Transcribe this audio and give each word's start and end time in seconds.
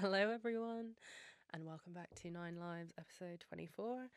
Hello, 0.00 0.30
everyone, 0.30 0.90
and 1.54 1.64
welcome 1.64 1.94
back 1.94 2.14
to 2.16 2.30
Nine 2.30 2.56
Lives, 2.60 2.92
episode 2.98 3.42
24, 3.48 4.10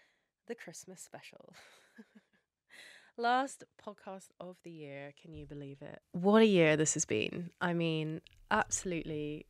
the 0.48 0.56
Christmas 0.56 1.00
special. 1.00 1.54
Last 3.18 3.64
podcast 3.82 4.28
of 4.42 4.58
the 4.64 4.72
year. 4.72 5.14
Can 5.22 5.34
you 5.34 5.46
believe 5.46 5.82
it? 5.82 6.02
What 6.12 6.42
a 6.42 6.46
year 6.46 6.76
this 6.76 6.96
has 6.96 7.06
been. 7.06 7.52
I 7.62 7.74
mean, 7.74 8.20
absolutely 8.52 9.46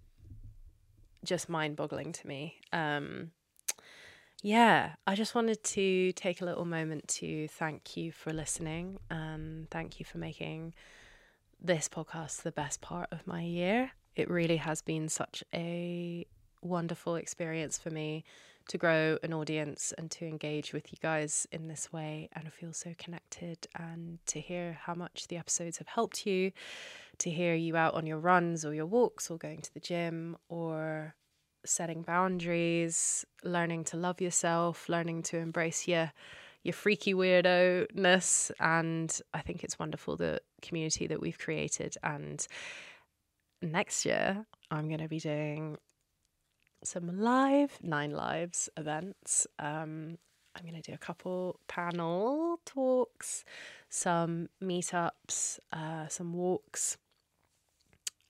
just 1.25 1.49
mind 1.49 1.75
boggling 1.75 2.11
to 2.11 2.27
me. 2.27 2.57
Um, 2.71 3.31
yeah, 4.43 4.91
I 5.07 5.15
just 5.15 5.33
wanted 5.33 5.63
to 5.63 6.11
take 6.11 6.41
a 6.41 6.45
little 6.45 6.65
moment 6.65 7.07
to 7.07 7.47
thank 7.47 7.97
you 7.97 8.11
for 8.11 8.31
listening 8.31 8.99
and 9.09 9.67
thank 9.71 9.99
you 9.99 10.05
for 10.05 10.19
making 10.19 10.75
this 11.59 11.89
podcast 11.89 12.43
the 12.43 12.51
best 12.51 12.81
part 12.81 13.07
of 13.11 13.25
my 13.25 13.41
year. 13.41 13.93
It 14.19 14.29
really 14.29 14.57
has 14.57 14.81
been 14.81 15.07
such 15.07 15.43
a 15.53 16.25
wonderful 16.61 17.15
experience 17.15 17.77
for 17.77 17.89
me 17.89 18.25
to 18.67 18.77
grow 18.77 19.17
an 19.23 19.33
audience 19.33 19.93
and 19.97 20.11
to 20.11 20.25
engage 20.25 20.73
with 20.73 20.91
you 20.91 20.97
guys 21.01 21.47
in 21.51 21.69
this 21.69 21.91
way 21.93 22.29
and 22.33 22.45
I 22.45 22.49
feel 22.49 22.73
so 22.73 22.93
connected 22.97 23.65
and 23.75 24.19
to 24.27 24.41
hear 24.41 24.73
how 24.73 24.93
much 24.93 25.27
the 25.29 25.37
episodes 25.37 25.77
have 25.77 25.87
helped 25.87 26.27
you, 26.27 26.51
to 27.19 27.29
hear 27.29 27.55
you 27.55 27.77
out 27.77 27.93
on 27.93 28.05
your 28.05 28.19
runs 28.19 28.65
or 28.65 28.73
your 28.73 28.85
walks 28.85 29.31
or 29.31 29.37
going 29.37 29.61
to 29.61 29.73
the 29.73 29.79
gym 29.79 30.35
or 30.49 31.15
setting 31.65 32.03
boundaries, 32.03 33.25
learning 33.43 33.85
to 33.85 33.97
love 33.97 34.19
yourself, 34.19 34.89
learning 34.89 35.23
to 35.23 35.37
embrace 35.37 35.87
your 35.87 36.11
your 36.63 36.73
freaky 36.73 37.13
weirdo 37.13 37.87
ness. 37.95 38.51
And 38.59 39.17
I 39.33 39.39
think 39.39 39.63
it's 39.63 39.79
wonderful 39.79 40.17
the 40.17 40.41
community 40.61 41.07
that 41.07 41.21
we've 41.21 41.39
created. 41.39 41.95
And 42.03 42.45
next 43.61 44.05
year, 44.05 44.45
I'm 44.71 44.87
going 44.87 45.01
to 45.01 45.07
be 45.07 45.19
doing 45.19 45.77
some 46.83 47.21
live 47.21 47.77
Nine 47.81 48.11
Lives 48.11 48.69
events. 48.77 49.47
Um, 49.57 50.17
I'm 50.55 50.63
going 50.63 50.81
to 50.81 50.91
do 50.91 50.93
a 50.93 50.97
couple 50.97 51.59
panel 51.67 52.59
talks, 52.65 53.43
some 53.89 54.49
meetups, 54.61 55.59
uh, 55.71 56.07
some 56.07 56.33
walks. 56.33 56.97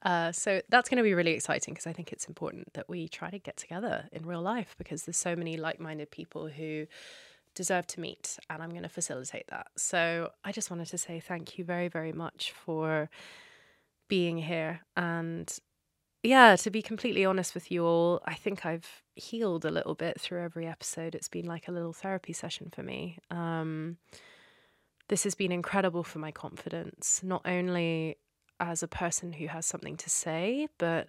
Uh, 0.02 0.32
so 0.32 0.62
that's 0.70 0.90
going 0.90 0.98
to 0.98 1.04
be 1.04 1.14
really 1.14 1.32
exciting 1.32 1.74
because 1.74 1.88
I 1.88 1.94
think 1.94 2.14
it's 2.14 2.26
important 2.26 2.74
that 2.74 2.88
we 2.88 3.08
try 3.08 3.30
to 3.30 3.40
get 3.40 3.58
together 3.58 4.08
in 4.12 4.26
real 4.26 4.42
life 4.42 4.76
because 4.78 5.04
there's 5.04 5.18
so 5.18 5.36
many 5.36 5.58
like 5.58 5.80
minded 5.80 6.10
people 6.10 6.48
who 6.48 6.88
deserve 7.54 7.86
to 7.88 8.00
meet, 8.00 8.38
and 8.50 8.64
I'm 8.64 8.70
going 8.70 8.84
to 8.84 8.90
facilitate 8.90 9.48
that. 9.50 9.68
So 9.76 10.32
I 10.46 10.52
just 10.52 10.72
wanted 10.72 10.88
to 10.88 10.98
say 10.98 11.20
thank 11.20 11.58
you 11.58 11.66
very, 11.66 11.90
very 11.90 12.14
much 12.14 12.52
for 12.52 13.10
being 14.10 14.38
here. 14.38 14.82
And 14.98 15.52
yeah, 16.22 16.58
to 16.58 16.70
be 16.70 16.82
completely 16.82 17.24
honest 17.24 17.54
with 17.54 17.72
you 17.72 17.86
all, 17.86 18.22
I 18.26 18.34
think 18.34 18.66
I've 18.66 19.04
healed 19.16 19.64
a 19.64 19.72
little 19.72 19.96
bit 19.96 20.20
through 20.20 20.44
every 20.44 20.68
episode. 20.68 21.16
It's 21.16 21.30
been 21.30 21.46
like 21.46 21.68
a 21.68 21.72
little 21.72 21.94
therapy 21.94 22.34
session 22.34 22.70
for 22.76 22.84
me. 22.84 23.18
Um, 23.32 23.98
this 25.08 25.24
has 25.24 25.34
been 25.34 25.52
incredible 25.52 26.04
for 26.04 26.20
my 26.20 26.32
confidence, 26.32 27.22
not 27.24 27.42
only 27.46 28.18
as 28.60 28.84
a 28.84 28.88
person 28.88 29.32
who 29.32 29.48
has 29.48 29.66
something 29.66 29.96
to 29.96 30.10
say, 30.10 30.68
but 30.78 31.08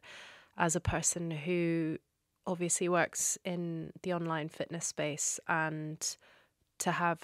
as 0.57 0.77
a 0.77 0.81
person 0.81 1.31
who 1.31 1.99
obviously 2.47 2.89
works 2.89 3.37
in 3.45 3.93
the 4.03 4.13
online 4.13 4.49
fitness 4.49 4.87
space 4.87 5.41
and 5.49 6.17
to 6.79 6.93
have 6.93 7.21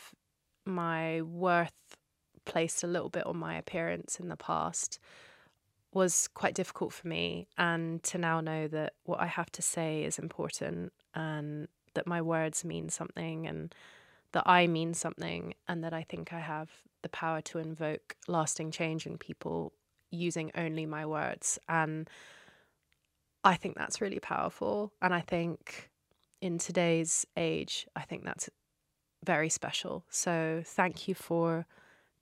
my 0.64 1.22
worth 1.22 1.72
placed 2.44 2.82
a 2.82 2.86
little 2.86 3.08
bit 3.08 3.26
on 3.26 3.36
my 3.36 3.56
appearance 3.56 4.18
in 4.20 4.28
the 4.28 4.36
past 4.36 4.98
was 5.96 6.28
quite 6.28 6.54
difficult 6.54 6.92
for 6.92 7.08
me 7.08 7.48
and 7.56 8.02
to 8.02 8.18
now 8.18 8.38
know 8.38 8.68
that 8.68 8.92
what 9.04 9.18
I 9.18 9.24
have 9.24 9.50
to 9.52 9.62
say 9.62 10.04
is 10.04 10.18
important 10.18 10.92
and 11.14 11.68
that 11.94 12.06
my 12.06 12.20
words 12.20 12.66
mean 12.66 12.90
something 12.90 13.46
and 13.46 13.74
that 14.32 14.42
I 14.44 14.66
mean 14.66 14.92
something 14.92 15.54
and 15.66 15.82
that 15.82 15.94
I 15.94 16.02
think 16.02 16.34
I 16.34 16.40
have 16.40 16.68
the 17.00 17.08
power 17.08 17.40
to 17.40 17.58
invoke 17.58 18.14
lasting 18.28 18.72
change 18.72 19.06
in 19.06 19.16
people 19.16 19.72
using 20.10 20.52
only 20.54 20.84
my 20.84 21.06
words. 21.06 21.58
And 21.66 22.10
I 23.42 23.54
think 23.54 23.76
that's 23.76 24.02
really 24.02 24.20
powerful. 24.20 24.92
And 25.00 25.14
I 25.14 25.22
think 25.22 25.88
in 26.42 26.58
today's 26.58 27.24
age, 27.38 27.86
I 27.96 28.02
think 28.02 28.22
that's 28.22 28.50
very 29.24 29.48
special. 29.48 30.04
So 30.10 30.60
thank 30.62 31.08
you 31.08 31.14
for 31.14 31.64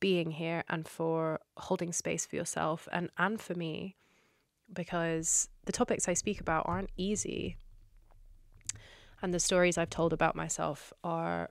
being 0.05 0.33
here 0.33 0.63
and 0.69 0.87
for 0.87 1.41
holding 1.57 1.91
space 1.91 2.27
for 2.27 2.37
yourself 2.37 2.87
and, 2.93 3.09
and 3.17 3.41
for 3.41 3.55
me, 3.55 3.97
because 4.71 5.49
the 5.65 5.73
topics 5.73 6.07
I 6.07 6.13
speak 6.13 6.43
about 6.43 6.67
aren't 6.69 6.91
easy. 6.99 7.57
And 9.23 9.33
the 9.33 9.41
stories 9.41 9.79
I've 9.79 9.89
told 9.89 10.13
about 10.13 10.37
myself 10.37 10.93
are 11.03 11.49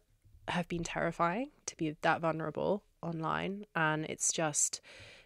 have 0.50 0.68
been 0.68 0.84
terrifying 0.84 1.50
to 1.66 1.76
be 1.78 1.96
that 2.04 2.22
vulnerable 2.22 2.84
online. 3.02 3.66
And 3.76 4.06
it's 4.06 4.32
just 4.32 4.82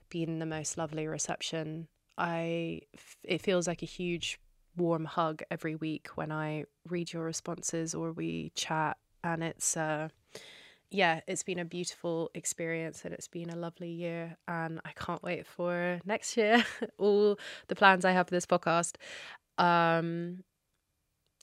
been 0.07 0.39
the 0.39 0.45
most 0.45 0.77
lovely 0.77 1.05
reception. 1.05 1.89
I 2.17 2.83
it 3.25 3.41
feels 3.41 3.67
like 3.67 3.83
a 3.83 3.93
huge 3.99 4.39
warm 4.77 5.03
hug 5.03 5.43
every 5.51 5.75
week 5.75 6.07
when 6.15 6.31
I 6.31 6.63
read 6.87 7.11
your 7.11 7.25
responses 7.25 7.93
or 7.93 8.13
we 8.13 8.53
chat 8.55 8.95
and 9.21 9.43
it's 9.43 9.75
uh 9.75 10.07
yeah, 10.89 11.21
it's 11.27 11.43
been 11.43 11.59
a 11.59 11.65
beautiful 11.65 12.31
experience 12.33 13.03
and 13.03 13.13
it's 13.13 13.27
been 13.27 13.49
a 13.49 13.55
lovely 13.55 13.89
year 13.89 14.37
and 14.47 14.79
I 14.85 14.91
can't 14.91 15.21
wait 15.21 15.45
for 15.45 15.99
next 16.05 16.37
year 16.37 16.63
all 16.97 17.37
the 17.67 17.75
plans 17.75 18.05
I 18.05 18.11
have 18.11 18.27
for 18.27 18.35
this 18.35 18.45
podcast. 18.45 18.95
Um 19.57 20.43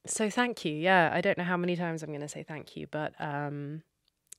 so 0.07 0.29
thank 0.29 0.65
you. 0.65 0.75
Yeah, 0.75 1.11
I 1.13 1.21
don't 1.21 1.39
know 1.39 1.45
how 1.45 1.57
many 1.57 1.77
times 1.77 2.03
I'm 2.03 2.11
going 2.11 2.21
to 2.21 2.29
say 2.29 2.43
thank 2.43 2.77
you, 2.77 2.87
but 2.91 3.15
um 3.19 3.83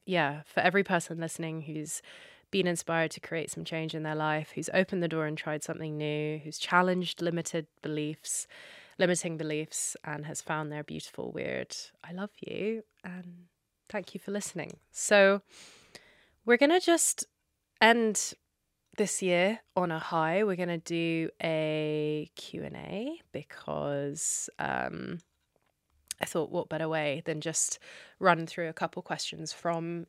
yeah, 0.06 0.42
for 0.46 0.60
every 0.62 0.84
person 0.84 1.20
listening 1.20 1.62
who's 1.62 2.02
been 2.52 2.68
inspired 2.68 3.12
to 3.12 3.20
create 3.20 3.52
some 3.52 3.66
change 3.66 3.96
in 3.96 4.04
their 4.04 4.16
life, 4.16 4.52
who's 4.56 4.70
opened 4.74 5.04
the 5.04 5.08
door 5.08 5.26
and 5.26 5.38
tried 5.38 5.64
something 5.64 5.98
new, 5.98 6.38
who's 6.40 6.58
challenged 6.58 7.22
limited 7.22 7.68
beliefs, 7.82 8.48
limiting 9.00 9.36
beliefs, 9.38 9.98
and 10.04 10.26
has 10.26 10.42
found 10.42 10.72
their 10.72 10.84
beautiful 10.84 11.32
weird. 11.32 11.76
I 12.04 12.14
love 12.14 12.30
you 12.40 12.84
and 13.04 13.48
thank 13.90 14.14
you 14.14 14.20
for 14.20 14.32
listening. 14.32 14.78
So, 14.92 15.42
we're 16.46 16.58
going 16.58 16.72
to 16.72 16.80
just 16.80 17.26
end 17.82 18.34
this 18.98 19.22
year 19.22 19.60
on 19.76 19.92
a 19.92 20.00
high. 20.00 20.44
We're 20.44 20.56
going 20.56 20.70
to 20.70 20.78
do 20.78 21.30
a 21.44 22.30
Q&A 22.36 23.20
because 23.32 24.50
um, 24.60 25.20
I 26.22 26.26
thought 26.26 26.52
what 26.52 26.70
better 26.70 26.88
way 26.88 27.24
than 27.26 27.42
just 27.42 27.80
run 28.20 28.48
through 28.48 28.70
a 28.70 28.74
couple 28.74 29.02
questions 29.02 29.52
from 29.52 30.06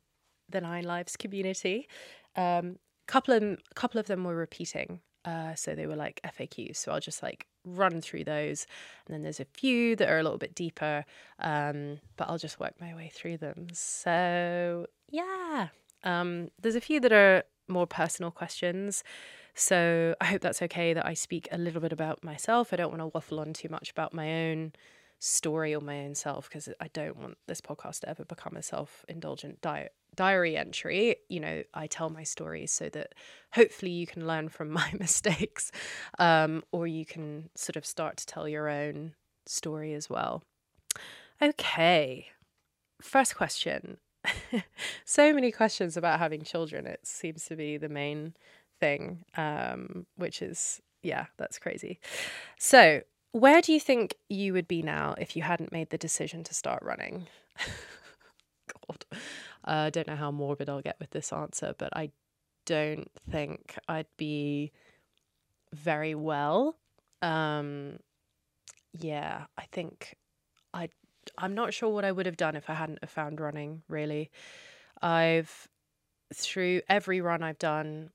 the 0.49 0.61
Nine 0.61 0.85
Lives 0.85 1.17
community 1.17 1.89
um, 2.37 2.79
couple 3.07 3.35
of 3.35 3.59
couple 3.75 3.99
of 4.01 4.07
them 4.07 4.25
were 4.25 4.37
repeating, 4.37 5.01
uh, 5.27 5.55
so 5.55 5.75
they 5.75 5.87
were 5.87 5.97
like 5.97 6.21
FAQs. 6.25 6.77
So 6.77 6.93
I'll 6.93 7.01
just 7.01 7.23
like 7.23 7.47
run 7.65 8.01
through 8.01 8.25
those, 8.25 8.67
and 9.07 9.15
then 9.15 9.23
there's 9.23 9.41
a 9.41 9.45
few 9.45 9.97
that 9.97 10.09
are 10.09 10.19
a 10.19 10.23
little 10.23 10.39
bit 10.39 10.55
deeper, 10.55 11.05
um, 11.41 11.99
but 12.17 12.29
I'll 12.29 12.39
just 12.39 12.61
work 12.61 12.75
my 12.81 12.95
way 12.95 13.11
through 13.13 13.39
them. 13.39 13.67
So 13.73 14.87
yeah, 15.11 15.69
um, 16.05 16.51
there's 16.63 16.77
a 16.77 16.81
few 16.81 17.01
that 17.01 17.13
are 17.13 17.43
more 17.69 17.87
personal 17.87 18.31
questions. 18.31 19.03
So 19.55 20.15
I 20.21 20.27
hope 20.27 20.43
that's 20.43 20.63
okay 20.63 20.93
that 20.93 21.07
I 21.07 21.15
speak 21.15 21.49
a 21.51 21.59
little 21.59 21.81
bit 21.81 21.93
about 21.93 22.23
myself. 22.23 22.73
I 22.73 22.77
don't 22.77 22.91
want 22.91 23.01
to 23.01 23.07
waffle 23.07 23.41
on 23.41 23.53
too 23.53 23.69
much 23.69 23.91
about 23.91 24.13
my 24.13 24.49
own 24.49 24.73
story 25.19 25.75
or 25.75 25.81
my 25.81 26.01
own 26.05 26.15
self 26.15 26.49
because 26.49 26.69
I 26.81 26.89
don't 26.89 27.17
want 27.17 27.39
this 27.47 27.61
podcast 27.61 28.01
to 28.01 28.09
ever 28.11 28.25
become 28.25 28.57
a 28.57 28.63
self 28.63 29.05
indulgent 29.09 29.61
diet 29.63 29.93
diary 30.17 30.57
entry, 30.57 31.17
you 31.29 31.41
know, 31.41 31.63
I 31.75 31.87
tell 31.87 32.11
my 32.11 32.23
stories 32.23 32.73
so 32.73 32.89
that 32.91 33.15
hopefully 33.53 33.93
you 33.93 34.07
can 34.07 34.27
learn 34.27 34.49
from 34.49 34.71
my 34.83 34.91
mistakes 34.99 35.71
um, 36.19 36.65
or 36.73 36.87
you 36.87 37.05
can 37.05 37.51
sort 37.55 37.77
of 37.77 37.87
start 37.87 38.17
to 38.19 38.27
tell 38.27 38.49
your 38.49 38.69
own 38.69 39.15
story 39.47 39.95
as 39.95 40.11
well. 40.11 40.43
Okay, 41.41 42.29
first 43.01 43.37
question. 43.37 43.99
so 45.05 45.33
many 45.33 45.53
questions 45.53 45.97
about 45.97 46.19
having 46.19 46.43
children. 46.43 46.87
It 46.87 47.07
seems 47.07 47.45
to 47.47 47.57
be 47.57 47.77
the 47.77 47.89
main 47.89 48.35
thing, 48.81 49.25
um, 49.37 50.07
which 50.17 50.43
is, 50.43 50.81
yeah, 51.03 51.27
that's 51.37 51.59
crazy. 51.59 52.01
So, 52.59 53.03
where 53.33 53.61
do 53.61 53.73
you 53.73 53.81
think 53.81 54.17
you 54.31 54.55
would 54.55 54.67
be 54.67 54.81
now 54.81 55.15
if 55.19 55.37
you 55.37 55.43
hadn't 55.43 55.73
made 55.73 55.91
the 55.91 55.99
decision 55.99 56.43
to 56.45 56.55
start 56.55 56.83
running? 56.83 57.27
God. 59.67 59.73
I 59.73 59.87
uh, 59.87 59.91
don't 59.91 60.07
know 60.07 60.17
how 60.17 60.31
morbid 60.31 60.69
I'll 60.69 60.83
get 60.83 60.97
with 61.01 61.11
this 61.11 61.33
answer, 61.33 61.75
but 61.77 61.97
I 61.97 62.11
don't 62.65 63.11
think 63.31 63.77
I'd 63.89 64.07
be 64.17 64.73
very 65.73 66.15
well. 66.15 66.77
Um, 67.23 67.99
yeah, 68.93 69.47
I 69.59 69.65
think 69.73 70.17
I 70.73 70.89
I'm 71.39 71.55
not 71.55 71.75
sure 71.75 71.89
what 71.89 72.05
I 72.05 72.13
would 72.13 72.27
have 72.27 72.37
done 72.37 72.57
if 72.57 72.71
I 72.71 72.75
hadn't 72.75 73.01
have 73.03 73.11
found 73.11 73.41
running. 73.41 73.83
Really, 73.89 74.31
I've 75.03 75.69
through 76.35 76.83
every 76.89 77.21
run 77.21 77.43
I've 77.43 77.59
done, 77.59 78.11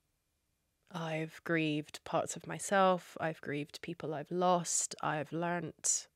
I've 0.93 1.41
grieved 1.43 2.03
parts 2.03 2.35
of 2.35 2.47
myself. 2.47 3.17
I've 3.19 3.41
grieved 3.41 3.81
people 3.81 4.13
I've 4.13 4.31
lost. 4.31 4.95
I've 5.01 5.31
learnt 5.31 6.07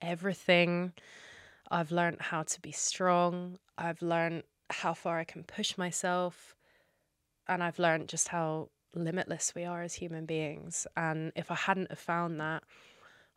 everything. 0.00 0.92
I've 1.70 1.92
learned 1.92 2.20
how 2.20 2.42
to 2.42 2.60
be 2.60 2.72
strong. 2.72 3.58
I've 3.76 4.00
learned 4.00 4.44
how 4.74 4.94
far 4.94 5.18
I 5.18 5.24
can 5.24 5.44
push 5.44 5.76
myself. 5.76 6.54
And 7.48 7.62
I've 7.62 7.78
learned 7.78 8.08
just 8.08 8.28
how 8.28 8.68
limitless 8.94 9.54
we 9.54 9.64
are 9.64 9.82
as 9.82 9.94
human 9.94 10.26
beings. 10.26 10.86
And 10.96 11.32
if 11.34 11.50
I 11.50 11.54
hadn't 11.54 11.90
have 11.90 11.98
found 11.98 12.40
that, 12.40 12.62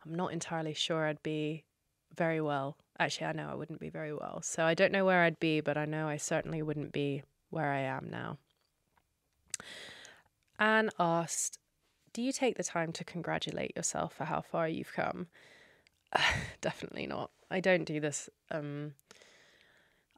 I'm 0.04 0.14
not 0.14 0.32
entirely 0.32 0.74
sure 0.74 1.06
I'd 1.06 1.22
be 1.22 1.64
very 2.16 2.40
well. 2.40 2.76
Actually, 2.98 3.26
I 3.26 3.32
know 3.32 3.48
I 3.50 3.54
wouldn't 3.54 3.80
be 3.80 3.90
very 3.90 4.12
well. 4.12 4.40
So 4.42 4.64
I 4.64 4.74
don't 4.74 4.92
know 4.92 5.04
where 5.04 5.22
I'd 5.22 5.40
be, 5.40 5.60
but 5.60 5.76
I 5.76 5.84
know 5.84 6.08
I 6.08 6.16
certainly 6.16 6.62
wouldn't 6.62 6.92
be 6.92 7.22
where 7.50 7.72
I 7.72 7.80
am 7.80 8.08
now. 8.10 8.38
Anne 10.58 10.90
asked, 10.98 11.58
Do 12.12 12.22
you 12.22 12.32
take 12.32 12.56
the 12.56 12.64
time 12.64 12.92
to 12.92 13.04
congratulate 13.04 13.76
yourself 13.76 14.14
for 14.14 14.24
how 14.24 14.40
far 14.40 14.68
you've 14.68 14.92
come? 14.92 15.26
Definitely 16.60 17.06
not. 17.06 17.30
I 17.50 17.60
don't 17.60 17.84
do 17.84 18.00
this. 18.00 18.28
Um, 18.50 18.94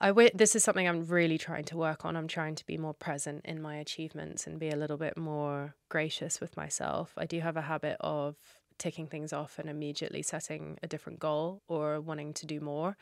I 0.00 0.09
w- 0.09 0.31
this 0.33 0.55
is 0.55 0.62
something 0.62 0.87
I'm 0.87 1.06
really 1.06 1.39
trying 1.39 1.65
to 1.65 1.77
work 1.77 2.05
on. 2.05 2.17
I'm 2.17 2.29
trying 2.29 2.55
to 2.56 2.67
be 2.67 2.79
more 2.79 2.95
present 2.95 3.45
in 3.45 3.61
my 3.61 3.77
achievements 3.77 4.47
and 4.47 4.59
be 4.59 4.71
a 4.71 4.77
little 4.77 4.97
bit 4.97 5.17
more 5.17 5.75
gracious 5.89 6.41
with 6.41 6.56
myself. 6.56 7.12
I 7.17 7.27
do 7.27 7.41
have 7.41 7.56
a 7.56 7.62
habit 7.62 7.97
of 8.00 8.37
ticking 8.79 9.09
things 9.09 9.33
off 9.33 9.59
and 9.59 9.69
immediately 9.69 10.23
setting 10.23 10.79
a 10.85 10.87
different 10.87 11.19
goal 11.19 11.62
or 11.67 12.00
wanting 12.00 12.33
to 12.33 12.47
do 12.47 12.61
more 12.61 12.97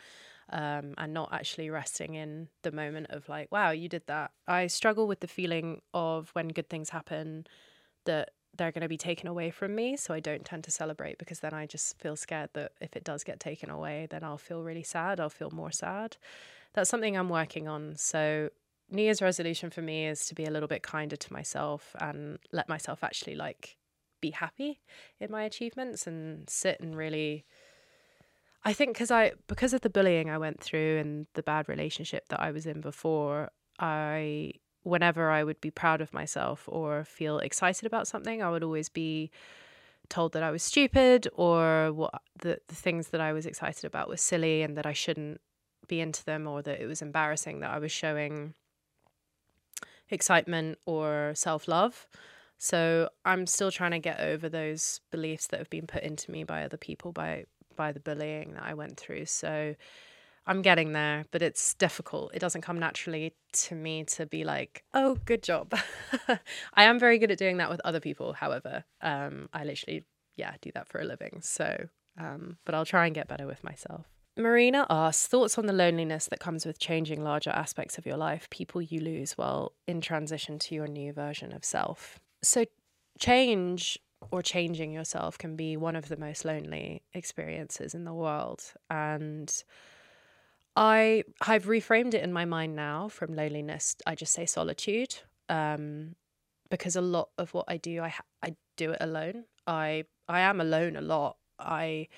um, 0.50 0.94
and 0.96 1.12
not 1.12 1.32
actually 1.32 1.68
resting 1.68 2.14
in 2.14 2.48
the 2.62 2.72
moment 2.72 3.08
of 3.10 3.28
like, 3.28 3.52
wow, 3.52 3.70
you 3.70 3.88
did 3.88 4.06
that. 4.06 4.30
I 4.48 4.68
struggle 4.68 5.06
with 5.06 5.20
the 5.20 5.26
feeling 5.26 5.82
of 5.92 6.30
when 6.32 6.48
good 6.48 6.70
things 6.70 6.90
happen 6.90 7.46
that 8.06 8.30
they're 8.56 8.72
going 8.72 8.82
to 8.82 8.88
be 8.88 8.96
taken 8.96 9.28
away 9.28 9.50
from 9.50 9.74
me. 9.74 9.96
So 9.96 10.14
I 10.14 10.20
don't 10.20 10.44
tend 10.44 10.64
to 10.64 10.70
celebrate 10.70 11.18
because 11.18 11.40
then 11.40 11.52
I 11.52 11.66
just 11.66 11.98
feel 11.98 12.16
scared 12.16 12.50
that 12.54 12.72
if 12.80 12.96
it 12.96 13.04
does 13.04 13.22
get 13.22 13.38
taken 13.38 13.68
away, 13.68 14.06
then 14.08 14.24
I'll 14.24 14.38
feel 14.38 14.62
really 14.62 14.82
sad. 14.82 15.20
I'll 15.20 15.28
feel 15.28 15.50
more 15.50 15.72
sad. 15.72 16.16
That's 16.76 16.90
something 16.90 17.16
I'm 17.16 17.30
working 17.30 17.66
on. 17.66 17.96
So 17.96 18.50
New 18.90 19.02
Year's 19.02 19.22
resolution 19.22 19.70
for 19.70 19.80
me 19.82 20.06
is 20.06 20.26
to 20.26 20.34
be 20.34 20.44
a 20.44 20.50
little 20.50 20.68
bit 20.68 20.82
kinder 20.82 21.16
to 21.16 21.32
myself 21.32 21.96
and 21.98 22.38
let 22.52 22.68
myself 22.68 23.02
actually 23.02 23.34
like 23.34 23.78
be 24.20 24.30
happy 24.30 24.80
in 25.18 25.30
my 25.30 25.42
achievements 25.42 26.06
and 26.06 26.48
sit 26.48 26.78
and 26.80 26.96
really 26.96 27.44
I 28.64 28.72
think 28.72 28.94
because 28.94 29.10
I 29.10 29.32
because 29.46 29.72
of 29.72 29.80
the 29.80 29.90
bullying 29.90 30.28
I 30.28 30.38
went 30.38 30.60
through 30.60 30.98
and 30.98 31.26
the 31.34 31.42
bad 31.42 31.68
relationship 31.68 32.28
that 32.28 32.40
I 32.40 32.50
was 32.50 32.66
in 32.66 32.80
before, 32.80 33.50
I 33.78 34.52
whenever 34.82 35.30
I 35.30 35.44
would 35.44 35.60
be 35.60 35.70
proud 35.70 36.00
of 36.00 36.12
myself 36.12 36.64
or 36.66 37.04
feel 37.04 37.38
excited 37.38 37.86
about 37.86 38.06
something, 38.06 38.42
I 38.42 38.50
would 38.50 38.62
always 38.62 38.88
be 38.88 39.30
told 40.08 40.32
that 40.32 40.42
I 40.42 40.50
was 40.50 40.62
stupid 40.62 41.28
or 41.34 41.92
what 41.92 42.22
the, 42.40 42.58
the 42.68 42.74
things 42.74 43.08
that 43.08 43.20
I 43.20 43.32
was 43.32 43.46
excited 43.46 43.84
about 43.84 44.08
was 44.08 44.20
silly 44.20 44.62
and 44.62 44.76
that 44.76 44.86
I 44.86 44.92
shouldn't 44.92 45.40
be 45.88 46.00
into 46.00 46.24
them 46.24 46.46
or 46.46 46.62
that 46.62 46.80
it 46.80 46.86
was 46.86 47.02
embarrassing 47.02 47.60
that 47.60 47.70
I 47.70 47.78
was 47.78 47.92
showing 47.92 48.54
excitement 50.10 50.78
or 50.86 51.32
self 51.34 51.68
love. 51.68 52.06
So 52.58 53.10
I'm 53.24 53.46
still 53.46 53.70
trying 53.70 53.90
to 53.90 53.98
get 53.98 54.20
over 54.20 54.48
those 54.48 55.00
beliefs 55.10 55.48
that 55.48 55.58
have 55.58 55.70
been 55.70 55.86
put 55.86 56.02
into 56.02 56.30
me 56.30 56.44
by 56.44 56.64
other 56.64 56.78
people 56.78 57.12
by 57.12 57.44
by 57.76 57.92
the 57.92 58.00
bullying 58.00 58.54
that 58.54 58.62
I 58.62 58.74
went 58.74 58.96
through. 58.98 59.26
So 59.26 59.74
I'm 60.46 60.62
getting 60.62 60.92
there, 60.92 61.24
but 61.32 61.42
it's 61.42 61.74
difficult. 61.74 62.32
It 62.32 62.38
doesn't 62.38 62.62
come 62.62 62.78
naturally 62.78 63.34
to 63.52 63.74
me 63.74 64.04
to 64.04 64.26
be 64.26 64.44
like, 64.44 64.84
oh, 64.94 65.18
good 65.24 65.42
job. 65.42 65.74
I 66.74 66.84
am 66.84 66.98
very 66.98 67.18
good 67.18 67.32
at 67.32 67.38
doing 67.38 67.56
that 67.56 67.68
with 67.68 67.80
other 67.84 68.00
people, 68.00 68.32
however. 68.32 68.84
Um, 69.02 69.48
I 69.52 69.64
literally, 69.64 70.06
yeah, 70.36 70.54
do 70.62 70.70
that 70.74 70.88
for 70.88 71.00
a 71.00 71.04
living. 71.04 71.40
So, 71.42 71.88
um, 72.16 72.58
but 72.64 72.74
I'll 72.76 72.86
try 72.86 73.06
and 73.06 73.14
get 73.14 73.26
better 73.26 73.46
with 73.46 73.64
myself. 73.64 74.06
Marina 74.36 74.86
asks 74.90 75.26
thoughts 75.26 75.56
on 75.56 75.66
the 75.66 75.72
loneliness 75.72 76.26
that 76.26 76.40
comes 76.40 76.66
with 76.66 76.78
changing 76.78 77.22
larger 77.22 77.50
aspects 77.50 77.96
of 77.96 78.04
your 78.04 78.18
life, 78.18 78.48
people 78.50 78.82
you 78.82 79.00
lose 79.00 79.32
while 79.32 79.72
in 79.86 80.00
transition 80.00 80.58
to 80.58 80.74
your 80.74 80.86
new 80.86 81.12
version 81.12 81.54
of 81.54 81.64
self. 81.64 82.18
So, 82.42 82.66
change 83.18 83.98
or 84.30 84.42
changing 84.42 84.92
yourself 84.92 85.38
can 85.38 85.56
be 85.56 85.76
one 85.76 85.96
of 85.96 86.08
the 86.08 86.16
most 86.16 86.44
lonely 86.44 87.02
experiences 87.14 87.94
in 87.94 88.04
the 88.04 88.12
world. 88.12 88.62
And 88.90 89.52
I 90.74 91.24
I've 91.40 91.64
reframed 91.64 92.12
it 92.14 92.22
in 92.22 92.32
my 92.32 92.44
mind 92.44 92.76
now 92.76 93.08
from 93.08 93.34
loneliness. 93.34 93.96
I 94.06 94.14
just 94.14 94.34
say 94.34 94.44
solitude, 94.44 95.16
um, 95.48 96.14
because 96.70 96.96
a 96.96 97.00
lot 97.00 97.30
of 97.38 97.54
what 97.54 97.64
I 97.68 97.78
do, 97.78 98.02
I 98.02 98.12
I 98.42 98.54
do 98.76 98.92
it 98.92 98.98
alone. 99.00 99.44
I 99.66 100.04
I 100.28 100.40
am 100.40 100.60
alone 100.60 100.96
a 100.96 101.00
lot. 101.00 101.36
I, 101.58 102.08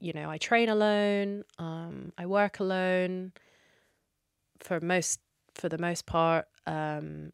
you 0.00 0.12
know, 0.12 0.30
I 0.30 0.38
train 0.38 0.68
alone. 0.68 1.44
Um, 1.58 2.12
I 2.18 2.26
work 2.26 2.60
alone. 2.60 3.32
For 4.60 4.80
most, 4.80 5.20
for 5.54 5.68
the 5.68 5.78
most 5.78 6.06
part, 6.06 6.46
um, 6.66 7.32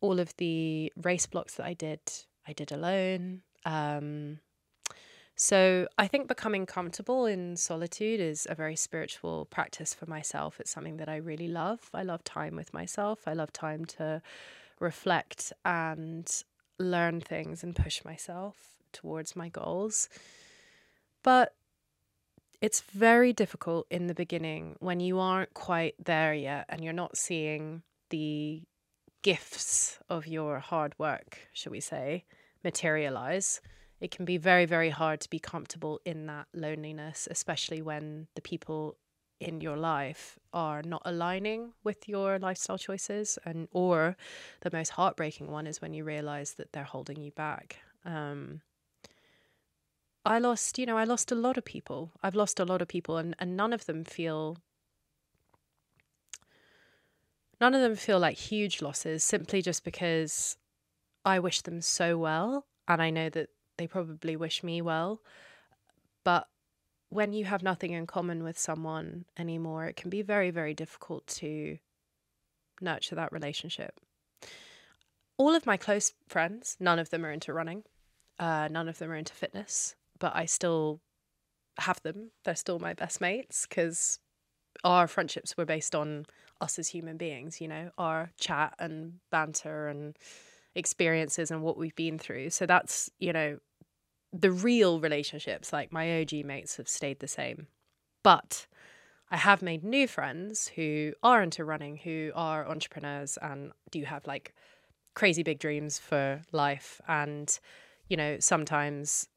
all 0.00 0.20
of 0.20 0.36
the 0.36 0.92
race 1.02 1.26
blocks 1.26 1.54
that 1.54 1.66
I 1.66 1.74
did, 1.74 2.00
I 2.46 2.52
did 2.52 2.72
alone. 2.72 3.42
Um, 3.64 4.40
so 5.36 5.88
I 5.98 6.06
think 6.06 6.28
becoming 6.28 6.64
comfortable 6.66 7.26
in 7.26 7.56
solitude 7.56 8.20
is 8.20 8.46
a 8.48 8.54
very 8.54 8.76
spiritual 8.76 9.46
practice 9.46 9.92
for 9.92 10.06
myself. 10.06 10.60
It's 10.60 10.70
something 10.70 10.98
that 10.98 11.08
I 11.08 11.16
really 11.16 11.48
love. 11.48 11.90
I 11.92 12.02
love 12.02 12.22
time 12.22 12.54
with 12.54 12.72
myself. 12.72 13.26
I 13.26 13.32
love 13.32 13.52
time 13.52 13.84
to 13.96 14.22
reflect 14.78 15.52
and 15.64 16.30
learn 16.78 17.20
things 17.20 17.64
and 17.64 17.74
push 17.74 18.04
myself 18.04 18.56
towards 18.92 19.34
my 19.34 19.48
goals. 19.48 20.08
But 21.24 21.54
it's 22.64 22.80
very 22.80 23.34
difficult 23.34 23.86
in 23.90 24.06
the 24.06 24.14
beginning 24.14 24.74
when 24.80 24.98
you 24.98 25.18
aren't 25.18 25.52
quite 25.52 25.94
there 26.02 26.32
yet 26.32 26.64
and 26.70 26.82
you're 26.82 26.94
not 26.94 27.14
seeing 27.14 27.82
the 28.08 28.62
gifts 29.20 29.98
of 30.08 30.26
your 30.26 30.60
hard 30.60 30.94
work, 30.98 31.40
shall 31.52 31.72
we 31.72 31.80
say, 31.80 32.24
materialize. 32.64 33.60
It 34.00 34.10
can 34.10 34.24
be 34.24 34.38
very, 34.38 34.64
very 34.64 34.88
hard 34.88 35.20
to 35.20 35.28
be 35.28 35.38
comfortable 35.38 36.00
in 36.06 36.24
that 36.28 36.46
loneliness, 36.54 37.28
especially 37.30 37.82
when 37.82 38.28
the 38.34 38.40
people 38.40 38.96
in 39.40 39.60
your 39.60 39.76
life 39.76 40.38
are 40.54 40.80
not 40.82 41.02
aligning 41.04 41.74
with 41.84 42.08
your 42.08 42.38
lifestyle 42.38 42.78
choices 42.78 43.38
and 43.44 43.68
or 43.72 44.16
the 44.62 44.70
most 44.72 44.88
heartbreaking 44.88 45.50
one 45.50 45.66
is 45.66 45.82
when 45.82 45.92
you 45.92 46.02
realize 46.02 46.54
that 46.54 46.72
they're 46.72 46.84
holding 46.84 47.20
you 47.20 47.30
back. 47.32 47.76
Um, 48.06 48.62
i 50.24 50.38
lost 50.38 50.78
you 50.78 50.86
know 50.86 50.96
i 50.96 51.04
lost 51.04 51.30
a 51.30 51.34
lot 51.34 51.56
of 51.56 51.64
people 51.64 52.12
i've 52.22 52.34
lost 52.34 52.58
a 52.60 52.64
lot 52.64 52.82
of 52.82 52.88
people 52.88 53.16
and, 53.16 53.34
and 53.38 53.56
none 53.56 53.72
of 53.72 53.86
them 53.86 54.04
feel 54.04 54.58
none 57.60 57.74
of 57.74 57.80
them 57.80 57.96
feel 57.96 58.18
like 58.18 58.36
huge 58.36 58.80
losses 58.80 59.22
simply 59.22 59.60
just 59.62 59.84
because 59.84 60.56
i 61.24 61.38
wish 61.38 61.62
them 61.62 61.80
so 61.80 62.16
well 62.16 62.66
and 62.88 63.02
i 63.02 63.10
know 63.10 63.28
that 63.28 63.48
they 63.76 63.86
probably 63.86 64.36
wish 64.36 64.62
me 64.62 64.80
well. 64.80 65.20
But 66.22 66.48
when 67.08 67.32
you 67.32 67.44
have 67.44 67.62
nothing 67.62 67.92
in 67.92 68.06
common 68.06 68.42
with 68.42 68.58
someone 68.58 69.24
anymore, 69.38 69.86
it 69.86 69.96
can 69.96 70.10
be 70.10 70.22
very, 70.22 70.50
very 70.50 70.74
difficult 70.74 71.26
to 71.26 71.78
nurture 72.80 73.14
that 73.14 73.32
relationship. 73.32 74.00
All 75.36 75.54
of 75.54 75.66
my 75.66 75.76
close 75.76 76.12
friends, 76.28 76.76
none 76.78 76.98
of 76.98 77.10
them 77.10 77.24
are 77.26 77.30
into 77.30 77.52
running, 77.52 77.84
uh, 78.38 78.68
none 78.70 78.88
of 78.88 78.98
them 78.98 79.10
are 79.10 79.16
into 79.16 79.32
fitness, 79.32 79.94
but 80.24 80.34
I 80.34 80.46
still 80.46 81.02
have 81.76 82.00
them. 82.02 82.30
They're 82.46 82.54
still 82.54 82.78
my 82.78 82.94
best 82.94 83.20
mates 83.20 83.66
because 83.68 84.18
our 84.82 85.06
friendships 85.06 85.54
were 85.54 85.66
based 85.66 85.94
on 85.94 86.24
us 86.62 86.78
as 86.78 86.88
human 86.88 87.18
beings, 87.18 87.60
you 87.60 87.68
know, 87.68 87.90
our 87.98 88.30
chat 88.40 88.74
and 88.78 89.20
banter 89.30 89.88
and 89.88 90.16
experiences 90.74 91.50
and 91.50 91.60
what 91.60 91.76
we've 91.76 91.94
been 91.94 92.18
through. 92.18 92.48
So 92.48 92.64
that's, 92.64 93.10
you 93.18 93.34
know, 93.34 93.58
the 94.32 94.50
real 94.50 94.98
relationships, 94.98 95.74
like 95.74 95.92
my 95.92 96.22
OG 96.22 96.42
mates, 96.46 96.78
have 96.78 96.88
stayed 96.88 97.20
the 97.20 97.28
same. 97.28 97.66
But 98.22 98.66
I 99.30 99.36
have 99.36 99.60
made 99.60 99.84
new 99.84 100.08
friends 100.08 100.68
who 100.68 101.12
are 101.22 101.42
into 101.42 101.66
running, 101.66 101.98
who 101.98 102.32
are 102.34 102.66
entrepreneurs 102.66 103.36
and 103.42 103.72
do 103.90 104.02
have 104.04 104.26
like 104.26 104.54
crazy 105.12 105.42
big 105.42 105.58
dreams 105.58 105.98
for 105.98 106.40
life. 106.50 106.98
And, 107.06 107.58
you 108.08 108.16
know, 108.16 108.38
sometimes 108.40 109.28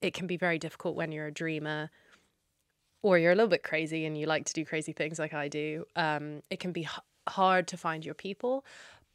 it 0.00 0.14
can 0.14 0.26
be 0.26 0.36
very 0.36 0.58
difficult 0.58 0.96
when 0.96 1.12
you're 1.12 1.26
a 1.26 1.32
dreamer 1.32 1.90
or 3.02 3.18
you're 3.18 3.32
a 3.32 3.34
little 3.34 3.48
bit 3.48 3.62
crazy 3.62 4.04
and 4.06 4.16
you 4.18 4.26
like 4.26 4.44
to 4.46 4.52
do 4.52 4.64
crazy 4.64 4.92
things 4.92 5.18
like 5.18 5.34
I 5.34 5.48
do. 5.48 5.84
Um, 5.96 6.42
it 6.50 6.60
can 6.60 6.72
be 6.72 6.82
h- 6.82 7.00
hard 7.28 7.68
to 7.68 7.76
find 7.76 8.04
your 8.04 8.14
people, 8.14 8.64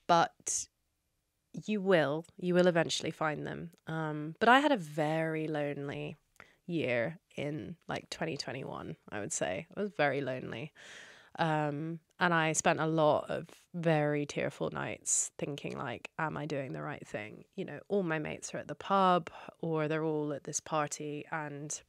but 0.08 0.68
you 1.66 1.82
will 1.82 2.26
you 2.38 2.54
will 2.54 2.68
eventually 2.68 3.12
find 3.12 3.46
them. 3.46 3.72
Um 3.88 4.36
but 4.40 4.50
i 4.50 4.60
had 4.60 4.72
a 4.72 4.78
very 4.78 5.48
lonely 5.48 6.18
year 6.66 7.20
in 7.36 7.76
like 7.88 8.10
2021 8.10 8.96
i 9.12 9.20
would 9.20 9.32
say. 9.34 9.68
I 9.76 9.80
was 9.82 9.92
very 9.96 10.22
lonely. 10.22 10.72
Um 11.38 12.00
and 12.24 12.34
i 12.34 12.52
spent 12.54 12.80
a 12.80 12.88
lot 12.88 13.30
of 13.30 13.48
very 13.76 14.26
tearful 14.26 14.70
nights 14.72 15.32
thinking 15.38 15.78
like 15.78 16.10
am 16.18 16.36
i 16.38 16.46
doing 16.46 16.74
the 16.74 16.82
right 16.82 17.06
thing 17.08 17.44
you 17.56 17.66
know 17.66 17.80
all 17.90 18.04
my 18.04 18.18
mates 18.18 18.54
are 18.54 18.58
at 18.58 18.68
the 18.68 18.76
pub 18.76 19.30
or 19.62 19.88
they're 19.88 20.04
all 20.04 20.34
at 20.34 20.44
this 20.44 20.60
party 20.60 21.26
and 21.32 21.82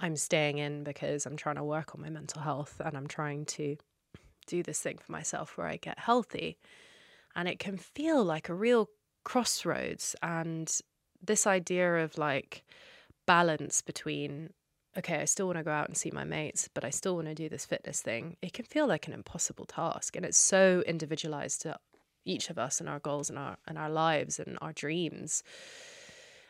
I'm 0.00 0.16
staying 0.16 0.58
in 0.58 0.82
because 0.82 1.26
I'm 1.26 1.36
trying 1.36 1.56
to 1.56 1.64
work 1.64 1.94
on 1.94 2.00
my 2.00 2.08
mental 2.08 2.40
health 2.40 2.80
and 2.82 2.96
I'm 2.96 3.06
trying 3.06 3.44
to 3.46 3.76
do 4.46 4.62
this 4.62 4.80
thing 4.80 4.98
for 4.98 5.12
myself 5.12 5.56
where 5.56 5.66
I 5.66 5.76
get 5.76 5.98
healthy. 5.98 6.58
And 7.36 7.46
it 7.46 7.58
can 7.58 7.76
feel 7.76 8.24
like 8.24 8.48
a 8.48 8.54
real 8.54 8.88
crossroads. 9.24 10.16
And 10.22 10.74
this 11.22 11.46
idea 11.46 12.02
of 12.02 12.16
like 12.16 12.64
balance 13.26 13.82
between, 13.82 14.50
okay, 14.98 15.20
I 15.20 15.24
still 15.24 15.46
want 15.46 15.58
to 15.58 15.64
go 15.64 15.70
out 15.70 15.88
and 15.88 15.96
see 15.96 16.10
my 16.10 16.24
mates, 16.24 16.68
but 16.72 16.84
I 16.84 16.90
still 16.90 17.14
want 17.14 17.28
to 17.28 17.34
do 17.34 17.48
this 17.48 17.64
fitness 17.64 18.00
thing, 18.02 18.36
it 18.42 18.52
can 18.52 18.64
feel 18.64 18.86
like 18.86 19.06
an 19.06 19.12
impossible 19.12 19.66
task. 19.66 20.16
And 20.16 20.24
it's 20.24 20.38
so 20.38 20.82
individualized 20.86 21.62
to 21.62 21.78
each 22.24 22.50
of 22.50 22.58
us 22.58 22.80
and 22.80 22.88
our 22.88 22.98
goals 22.98 23.30
and 23.30 23.38
our 23.38 23.56
and 23.66 23.78
our 23.78 23.88
lives 23.88 24.38
and 24.38 24.58
our 24.60 24.72
dreams. 24.72 25.42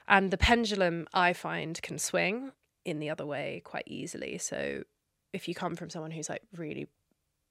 And 0.09 0.31
the 0.31 0.39
pendulum 0.39 1.07
I 1.15 1.33
find 1.33 1.81
can 1.83 1.99
swing 1.99 2.53
in 2.85 2.99
the 2.99 3.11
other 3.11 3.27
way 3.27 3.63
quite 3.65 3.85
easily. 3.87 4.39
So 4.39 4.83
if 5.33 5.47
you 5.47 5.55
come 5.55 5.77
from 5.77 5.91
someone 5.91 6.11
who's 6.11 6.29
like 6.29 6.43
really 6.57 6.89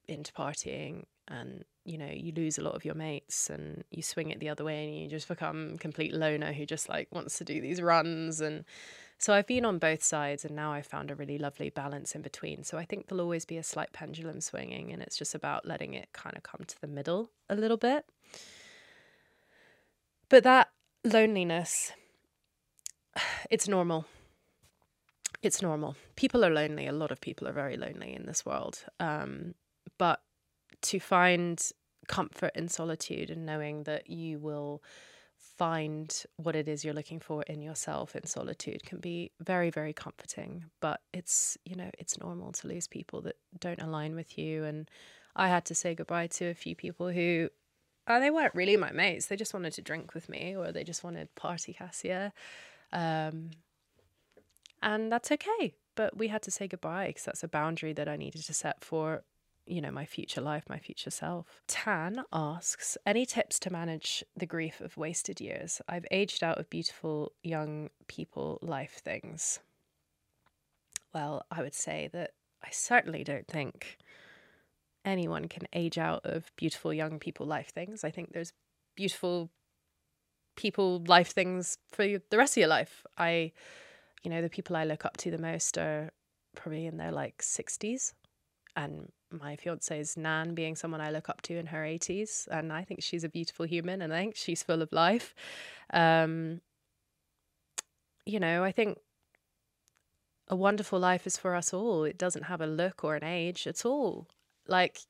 into 0.08 0.32
partying 0.32 1.04
and 1.28 1.64
you 1.84 1.96
know 1.96 2.10
you 2.12 2.32
lose 2.32 2.58
a 2.58 2.62
lot 2.62 2.74
of 2.74 2.84
your 2.84 2.94
mates 2.94 3.48
and 3.48 3.84
you 3.90 4.02
swing 4.02 4.30
it 4.30 4.40
the 4.40 4.48
other 4.48 4.64
way 4.64 4.84
and 4.84 4.98
you 4.98 5.08
just 5.08 5.28
become 5.28 5.78
complete 5.78 6.12
loner 6.12 6.52
who 6.52 6.66
just 6.66 6.88
like 6.88 7.06
wants 7.12 7.38
to 7.38 7.44
do 7.44 7.60
these 7.60 7.80
runs 7.80 8.40
and 8.40 8.64
so 9.20 9.34
I've 9.34 9.46
been 9.46 9.66
on 9.66 9.78
both 9.78 10.02
sides 10.02 10.46
and 10.46 10.56
now 10.56 10.72
I've 10.72 10.86
found 10.86 11.10
a 11.10 11.14
really 11.14 11.36
lovely 11.36 11.68
balance 11.68 12.14
in 12.14 12.22
between. 12.22 12.64
So 12.64 12.78
I 12.78 12.86
think 12.86 13.06
there'll 13.06 13.20
always 13.20 13.44
be 13.44 13.58
a 13.58 13.62
slight 13.62 13.92
pendulum 13.92 14.40
swinging 14.40 14.90
and 14.90 15.02
it's 15.02 15.18
just 15.18 15.34
about 15.34 15.66
letting 15.66 15.92
it 15.92 16.08
kind 16.14 16.38
of 16.38 16.42
come 16.42 16.62
to 16.66 16.80
the 16.80 16.86
middle 16.86 17.30
a 17.50 17.54
little 17.54 17.76
bit. 17.76 18.06
But 20.30 20.42
that 20.44 20.70
loneliness, 21.04 21.92
it's 23.50 23.68
normal. 23.68 24.06
It's 25.42 25.60
normal. 25.60 25.96
People 26.16 26.42
are 26.42 26.50
lonely. 26.50 26.86
A 26.86 26.92
lot 26.92 27.10
of 27.10 27.20
people 27.20 27.46
are 27.46 27.52
very 27.52 27.76
lonely 27.76 28.14
in 28.14 28.24
this 28.24 28.46
world. 28.46 28.86
Um, 29.00 29.54
but 29.98 30.22
to 30.80 30.98
find 30.98 31.62
comfort 32.08 32.52
in 32.54 32.68
solitude 32.68 33.28
and 33.28 33.44
knowing 33.44 33.82
that 33.82 34.08
you 34.08 34.38
will 34.38 34.82
find 35.60 36.24
what 36.38 36.56
it 36.56 36.66
is 36.68 36.86
you're 36.86 36.94
looking 36.94 37.20
for 37.20 37.42
in 37.42 37.60
yourself 37.60 38.16
in 38.16 38.24
solitude 38.24 38.82
can 38.82 38.98
be 38.98 39.30
very 39.40 39.68
very 39.68 39.92
comforting 39.92 40.64
but 40.80 41.02
it's 41.12 41.58
you 41.66 41.76
know 41.76 41.90
it's 41.98 42.18
normal 42.18 42.50
to 42.50 42.66
lose 42.66 42.86
people 42.86 43.20
that 43.20 43.36
don't 43.58 43.82
align 43.82 44.14
with 44.14 44.38
you 44.38 44.64
and 44.64 44.90
i 45.36 45.48
had 45.48 45.66
to 45.66 45.74
say 45.74 45.94
goodbye 45.94 46.26
to 46.26 46.46
a 46.46 46.54
few 46.54 46.74
people 46.74 47.10
who 47.10 47.46
uh, 48.06 48.18
they 48.18 48.30
weren't 48.30 48.54
really 48.54 48.74
my 48.74 48.90
mates 48.90 49.26
they 49.26 49.36
just 49.36 49.52
wanted 49.52 49.74
to 49.74 49.82
drink 49.82 50.14
with 50.14 50.30
me 50.30 50.56
or 50.56 50.72
they 50.72 50.82
just 50.82 51.04
wanted 51.04 51.28
party 51.34 51.74
cassia 51.74 52.32
um, 52.94 53.50
and 54.82 55.12
that's 55.12 55.30
okay 55.30 55.74
but 55.94 56.16
we 56.16 56.28
had 56.28 56.40
to 56.40 56.50
say 56.50 56.66
goodbye 56.66 57.08
because 57.08 57.24
that's 57.24 57.44
a 57.44 57.48
boundary 57.48 57.92
that 57.92 58.08
i 58.08 58.16
needed 58.16 58.42
to 58.42 58.54
set 58.54 58.82
for 58.82 59.24
you 59.70 59.80
know, 59.80 59.92
my 59.92 60.04
future 60.04 60.40
life, 60.40 60.64
my 60.68 60.78
future 60.78 61.10
self. 61.10 61.62
Tan 61.68 62.24
asks, 62.32 62.98
any 63.06 63.24
tips 63.24 63.58
to 63.60 63.72
manage 63.72 64.24
the 64.36 64.46
grief 64.46 64.80
of 64.80 64.96
wasted 64.96 65.40
years? 65.40 65.80
I've 65.88 66.06
aged 66.10 66.42
out 66.42 66.58
of 66.58 66.68
beautiful 66.68 67.32
young 67.42 67.90
people 68.08 68.58
life 68.62 69.00
things. 69.04 69.60
Well, 71.14 71.46
I 71.50 71.62
would 71.62 71.74
say 71.74 72.10
that 72.12 72.32
I 72.64 72.70
certainly 72.72 73.22
don't 73.22 73.46
think 73.46 73.98
anyone 75.04 75.46
can 75.46 75.68
age 75.72 75.98
out 75.98 76.22
of 76.24 76.50
beautiful 76.56 76.92
young 76.92 77.20
people 77.20 77.46
life 77.46 77.72
things. 77.72 78.02
I 78.02 78.10
think 78.10 78.32
there's 78.32 78.52
beautiful 78.96 79.50
people 80.56 81.02
life 81.06 81.30
things 81.30 81.78
for 81.92 82.04
the 82.06 82.38
rest 82.38 82.54
of 82.54 82.60
your 82.60 82.68
life. 82.68 83.06
I, 83.16 83.52
you 84.24 84.30
know, 84.30 84.42
the 84.42 84.50
people 84.50 84.76
I 84.76 84.84
look 84.84 85.04
up 85.04 85.16
to 85.18 85.30
the 85.30 85.38
most 85.38 85.78
are 85.78 86.10
probably 86.56 86.86
in 86.86 86.96
their 86.96 87.12
like 87.12 87.38
60s 87.38 88.12
and 88.76 89.10
my 89.30 89.56
fiance's 89.56 90.16
Nan 90.16 90.54
being 90.54 90.76
someone 90.76 91.00
I 91.00 91.10
look 91.10 91.28
up 91.28 91.42
to 91.42 91.56
in 91.56 91.66
her 91.66 91.82
80s. 91.82 92.48
And 92.50 92.72
I 92.72 92.84
think 92.84 93.02
she's 93.02 93.24
a 93.24 93.28
beautiful 93.28 93.66
human 93.66 94.02
and 94.02 94.12
I 94.12 94.20
think 94.20 94.36
she's 94.36 94.62
full 94.62 94.82
of 94.82 94.92
life. 94.92 95.34
Um, 95.92 96.60
you 98.26 98.40
know, 98.40 98.64
I 98.64 98.72
think 98.72 98.98
a 100.48 100.56
wonderful 100.56 100.98
life 100.98 101.26
is 101.26 101.36
for 101.36 101.54
us 101.54 101.72
all. 101.72 102.04
It 102.04 102.18
doesn't 102.18 102.44
have 102.44 102.60
a 102.60 102.66
look 102.66 103.04
or 103.04 103.14
an 103.14 103.24
age 103.24 103.66
at 103.66 103.84
all. 103.84 104.26
Like, 104.66 105.00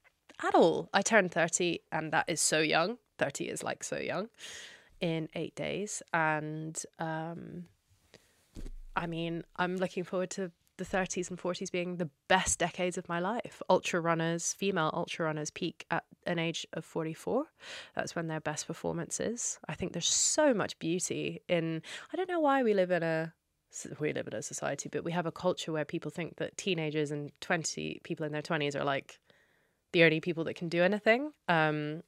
at 0.43 0.55
all. 0.55 0.89
I 0.93 1.03
turned 1.03 1.33
30 1.33 1.81
and 1.93 2.13
that 2.13 2.27
is 2.29 2.41
so 2.41 2.61
young. 2.61 2.99
30 3.19 3.49
is 3.49 3.63
like 3.63 3.85
so 3.85 3.99
young 3.99 4.29
in 5.01 5.29
eight 5.35 5.55
days. 5.55 6.03
And 6.13 6.81
um, 6.99 7.65
I 8.97 9.07
mean, 9.07 9.45
I'm 9.57 9.77
looking 9.77 10.05
forward 10.05 10.31
to 10.31 10.51
the 10.81 10.97
30s 10.97 11.29
and 11.29 11.39
40s 11.39 11.71
being 11.71 11.97
the 11.97 12.09
best 12.27 12.59
decades 12.59 12.97
of 12.97 13.07
my 13.07 13.21
life. 13.21 13.61
Ultra 13.69 14.01
runners, 14.01 14.55
female 14.55 14.91
ultra 14.95 15.27
runners, 15.27 15.51
peak 15.51 15.85
at 15.91 16.05
an 16.27 16.39
age 16.39 16.67
of 16.73 16.87
44. 16.87 17.45
That's 17.95 18.17
when 18.17 18.29
their 18.29 18.41
best 18.41 18.67
performance 18.67 19.21
is. 19.21 19.59
I 19.69 19.75
think 19.75 19.93
there's 19.93 20.09
so 20.09 20.55
much 20.55 20.79
beauty 20.79 21.43
in. 21.49 21.83
I 22.13 22.17
don't 22.17 22.31
know 22.31 22.41
why 22.41 22.63
we 22.63 22.73
live 22.73 22.91
in 22.91 23.03
a 23.03 23.35
we 24.01 24.13
live 24.15 24.27
in 24.27 24.35
a 24.35 24.43
society, 24.43 24.89
but 24.91 25.05
we 25.05 25.13
have 25.13 25.27
a 25.27 25.33
culture 25.33 25.71
where 25.71 25.85
people 25.85 26.11
think 26.11 26.37
that 26.37 26.57
teenagers 26.57 27.11
and 27.11 27.31
20 27.41 28.01
people 28.03 28.25
in 28.27 28.33
their 28.33 28.43
20s 28.43 28.75
are 28.75 28.83
like 28.83 29.21
the 29.93 30.03
only 30.03 30.21
people 30.21 30.45
that 30.45 30.55
can 30.55 30.69
do 30.69 30.83
anything. 30.83 31.31
Um, 31.47 32.03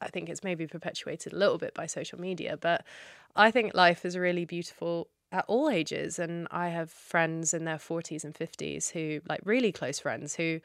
I 0.00 0.08
think 0.08 0.30
it's 0.30 0.42
maybe 0.42 0.66
perpetuated 0.66 1.34
a 1.34 1.36
little 1.36 1.58
bit 1.58 1.74
by 1.74 1.86
social 1.86 2.18
media, 2.18 2.56
but 2.56 2.84
I 3.36 3.50
think 3.50 3.74
life 3.74 4.04
is 4.06 4.16
really 4.16 4.46
beautiful 4.46 5.08
at 5.32 5.44
all 5.48 5.68
ages. 5.68 6.18
And 6.18 6.46
I 6.50 6.68
have 6.68 6.90
friends 6.90 7.52
in 7.54 7.64
their 7.64 7.78
40s 7.78 8.22
and 8.22 8.34
50s 8.34 8.90
who, 8.92 9.20
like, 9.28 9.40
really 9.44 9.72
close 9.72 9.98
friends 9.98 10.36
who 10.36 10.60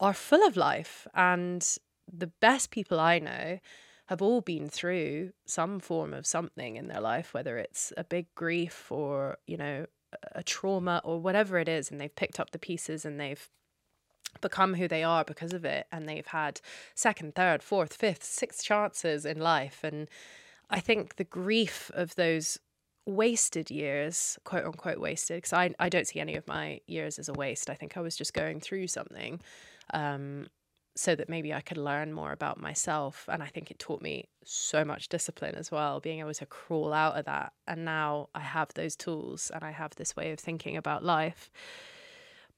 are 0.00 0.12
full 0.12 0.46
of 0.46 0.56
life. 0.56 1.06
And 1.14 1.66
the 2.12 2.26
best 2.26 2.70
people 2.70 2.98
I 3.00 3.20
know 3.20 3.60
have 4.06 4.20
all 4.20 4.40
been 4.40 4.68
through 4.68 5.32
some 5.46 5.78
form 5.78 6.12
of 6.12 6.26
something 6.26 6.76
in 6.76 6.88
their 6.88 7.00
life, 7.00 7.32
whether 7.32 7.56
it's 7.56 7.92
a 7.96 8.02
big 8.02 8.26
grief 8.34 8.90
or, 8.90 9.38
you 9.46 9.56
know, 9.56 9.86
a 10.32 10.42
trauma 10.42 11.00
or 11.04 11.20
whatever 11.20 11.58
it 11.58 11.68
is. 11.68 11.90
And 11.90 12.00
they've 12.00 12.14
picked 12.14 12.40
up 12.40 12.50
the 12.50 12.58
pieces 12.58 13.04
and 13.04 13.20
they've 13.20 13.48
become 14.40 14.74
who 14.74 14.88
they 14.88 15.04
are 15.04 15.24
because 15.24 15.52
of 15.52 15.64
it. 15.64 15.86
And 15.92 16.08
they've 16.08 16.26
had 16.26 16.60
second, 16.96 17.36
third, 17.36 17.62
fourth, 17.62 17.94
fifth, 17.94 18.24
sixth 18.24 18.64
chances 18.64 19.24
in 19.24 19.38
life. 19.38 19.84
And 19.84 20.08
I 20.68 20.80
think 20.80 21.14
the 21.14 21.24
grief 21.24 21.92
of 21.94 22.16
those 22.16 22.58
wasted 23.06 23.70
years, 23.70 24.38
quote 24.44 24.64
unquote 24.64 24.98
wasted, 24.98 25.38
because 25.38 25.52
I, 25.52 25.74
I 25.78 25.88
don't 25.88 26.06
see 26.06 26.20
any 26.20 26.36
of 26.36 26.46
my 26.46 26.80
years 26.86 27.18
as 27.18 27.28
a 27.28 27.32
waste. 27.32 27.70
I 27.70 27.74
think 27.74 27.96
I 27.96 28.00
was 28.00 28.16
just 28.16 28.34
going 28.34 28.60
through 28.60 28.88
something 28.88 29.40
um, 29.92 30.48
so 30.96 31.14
that 31.14 31.28
maybe 31.28 31.54
I 31.54 31.60
could 31.60 31.78
learn 31.78 32.12
more 32.12 32.32
about 32.32 32.60
myself. 32.60 33.28
And 33.30 33.42
I 33.42 33.46
think 33.46 33.70
it 33.70 33.78
taught 33.78 34.02
me 34.02 34.28
so 34.44 34.84
much 34.84 35.08
discipline 35.08 35.54
as 35.54 35.70
well, 35.70 36.00
being 36.00 36.20
able 36.20 36.34
to 36.34 36.46
crawl 36.46 36.92
out 36.92 37.16
of 37.16 37.24
that. 37.24 37.52
And 37.66 37.84
now 37.84 38.28
I 38.34 38.40
have 38.40 38.68
those 38.74 38.96
tools 38.96 39.50
and 39.54 39.64
I 39.64 39.70
have 39.70 39.94
this 39.96 40.14
way 40.14 40.32
of 40.32 40.38
thinking 40.38 40.76
about 40.76 41.04
life. 41.04 41.50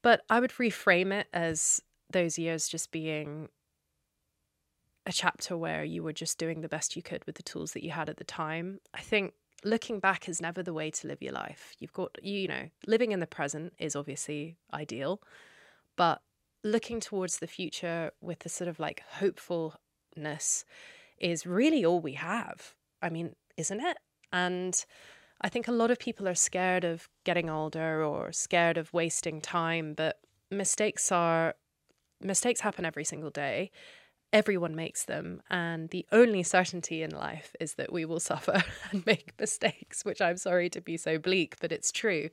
But 0.03 0.23
I 0.29 0.41
would 0.41 0.51
reframe 0.53 1.13
it 1.13 1.29
as 1.33 1.81
those 2.11 2.39
years 2.39 2.69
just 2.69 2.91
being 2.91 3.49
a 5.07 5.13
chapter 5.13 5.57
where 5.57 5.85
you 5.85 6.03
were 6.03 6.13
just 6.13 6.39
doing 6.39 6.61
the 6.61 6.69
best 6.69 6.97
you 6.97 7.03
could 7.03 7.25
with 7.25 7.37
the 7.37 7.43
tools 7.43 7.73
that 7.73 7.85
you 7.85 7.91
had 7.91 8.09
at 8.09 8.17
the 8.17 8.25
time. 8.25 8.81
I 8.95 9.01
think 9.01 9.33
looking 9.65 10.01
back 10.01 10.29
is 10.29 10.41
never 10.41 10.63
the 10.63 10.73
way 10.73 10.91
to 10.91 11.07
live 11.07 11.23
your 11.23 11.33
life. 11.33 11.75
You've 11.79 11.93
got, 11.93 12.17
you 12.23 12.49
know, 12.49 12.69
living 12.87 13.13
in 13.13 13.21
the 13.21 13.27
present 13.27 13.73
is 13.79 13.97
obviously 13.97 14.57
ideal, 14.73 15.21
but 15.97 16.23
looking 16.65 17.01
towards 17.01 17.39
the 17.39 17.47
future 17.47 18.11
with 18.21 18.41
the 18.41 18.49
sort 18.49 18.69
of 18.69 18.79
like 18.79 19.03
hopefulness 19.19 20.65
is 21.19 21.47
really 21.47 21.85
all 21.85 22.01
we 22.01 22.13
have. 22.15 22.75
I 23.01 23.09
mean, 23.09 23.35
isn't 23.57 23.81
it? 23.81 23.99
And 24.33 24.85
I 25.41 25.49
think 25.49 25.69
a 25.69 25.73
lot 25.73 25.91
of 25.91 25.99
people 25.99 26.29
are 26.29 26.35
scared 26.35 26.85
of 26.85 27.09
getting 27.25 27.51
older 27.51 28.05
or 28.05 28.33
scared 28.33 28.79
of 28.79 28.93
wasting 28.93 29.41
time, 29.41 29.95
but 29.95 30.19
mistakes 30.51 31.11
are 31.11 31.55
mistakes 32.21 32.61
happen 32.61 32.85
every 32.85 33.05
single 33.05 33.31
day 33.31 33.71
everyone 34.33 34.75
makes 34.75 35.05
them. 35.05 35.43
And 35.51 35.91
the 35.91 36.07
only 36.11 36.43
certainty 36.43 37.03
in 37.03 37.11
life 37.11 37.55
is 37.61 37.75
that 37.75 37.93
we 37.93 38.05
will 38.05 38.21
suffer 38.33 38.63
and 38.91 39.05
make 39.07 39.35
mistakes, 39.39 40.05
which 40.05 40.21
I'm 40.21 40.37
sorry 40.37 40.71
to 40.71 40.81
be 40.81 40.97
so 40.97 41.19
bleak, 41.19 41.57
but 41.61 41.73
it's 41.73 41.93
true. 41.93 42.31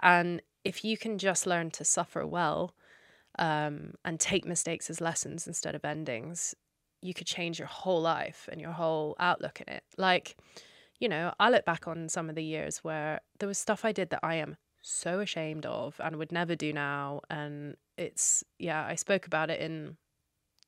And 0.00 0.42
if 0.64 0.84
you 0.84 0.96
can 0.96 1.18
just 1.18 1.46
learn 1.46 1.70
to 1.72 1.84
suffer 1.84 2.26
well 2.26 2.74
um, 3.38 3.94
and 4.04 4.18
take 4.18 4.44
mistakes 4.44 4.90
as 4.90 5.00
lessons 5.00 5.46
instead 5.46 5.74
of 5.74 5.84
endings, 5.84 6.54
you 7.02 7.14
could 7.14 7.26
change 7.26 7.58
your 7.58 7.68
whole 7.68 8.00
life 8.00 8.48
and 8.50 8.60
your 8.60 8.72
whole 8.72 9.14
outlook 9.20 9.60
in 9.60 9.72
it. 9.72 9.84
Like, 9.96 10.36
you 10.98 11.08
know, 11.08 11.32
I 11.38 11.50
look 11.50 11.64
back 11.64 11.86
on 11.86 12.08
some 12.08 12.28
of 12.28 12.34
the 12.34 12.44
years 12.44 12.78
where 12.78 13.20
there 13.38 13.46
was 13.46 13.58
stuff 13.58 13.84
I 13.84 13.92
did 13.92 14.10
that 14.10 14.20
I 14.22 14.36
am 14.36 14.56
so 14.82 15.20
ashamed 15.20 15.66
of 15.66 16.00
and 16.02 16.16
would 16.16 16.32
never 16.32 16.56
do 16.56 16.72
now. 16.72 17.20
And 17.28 17.76
it's, 17.98 18.42
yeah, 18.58 18.84
I 18.84 18.94
spoke 18.94 19.26
about 19.26 19.50
it 19.50 19.60
in 19.60 19.96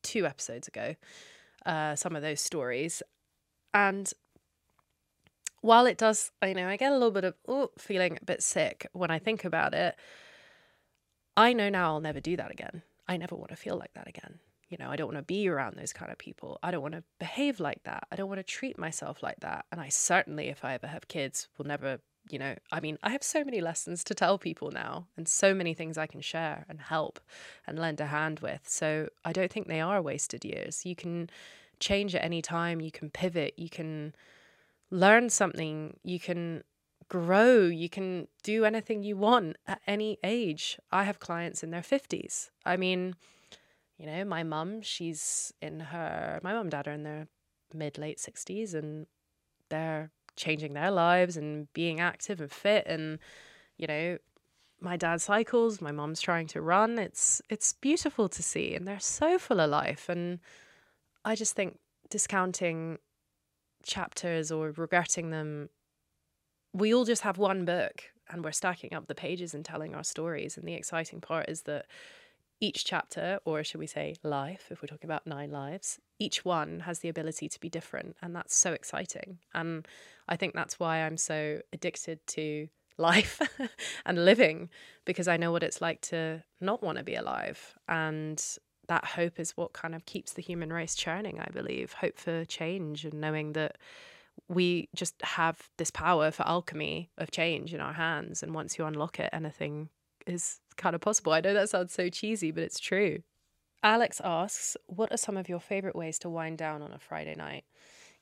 two 0.03 0.27
episodes 0.27 0.69
ago, 0.69 0.95
uh, 1.67 1.97
some 1.97 2.17
of 2.17 2.23
those 2.23 2.41
stories. 2.41 3.03
And 3.75 4.13
while 5.61 5.87
it 5.87 5.99
does, 5.99 6.31
you 6.43 6.55
know, 6.55 6.69
I 6.69 6.77
get 6.77 6.93
a 6.93 6.95
little 6.95 7.11
bit 7.11 7.25
of 7.25 7.35
feeling 7.79 8.19
a 8.21 8.25
bit 8.25 8.43
sick 8.43 8.87
when 8.93 9.11
I 9.11 9.19
think 9.19 9.45
about 9.45 9.75
it. 9.75 9.97
I 11.37 11.53
know 11.53 11.69
now 11.69 11.93
I'll 11.93 12.01
never 12.01 12.21
do 12.21 12.37
that 12.37 12.51
again. 12.51 12.83
I 13.07 13.17
never 13.17 13.37
want 13.37 13.51
to 13.51 13.57
feel 13.57 13.77
like 13.77 13.93
that 13.95 14.09
again. 14.09 14.39
You 14.69 14.77
know, 14.79 14.91
I 14.91 14.97
don't 14.97 15.07
want 15.07 15.19
to 15.19 15.23
be 15.23 15.49
around 15.49 15.77
those 15.77 15.93
kind 15.93 16.13
of 16.13 16.19
people. 16.19 16.59
I 16.63 16.71
don't 16.71 16.83
want 16.83 16.95
to 16.95 17.03
behave 17.19 17.59
like 17.59 17.83
that. 17.85 18.07
I 18.13 18.17
don't 18.17 18.29
want 18.29 18.39
to 18.39 18.45
treat 18.45 18.79
myself 18.79 19.23
like 19.23 19.41
that. 19.41 19.65
And 19.73 19.81
I 19.81 19.89
certainly, 19.89 20.49
if 20.49 20.65
I 20.65 20.75
ever 20.75 20.87
have 20.87 21.09
kids, 21.09 21.49
will 21.57 21.65
never, 21.65 22.01
you 22.31 22.39
know, 22.39 22.55
I 22.71 22.81
mean, 22.81 22.99
I 23.03 23.11
have 23.11 23.23
so 23.23 23.45
many 23.45 23.61
lessons 23.61 24.05
to 24.05 24.15
tell 24.15 24.39
people 24.39 24.71
now 24.71 25.07
and 25.17 25.29
so 25.29 25.55
many 25.55 25.75
things 25.75 25.99
I 25.99 26.07
can 26.07 26.21
share 26.21 26.65
and 26.69 26.81
help 26.81 27.21
and 27.67 27.79
lend 27.79 28.01
a 28.01 28.07
hand 28.07 28.41
with. 28.41 28.63
So 28.67 29.09
I 29.25 29.33
don't 29.33 29.51
think 29.51 29.69
they 29.69 29.81
are 29.81 30.01
wasted 30.03 30.45
years. 30.45 30.85
You 30.85 30.97
can 30.97 31.31
change 31.81 32.15
at 32.15 32.25
any 32.25 32.43
time, 32.43 32.81
you 32.81 32.91
can 32.91 33.11
pivot, 33.11 33.55
you 33.57 33.69
can 33.69 34.15
learn 34.91 35.31
something, 35.31 35.97
you 36.03 36.19
can 36.19 36.65
grow, 37.09 37.63
you 37.63 37.89
can 37.89 38.29
do 38.43 38.65
anything 38.65 39.03
you 39.03 39.17
want 39.17 39.57
at 39.67 39.81
any 39.87 40.19
age. 40.23 40.79
I 40.91 41.05
have 41.05 41.21
clients 41.21 41.63
in 41.63 41.71
their 41.71 41.83
50s. 41.83 42.51
I 42.65 42.77
mean, 42.77 43.15
you 43.97 44.07
know, 44.07 44.25
my 44.25 44.43
mum, 44.43 44.83
she's 44.83 45.53
in 45.61 45.81
her, 45.81 46.41
my 46.43 46.53
mum 46.53 46.63
and 46.63 46.71
dad 46.71 46.89
are 46.89 46.93
in 46.93 47.03
their 47.03 47.29
mid 47.73 47.99
late 47.99 48.19
60s 48.19 48.75
and 48.75 49.07
they're 49.69 50.11
changing 50.39 50.73
their 50.73 50.91
lives 50.91 51.37
and 51.37 51.71
being 51.75 52.01
active 52.01 52.41
and 52.41 52.51
fit 52.51 52.87
and 52.87 53.19
you 53.77 53.87
know 53.87 54.17
my 54.81 54.97
dad 54.97 55.21
cycles 55.21 55.81
my 55.81 55.91
mom's 55.93 56.21
trying 56.21 56.47
to 56.47 56.61
run. 56.63 56.99
It's 56.99 57.43
it's 57.51 57.73
beautiful 57.75 58.29
to 58.29 58.43
see 58.43 58.75
and 58.75 58.87
they're 58.87 59.01
so 59.01 59.39
full 59.39 59.61
of 59.61 59.71
life. 59.71 60.09
And 60.09 60.41
i 61.25 61.35
just 61.35 61.57
think 61.57 61.79
discounting 62.11 62.99
chapters 63.83 64.51
or 64.53 64.71
regretting 64.71 65.31
them 65.31 65.69
we 66.73 66.95
all 66.95 67.05
just 67.05 67.23
have 67.23 67.39
one 67.39 67.65
book 67.65 68.05
and 68.31 68.45
we're 68.45 68.53
stacking 68.53 68.95
up 68.95 69.07
the 69.07 69.15
pages 69.15 69.55
and 69.55 69.65
telling 69.65 69.95
our 69.95 70.05
stories. 70.05 70.57
And 70.57 70.67
the 70.67 70.75
exciting 70.75 71.21
part 71.21 71.49
is 71.49 71.63
that 71.63 71.87
each 72.61 72.85
chapter, 72.85 73.39
or 73.45 73.63
should 73.63 73.79
we 73.79 73.87
say 73.87 74.17
life, 74.23 74.67
if 74.71 74.83
we're 74.83 74.89
talking 74.89 75.09
about 75.09 75.27
nine 75.27 75.51
lives, 75.51 75.99
each 76.19 76.45
one 76.45 76.81
has 76.81 77.01
the 77.01 77.09
ability 77.09 77.49
to 77.49 77.61
be 77.61 77.69
different. 77.69 78.17
And 78.21 78.35
that's 78.35 78.55
so 78.55 78.73
exciting. 78.73 79.39
And 79.55 79.87
I 80.29 80.37
think 80.37 80.55
that's 80.55 80.81
why 80.81 80.99
I'm 80.99 81.17
so 81.17 81.61
addicted 81.73 82.27
to 82.29 82.69
life 82.99 83.41
and 84.05 84.25
living, 84.25 84.71
because 85.05 85.29
I 85.29 85.37
know 85.37 85.53
what 85.53 85.63
it's 85.63 85.81
like 85.81 86.01
to 86.03 86.43
not 86.61 86.83
want 86.83 86.99
to 86.99 87.05
be 87.05 87.15
alive. 87.15 87.79
And 87.87 88.43
that 88.89 89.05
hope 89.05 89.39
is 89.39 89.57
what 89.57 89.73
kind 89.73 89.95
of 89.95 90.05
keeps 90.05 90.33
the 90.33 90.43
human 90.43 90.73
race 90.73 90.97
churning, 90.97 91.39
I 91.39 91.49
believe. 91.53 91.93
Hope 91.93 92.19
for 92.19 92.45
change 92.45 93.05
and 93.05 93.21
knowing 93.21 93.53
that 93.53 93.79
we 94.49 94.89
just 94.97 95.15
have 95.23 95.69
this 95.77 95.91
power 95.91 96.31
for 96.31 96.47
alchemy 96.47 97.11
of 97.19 97.31
change 97.31 97.73
in 97.73 97.81
our 97.81 97.93
hands. 97.93 98.43
And 98.43 98.55
once 98.55 98.79
you 98.79 98.85
unlock 98.85 99.21
it, 99.21 99.31
anything 99.33 99.91
is 100.29 100.61
kind 100.77 100.95
of 100.95 101.01
possible. 101.01 101.33
I 101.33 101.41
know 101.41 101.55
that 101.55 101.71
sounds 101.71 101.93
so 101.93 102.09
cheesy, 102.09 102.51
but 102.51 102.63
it's 102.63 102.79
true. 102.79 103.23
Alex 103.83 104.21
asks, 104.25 104.77
What 104.87 105.13
are 105.13 105.17
some 105.17 105.37
of 105.37 105.49
your 105.49 105.61
favorite 105.61 105.97
ways 105.97 106.19
to 106.21 106.31
wind 106.31 106.59
down 106.59 106.83
on 106.83 106.93
a 106.93 106.99
Friday 106.99 107.35
night? 107.35 107.65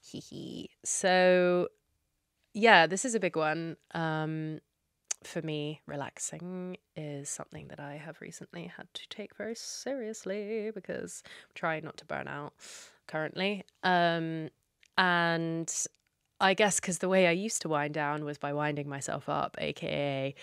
Hee 0.01 0.21
hee. 0.21 0.71
So, 0.85 1.69
yeah, 2.55 2.87
this 2.87 3.05
is 3.05 3.15
a 3.15 3.21
big 3.21 3.37
one. 3.37 3.77
Um, 3.95 4.61
for 5.25 5.43
me, 5.43 5.81
relaxing 5.87 6.77
is 6.95 7.29
something 7.29 7.69
that 7.69 7.81
I 7.81 7.97
have 7.97 8.21
recently 8.21 8.71
had 8.77 8.87
to 8.95 9.09
take 9.09 9.35
very 9.37 9.55
seriously 9.55 10.71
because 10.75 11.23
I'm 11.27 11.55
trying 11.55 11.85
not 11.85 11.97
to 11.99 12.05
burn 12.05 12.29
out 12.29 12.53
currently. 13.09 13.65
Um, 13.83 14.51
and 14.99 15.73
I 16.41 16.55
guess 16.55 16.81
because 16.81 16.99
the 16.99 17.09
way 17.09 17.27
I 17.27 17.33
used 17.33 17.63
to 17.63 17.69
wind 17.69 17.95
down 17.95 18.25
was 18.25 18.39
by 18.39 18.53
winding 18.53 18.89
myself 18.89 19.29
up, 19.29 19.57
aka 19.59 20.35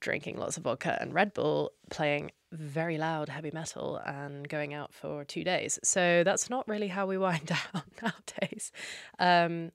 drinking 0.00 0.38
lots 0.38 0.56
of 0.56 0.64
vodka 0.64 0.96
and 1.00 1.14
Red 1.14 1.34
Bull, 1.34 1.72
playing 1.90 2.30
very 2.52 2.98
loud 2.98 3.28
heavy 3.28 3.50
metal, 3.52 4.00
and 4.04 4.48
going 4.48 4.74
out 4.74 4.92
for 4.92 5.24
two 5.24 5.44
days. 5.44 5.78
So 5.82 6.22
that's 6.24 6.48
not 6.50 6.66
really 6.68 6.88
how 6.88 7.06
we 7.06 7.18
wind 7.26 7.46
down 7.46 7.82
nowadays. 8.02 8.72
Um, 9.18 9.72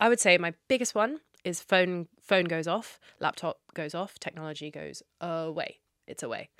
I 0.00 0.08
would 0.08 0.20
say 0.20 0.38
my 0.38 0.54
biggest 0.68 0.94
one 0.94 1.20
is 1.44 1.60
phone 1.60 2.08
phone 2.20 2.44
goes 2.44 2.66
off, 2.66 2.98
laptop 3.20 3.58
goes 3.74 3.94
off, 3.94 4.18
technology 4.18 4.70
goes 4.70 5.02
away. 5.20 5.78
It's 6.06 6.22
away. 6.22 6.50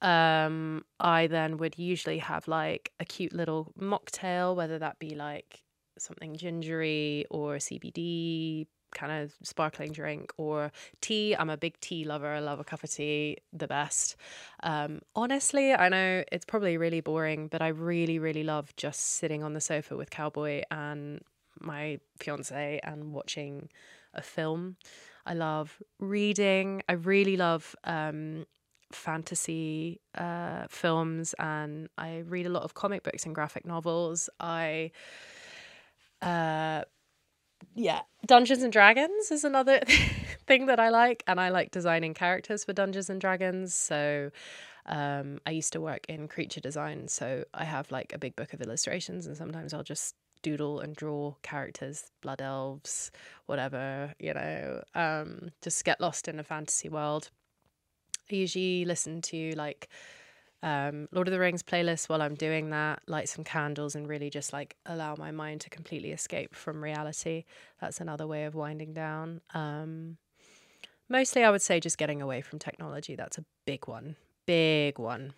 Um, 0.00 0.84
I 0.98 1.26
then 1.26 1.58
would 1.58 1.78
usually 1.78 2.18
have 2.18 2.48
like 2.48 2.92
a 2.98 3.04
cute 3.04 3.32
little 3.32 3.72
mocktail, 3.78 4.56
whether 4.56 4.78
that 4.78 4.98
be 4.98 5.14
like 5.14 5.62
something 5.98 6.36
gingery 6.36 7.24
or 7.30 7.56
CBD 7.56 8.66
kind 8.96 9.12
of 9.12 9.34
sparkling 9.42 9.92
drink 9.92 10.32
or 10.38 10.72
tea. 11.00 11.36
I'm 11.36 11.50
a 11.50 11.56
big 11.56 11.78
tea 11.80 12.04
lover. 12.04 12.32
I 12.32 12.40
love 12.40 12.58
a 12.58 12.64
cup 12.64 12.82
of 12.82 12.90
tea, 12.90 13.36
the 13.52 13.68
best. 13.68 14.16
Um, 14.62 15.02
honestly, 15.14 15.74
I 15.74 15.88
know 15.88 16.24
it's 16.32 16.46
probably 16.46 16.76
really 16.78 17.02
boring, 17.02 17.48
but 17.48 17.60
I 17.60 17.68
really, 17.68 18.18
really 18.18 18.42
love 18.42 18.74
just 18.76 19.00
sitting 19.00 19.44
on 19.44 19.52
the 19.52 19.60
sofa 19.60 19.96
with 19.96 20.10
Cowboy 20.10 20.62
and 20.70 21.20
my 21.60 22.00
fiance 22.18 22.80
and 22.82 23.12
watching 23.12 23.68
a 24.14 24.22
film. 24.22 24.76
I 25.26 25.34
love 25.34 25.82
reading. 25.98 26.82
I 26.88 26.94
really 26.94 27.36
love 27.36 27.76
um, 27.84 28.46
fantasy 28.92 30.00
uh, 30.16 30.66
films 30.68 31.34
and 31.38 31.88
I 31.98 32.18
read 32.26 32.46
a 32.46 32.50
lot 32.50 32.62
of 32.62 32.74
comic 32.74 33.02
books 33.02 33.26
and 33.26 33.34
graphic 33.34 33.66
novels. 33.66 34.30
I 34.40 34.92
uh, 36.22 36.82
yeah, 37.74 38.02
Dungeons 38.26 38.62
and 38.62 38.72
Dragons 38.72 39.30
is 39.30 39.44
another 39.44 39.80
thing 40.46 40.66
that 40.66 40.80
I 40.80 40.90
like, 40.90 41.22
and 41.26 41.40
I 41.40 41.50
like 41.50 41.70
designing 41.70 42.14
characters 42.14 42.64
for 42.64 42.72
Dungeons 42.72 43.10
and 43.10 43.20
Dragons. 43.20 43.74
So, 43.74 44.30
um, 44.86 45.40
I 45.46 45.50
used 45.50 45.72
to 45.72 45.80
work 45.80 46.06
in 46.08 46.28
creature 46.28 46.60
design, 46.60 47.08
so 47.08 47.44
I 47.52 47.64
have 47.64 47.90
like 47.90 48.12
a 48.12 48.18
big 48.18 48.36
book 48.36 48.52
of 48.52 48.60
illustrations, 48.60 49.26
and 49.26 49.36
sometimes 49.36 49.74
I'll 49.74 49.82
just 49.82 50.14
doodle 50.42 50.80
and 50.80 50.94
draw 50.94 51.34
characters, 51.42 52.10
blood 52.22 52.40
elves, 52.40 53.10
whatever, 53.46 54.14
you 54.18 54.32
know, 54.32 54.82
um, 54.94 55.50
just 55.60 55.84
get 55.84 56.00
lost 56.00 56.28
in 56.28 56.38
a 56.38 56.44
fantasy 56.44 56.88
world. 56.88 57.30
I 58.30 58.36
usually 58.36 58.84
listen 58.84 59.22
to 59.22 59.54
like 59.56 59.88
um, 60.62 61.08
Lord 61.12 61.28
of 61.28 61.32
the 61.32 61.38
Rings 61.38 61.62
playlist 61.62 62.08
while 62.08 62.22
I'm 62.22 62.34
doing 62.34 62.70
that, 62.70 63.02
light 63.06 63.28
some 63.28 63.44
candles, 63.44 63.94
and 63.94 64.08
really 64.08 64.30
just 64.30 64.52
like 64.52 64.76
allow 64.86 65.14
my 65.16 65.30
mind 65.30 65.60
to 65.62 65.70
completely 65.70 66.12
escape 66.12 66.54
from 66.54 66.82
reality. 66.82 67.44
That's 67.80 68.00
another 68.00 68.26
way 68.26 68.44
of 68.44 68.54
winding 68.54 68.92
down. 68.94 69.40
Um, 69.54 70.16
mostly, 71.08 71.44
I 71.44 71.50
would 71.50 71.62
say 71.62 71.80
just 71.80 71.98
getting 71.98 72.22
away 72.22 72.40
from 72.40 72.58
technology. 72.58 73.14
That's 73.16 73.38
a 73.38 73.44
big 73.66 73.86
one. 73.86 74.16
Big 74.46 74.98
one. 74.98 75.34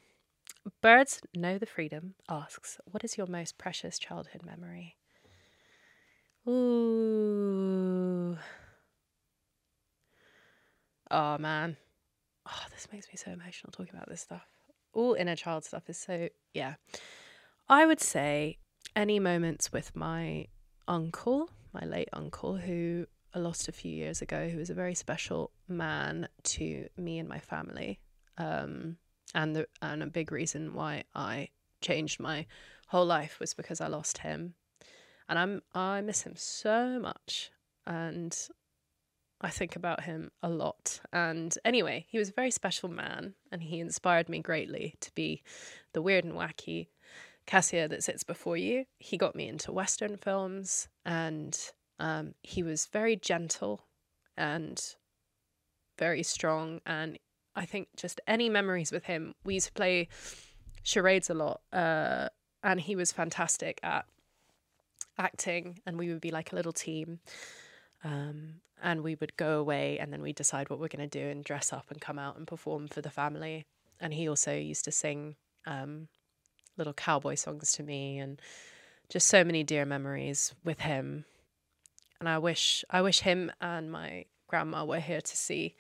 Birds 0.83 1.21
Know 1.35 1.59
the 1.59 1.67
Freedom 1.67 2.15
asks, 2.29 2.79
What 2.91 3.03
is 3.03 3.17
your 3.17 3.27
most 3.27 3.59
precious 3.59 3.99
childhood 3.99 4.43
memory? 4.45 4.97
Ooh. 6.47 8.37
Oh, 11.11 11.39
man. 11.39 11.77
Oh, 12.47 12.63
this 12.71 12.89
makes 12.93 13.09
me 13.09 13.17
so 13.17 13.31
emotional 13.31 13.73
talking 13.73 13.95
about 13.95 14.09
this 14.09 14.21
stuff 14.21 14.47
all 14.93 15.15
inner 15.15 15.37
child 15.37 15.65
stuff 15.65 15.89
is 15.89 15.99
so, 15.99 16.29
yeah. 16.55 16.75
I 17.69 17.87
would 17.87 18.01
say 18.01 18.59
any 18.97 19.21
moments 19.21 19.73
with 19.73 19.95
my 19.95 20.47
uncle, 20.87 21.51
my 21.73 21.85
late 21.87 22.09
uncle, 22.13 22.57
who 22.57 23.07
I 23.35 23.39
lost 23.39 23.69
a 23.69 23.73
few 23.73 23.93
years 23.93 24.23
ago, 24.23 24.49
who 24.49 24.59
was 24.59 24.71
a 24.71 24.75
very 24.75 24.95
special 24.95 25.51
man 25.69 26.29
to 26.45 26.89
me 26.97 27.19
and 27.19 27.29
my 27.29 27.39
family. 27.39 28.01
Um, 28.39 28.97
and 29.35 29.55
the 29.55 29.67
and 29.83 30.03
a 30.03 30.07
big 30.07 30.33
reason 30.33 30.73
why 30.73 31.05
I 31.15 31.49
changed 31.81 32.19
my 32.19 32.47
whole 32.89 33.05
life 33.05 33.39
was 33.39 33.53
because 33.55 33.81
I 33.81 33.89
lost 33.89 34.19
him. 34.19 34.55
And 35.29 35.39
I'm 35.39 35.63
I 35.75 36.01
miss 36.01 36.23
him 36.23 36.35
so 36.37 36.99
much. 36.99 37.51
And 37.87 38.37
I 39.41 39.51
think 39.51 39.77
about 39.77 40.05
him 40.05 40.31
a 40.43 40.49
lot. 40.49 41.01
And 41.13 41.55
anyway, 41.65 42.07
he 42.09 42.19
was 42.19 42.31
a 42.31 42.33
very 42.33 42.51
special 42.51 42.89
man 42.89 43.35
and 43.53 43.63
he 43.63 43.79
inspired 43.81 44.29
me 44.29 44.41
greatly 44.41 44.97
to 45.01 45.13
be 45.15 45.43
the 45.93 46.03
weird 46.03 46.25
and 46.25 46.35
wacky 46.35 46.89
Cassia 47.47 47.89
that 47.89 48.03
sits 48.03 48.25
before 48.25 48.57
you. 48.57 48.85
He 48.99 49.17
got 49.17 49.37
me 49.37 49.49
into 49.49 49.73
Western 49.73 50.17
films 50.17 50.89
and 51.07 51.59
um, 52.01 52.35
he 52.43 52.63
was 52.63 52.87
very 52.87 53.17
gentle 53.17 53.85
and 54.37 54.81
very 55.99 56.23
strong. 56.23 56.81
And 56.85 57.19
I 57.55 57.65
think 57.65 57.89
just 57.97 58.21
any 58.27 58.49
memories 58.49 58.91
with 58.91 59.05
him, 59.05 59.35
we 59.45 59.55
used 59.55 59.69
to 59.69 59.73
play 59.73 60.09
charades 60.83 61.31
a 61.31 61.35
lot. 61.35 61.61
Uh, 61.73 62.29
and 62.63 62.81
he 62.81 62.97
was 62.97 63.13
fantastic 63.13 63.79
at 63.83 64.05
acting, 65.17 65.81
and 65.87 65.99
we 65.99 66.09
would 66.09 66.21
be 66.21 66.31
like 66.31 66.53
a 66.53 66.57
little 66.57 66.73
team. 66.73 67.21
Um, 68.05 68.61
and 68.83 69.03
we 69.03 69.17
would 69.17 69.37
go 69.37 69.59
away 69.59 69.99
and 69.99 70.13
then 70.13 70.23
we'd 70.23 70.37
decide 70.37 70.71
what 70.71 70.79
we're 70.79 70.89
going 70.89 71.09
to 71.09 71.19
do 71.19 71.29
and 71.29 71.45
dress 71.45 71.73
up 71.73 71.87
and 71.91 72.01
come 72.01 72.19
out 72.19 72.37
and 72.37 72.47
perform 72.47 72.89
for 72.89 73.01
the 73.01 73.11
family. 73.11 73.67
And 74.01 74.15
he 74.15 74.29
also 74.29 74.55
used 74.55 74.85
to 74.85 74.93
sing 74.93 75.35
um, 75.67 76.09
little 76.77 76.93
cowboy 76.93 77.35
songs 77.35 77.73
to 77.73 77.83
me 77.83 78.19
and 78.19 78.41
just 79.09 79.27
so 79.27 79.43
many 79.43 79.65
dear 79.65 79.85
memories 79.85 80.55
with 80.65 80.81
him. 80.81 81.25
And 82.21 82.29
I 82.29 82.39
wish 82.39 82.85
I 82.91 83.03
wish 83.03 83.21
him 83.21 83.51
and 83.61 83.91
my 83.91 84.27
grandma 84.47 84.85
were 84.85 85.01
here 85.01 85.21
to 85.21 85.37
see 85.37 85.75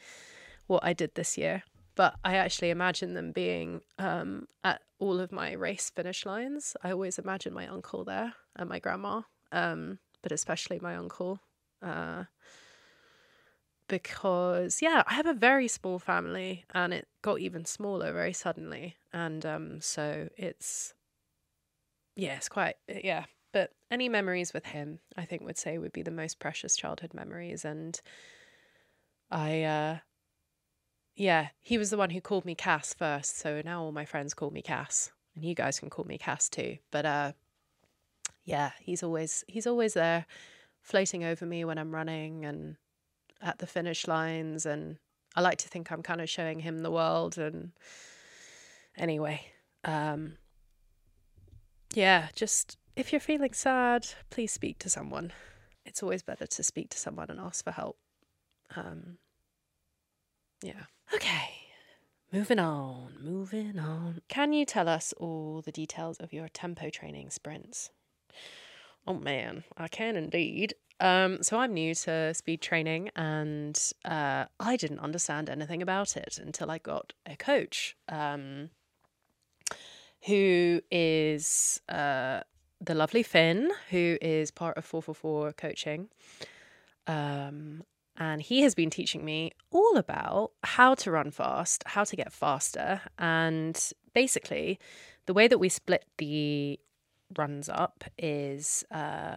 what 0.66 0.84
I 0.84 0.92
did 0.92 1.14
this 1.14 1.38
year 1.38 1.62
but 1.98 2.14
I 2.24 2.36
actually 2.36 2.70
imagine 2.70 3.14
them 3.14 3.32
being 3.32 3.80
um, 3.98 4.46
at 4.62 4.82
all 5.00 5.18
of 5.18 5.32
my 5.32 5.50
race 5.50 5.90
finish 5.90 6.24
lines. 6.24 6.76
I 6.84 6.92
always 6.92 7.18
imagine 7.18 7.52
my 7.52 7.66
uncle 7.66 8.04
there 8.04 8.34
and 8.54 8.68
my 8.68 8.78
grandma, 8.78 9.22
um, 9.50 9.98
but 10.22 10.30
especially 10.30 10.78
my 10.78 10.94
uncle. 10.94 11.40
Uh, 11.82 12.24
because 13.88 14.80
yeah, 14.82 15.02
I 15.06 15.14
have 15.14 15.26
a 15.26 15.32
very 15.34 15.66
small 15.66 15.98
family 15.98 16.64
and 16.74 16.92
it 16.92 17.08
got 17.22 17.40
even 17.40 17.64
smaller 17.64 18.12
very 18.12 18.32
suddenly. 18.32 18.96
And 19.12 19.44
um, 19.44 19.80
so 19.80 20.28
it's 20.36 20.94
yeah, 22.16 22.36
it's 22.36 22.48
quite 22.48 22.76
yeah. 22.88 23.24
But 23.52 23.72
any 23.90 24.08
memories 24.08 24.52
with 24.52 24.66
him, 24.66 24.98
I 25.16 25.24
think 25.24 25.42
would 25.42 25.56
say 25.56 25.78
would 25.78 25.92
be 25.92 26.02
the 26.02 26.10
most 26.10 26.38
precious 26.38 26.76
childhood 26.76 27.14
memories. 27.14 27.64
And 27.64 27.98
I 29.30 29.62
uh 29.62 29.98
yeah, 31.16 31.48
he 31.60 31.78
was 31.78 31.90
the 31.90 31.96
one 31.96 32.10
who 32.10 32.20
called 32.20 32.44
me 32.44 32.54
Cass 32.54 32.94
first, 32.94 33.38
so 33.38 33.60
now 33.64 33.82
all 33.82 33.92
my 33.92 34.04
friends 34.04 34.34
call 34.34 34.50
me 34.50 34.62
Cass. 34.62 35.10
And 35.34 35.44
you 35.44 35.54
guys 35.54 35.80
can 35.80 35.90
call 35.90 36.04
me 36.04 36.18
Cass 36.18 36.48
too. 36.48 36.78
But 36.90 37.06
uh 37.06 37.32
yeah, 38.44 38.72
he's 38.80 39.02
always 39.02 39.44
he's 39.48 39.66
always 39.66 39.94
there 39.94 40.26
floating 40.88 41.22
over 41.22 41.44
me 41.44 41.66
when 41.66 41.76
I'm 41.76 41.94
running 41.94 42.46
and 42.46 42.76
at 43.42 43.58
the 43.58 43.66
finish 43.66 44.08
lines 44.08 44.64
and 44.64 44.96
I 45.36 45.42
like 45.42 45.58
to 45.58 45.68
think 45.68 45.92
I'm 45.92 46.02
kind 46.02 46.22
of 46.22 46.30
showing 46.30 46.60
him 46.60 46.78
the 46.78 46.90
world 46.90 47.36
and 47.36 47.72
anyway 48.96 49.42
um 49.84 50.38
yeah 51.94 52.28
just 52.34 52.78
if 52.96 53.12
you're 53.12 53.20
feeling 53.20 53.52
sad 53.52 54.06
please 54.30 54.50
speak 54.50 54.78
to 54.78 54.88
someone. 54.88 55.32
It's 55.84 56.02
always 56.02 56.22
better 56.22 56.46
to 56.46 56.62
speak 56.62 56.88
to 56.90 56.98
someone 56.98 57.30
and 57.30 57.38
ask 57.38 57.62
for 57.64 57.72
help. 57.72 57.98
Um 58.74 59.18
yeah. 60.62 60.84
Okay 61.14 61.50
moving 62.32 62.58
on 62.58 63.12
moving 63.22 63.78
on. 63.78 64.22
Can 64.28 64.54
you 64.54 64.64
tell 64.64 64.88
us 64.88 65.12
all 65.18 65.60
the 65.60 65.70
details 65.70 66.16
of 66.16 66.32
your 66.32 66.48
tempo 66.48 66.88
training 66.88 67.28
sprints 67.28 67.90
oh 69.08 69.14
man 69.14 69.64
i 69.76 69.88
can 69.88 70.14
indeed 70.14 70.74
um, 71.00 71.42
so 71.42 71.58
I'm 71.58 71.74
new 71.74 71.94
to 71.94 72.34
speed 72.34 72.60
training, 72.60 73.10
and 73.14 73.78
uh, 74.04 74.46
I 74.58 74.76
didn't 74.76 74.98
understand 74.98 75.48
anything 75.48 75.80
about 75.80 76.16
it 76.16 76.38
until 76.38 76.70
I 76.70 76.78
got 76.78 77.12
a 77.24 77.36
coach, 77.36 77.96
um, 78.08 78.70
who 80.26 80.80
is 80.90 81.80
uh, 81.88 82.40
the 82.80 82.94
lovely 82.94 83.22
Finn, 83.22 83.70
who 83.90 84.18
is 84.20 84.50
part 84.50 84.76
of 84.76 84.84
Four 84.84 85.02
Four 85.02 85.14
Four 85.14 85.52
Coaching. 85.52 86.08
Um, 87.06 87.84
and 88.16 88.42
he 88.42 88.62
has 88.62 88.74
been 88.74 88.90
teaching 88.90 89.24
me 89.24 89.52
all 89.70 89.96
about 89.96 90.50
how 90.64 90.96
to 90.96 91.12
run 91.12 91.30
fast, 91.30 91.84
how 91.86 92.02
to 92.02 92.16
get 92.16 92.32
faster, 92.32 93.02
and 93.20 93.92
basically, 94.12 94.80
the 95.26 95.34
way 95.34 95.46
that 95.46 95.58
we 95.58 95.68
split 95.68 96.04
the 96.16 96.80
runs 97.36 97.68
up 97.68 98.04
is 98.16 98.84
uh, 98.90 99.36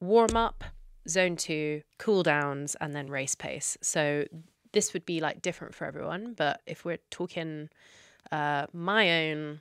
warm 0.00 0.36
up 0.36 0.64
zone 1.08 1.36
two, 1.36 1.82
cool 1.98 2.22
downs, 2.22 2.76
and 2.80 2.94
then 2.94 3.08
race 3.08 3.34
pace. 3.34 3.76
So 3.82 4.24
this 4.72 4.92
would 4.92 5.06
be 5.06 5.20
like 5.20 5.42
different 5.42 5.74
for 5.74 5.86
everyone. 5.86 6.34
But 6.36 6.60
if 6.66 6.84
we're 6.84 6.98
talking 7.10 7.68
uh, 8.32 8.66
my 8.72 9.28
own 9.28 9.60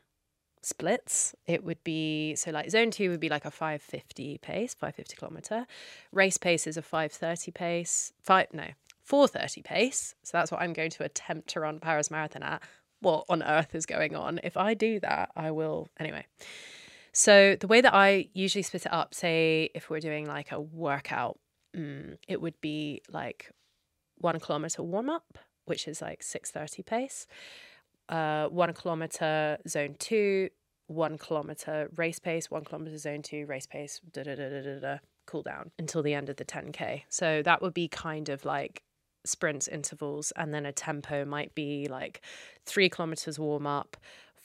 splits, 0.62 1.36
it 1.46 1.64
would 1.64 1.84
be 1.84 2.36
so 2.36 2.52
like 2.52 2.70
zone 2.70 2.92
two 2.92 3.10
would 3.10 3.20
be 3.20 3.30
like 3.30 3.46
a 3.46 3.52
550 3.52 4.40
pace, 4.40 4.74
550 4.74 5.16
kilometer. 5.16 5.68
Race 6.12 6.38
pace 6.38 6.68
is 6.68 6.78
a 6.78 6.82
530 6.82 7.52
pace, 7.52 8.14
five, 8.22 8.48
no, 8.54 8.68
430 9.04 9.62
pace. 9.62 10.16
So 10.24 10.38
that's 10.38 10.52
what 10.52 10.62
I'm 10.62 10.74
going 10.74 10.92
to 10.92 11.04
attempt 11.04 11.50
to 11.50 11.60
run 11.60 11.80
Paris 11.80 12.10
Marathon 12.10 12.44
at. 12.44 12.64
What 13.02 13.26
on 13.28 13.44
earth 13.44 13.76
is 13.76 13.86
going 13.86 14.16
on? 14.16 14.40
If 14.44 14.56
I 14.56 14.74
do 14.74 15.02
that, 15.02 15.32
I 15.36 15.52
will. 15.52 15.90
Anyway. 16.00 16.26
So 17.14 17.56
the 17.60 17.68
way 17.68 17.80
that 17.82 17.94
I 17.94 18.28
usually 18.34 18.64
split 18.64 18.88
it 18.88 18.92
up, 18.92 19.14
say 19.14 19.70
if 19.76 19.90
we're 19.90 20.00
doing 20.00 20.26
like 20.26 20.52
a 20.52 20.60
workout, 20.60 21.40
mm, 21.76 22.18
it 22.28 22.42
would 22.42 22.60
be 22.60 23.02
like 23.08 23.52
one 24.18 24.40
kilometer 24.40 24.82
warm 24.82 25.10
up, 25.10 25.38
which 25.66 25.88
is 25.88 26.02
like 26.02 26.24
six 26.24 26.50
thirty 26.50 26.82
pace. 26.82 27.28
Uh, 28.10 28.48
one 28.48 28.74
kilometer 28.74 29.60
zone 29.68 29.96
two, 30.00 30.50
one 30.88 31.18
kilometer 31.20 31.90
race 31.96 32.20
pace, 32.20 32.50
one 32.50 32.66
kilometer 32.66 32.98
zone 32.98 33.22
two 33.22 33.46
race 33.46 33.68
pace, 33.68 34.02
da 34.12 34.24
da 34.24 34.36
da 34.36 34.50
da 34.50 34.62
da 34.62 34.80
da, 34.80 34.98
cool 35.28 35.44
down 35.44 35.72
until 35.78 36.02
the 36.02 36.14
end 36.14 36.30
of 36.30 36.36
the 36.38 36.46
10k. 36.46 37.04
So 37.10 37.42
that 37.44 37.62
would 37.62 37.74
be 37.74 37.88
kind 37.88 38.30
of 38.30 38.44
like 38.44 38.84
sprints 39.26 39.68
intervals, 39.68 40.34
and 40.36 40.54
then 40.54 40.66
a 40.66 40.72
tempo 40.72 41.26
might 41.26 41.56
be 41.56 41.88
like 41.88 42.22
three 42.66 42.90
kilometers 42.90 43.40
warm 43.40 43.66
up, 43.66 43.98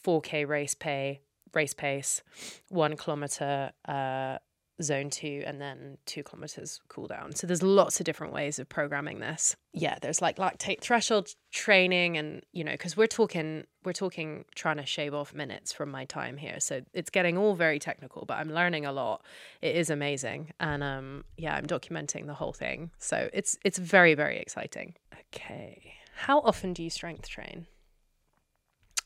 4k 0.05 0.47
race 0.47 0.75
pay, 0.75 1.21
race 1.55 1.75
pace, 1.75 2.23
one 2.69 2.97
kilometer 2.97 3.73
uh, 3.87 4.39
zone 4.81 5.11
two, 5.11 5.43
and 5.47 5.61
then 5.61 5.99
two 6.07 6.23
kilometers 6.23 6.81
cool 6.89 7.07
down. 7.07 7.35
So 7.35 7.47
there's 7.47 7.63
lots 7.63 8.01
of 8.01 8.05
different 8.07 8.33
ways 8.33 8.59
of 8.59 8.69
programming 8.69 9.21
this. 9.21 9.57
Yeah, 9.73 9.97
there's 10.01 10.23
like 10.23 10.37
lactate 10.37 10.81
threshold 10.81 11.35
training, 11.53 12.17
and 12.17 12.43
you 12.53 12.65
know, 12.65 12.73
because 12.73 12.97
we're 12.97 13.07
talking 13.07 13.65
we're 13.85 13.93
talking 13.93 14.45
trying 14.55 14.77
to 14.77 14.87
shave 14.87 15.15
off 15.15 15.35
minutes 15.35 15.73
from 15.73 15.91
my 15.91 16.05
time 16.05 16.37
here. 16.37 16.61
So 16.61 16.83
it's 16.93 17.11
getting 17.11 17.37
all 17.37 17.55
very 17.55 17.79
technical, 17.79 18.25
but 18.25 18.39
I'm 18.39 18.53
learning 18.53 18.87
a 18.87 18.93
lot. 18.93 19.25
It 19.63 19.77
is 19.77 19.91
amazing, 19.91 20.53
and 20.61 20.83
um, 20.83 21.25
yeah, 21.37 21.55
I'm 21.55 21.67
documenting 21.67 22.27
the 22.27 22.35
whole 22.35 22.53
thing. 22.53 22.91
So 22.99 23.29
it's 23.33 23.59
it's 23.65 23.79
very 23.79 24.15
very 24.15 24.39
exciting. 24.39 24.95
Okay, 25.35 25.95
how 26.15 26.41
often 26.41 26.73
do 26.73 26.83
you 26.83 26.91
strength 26.91 27.29
train? 27.29 27.67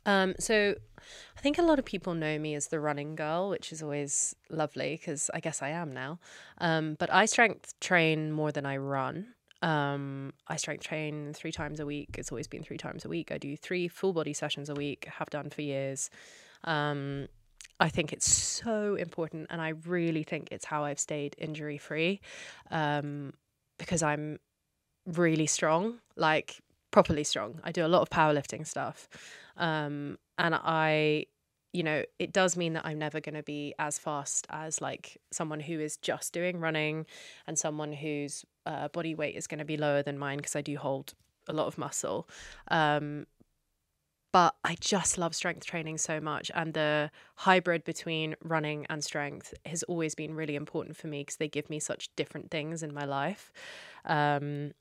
Um, 0.04 0.34
so 0.38 0.74
I 1.36 1.40
think 1.40 1.58
a 1.58 1.62
lot 1.62 1.78
of 1.78 1.84
people 1.84 2.14
know 2.14 2.38
me 2.38 2.54
as 2.54 2.68
the 2.68 2.80
running 2.80 3.14
girl, 3.14 3.50
which 3.50 3.72
is 3.72 3.82
always 3.82 4.34
lovely 4.50 4.96
because 4.96 5.30
I 5.32 5.40
guess 5.40 5.62
I 5.62 5.70
am 5.70 5.92
now. 5.92 6.18
Um, 6.58 6.96
but 6.98 7.12
I 7.12 7.26
strength 7.26 7.78
train 7.80 8.32
more 8.32 8.52
than 8.52 8.66
I 8.66 8.76
run. 8.76 9.34
Um, 9.62 10.32
I 10.48 10.56
strength 10.56 10.84
train 10.84 11.32
three 11.34 11.52
times 11.52 11.78
a 11.78 11.86
week. 11.86 12.16
It's 12.18 12.32
always 12.32 12.48
been 12.48 12.64
three 12.64 12.78
times 12.78 13.04
a 13.04 13.08
week. 13.08 13.30
I 13.30 13.38
do 13.38 13.56
three 13.56 13.86
full 13.88 14.12
body 14.12 14.32
sessions 14.32 14.68
a 14.68 14.74
week, 14.74 15.06
have 15.18 15.30
done 15.30 15.50
for 15.50 15.62
years. 15.62 16.10
Um, 16.64 17.28
I 17.78 17.88
think 17.88 18.12
it's 18.12 18.30
so 18.30 18.94
important, 18.96 19.48
and 19.50 19.60
I 19.60 19.70
really 19.70 20.22
think 20.22 20.48
it's 20.50 20.64
how 20.64 20.84
I've 20.84 21.00
stayed 21.00 21.34
injury 21.38 21.78
free 21.78 22.20
um, 22.70 23.32
because 23.78 24.02
I'm 24.02 24.38
really 25.06 25.46
strong, 25.46 25.98
like 26.16 26.60
properly 26.92 27.24
strong. 27.24 27.58
I 27.64 27.72
do 27.72 27.84
a 27.84 27.88
lot 27.88 28.02
of 28.02 28.10
powerlifting 28.10 28.64
stuff. 28.64 29.08
Um, 29.56 30.18
and 30.38 30.54
I, 30.54 31.26
you 31.72 31.82
know, 31.82 32.04
it 32.20 32.32
does 32.32 32.56
mean 32.56 32.74
that 32.74 32.86
I'm 32.86 32.98
never 32.98 33.20
going 33.20 33.34
to 33.34 33.42
be 33.42 33.74
as 33.80 33.98
fast 33.98 34.46
as 34.50 34.80
like 34.80 35.18
someone 35.32 35.58
who 35.58 35.80
is 35.80 35.96
just 35.96 36.32
doing 36.32 36.60
running 36.60 37.06
and 37.48 37.58
someone 37.58 37.92
whose 37.92 38.44
uh, 38.66 38.86
body 38.88 39.16
weight 39.16 39.34
is 39.34 39.48
going 39.48 39.58
to 39.58 39.64
be 39.64 39.76
lower 39.76 40.02
than 40.02 40.18
mine 40.18 40.36
because 40.36 40.54
I 40.54 40.60
do 40.60 40.76
hold 40.76 41.14
a 41.48 41.52
lot 41.52 41.66
of 41.66 41.76
muscle. 41.76 42.28
Um, 42.68 43.26
but 44.32 44.54
I 44.64 44.76
just 44.80 45.18
love 45.18 45.34
strength 45.34 45.66
training 45.66 45.98
so 45.98 46.18
much. 46.18 46.50
And 46.54 46.72
the 46.72 47.10
hybrid 47.36 47.84
between 47.84 48.34
running 48.42 48.86
and 48.88 49.04
strength 49.04 49.52
has 49.66 49.82
always 49.82 50.14
been 50.14 50.34
really 50.34 50.56
important 50.56 50.96
for 50.96 51.06
me 51.06 51.20
because 51.20 51.36
they 51.36 51.48
give 51.48 51.68
me 51.68 51.78
such 51.78 52.08
different 52.16 52.50
things 52.50 52.82
in 52.82 52.94
my 52.94 53.04
life. 53.04 53.52
Um, 54.06 54.72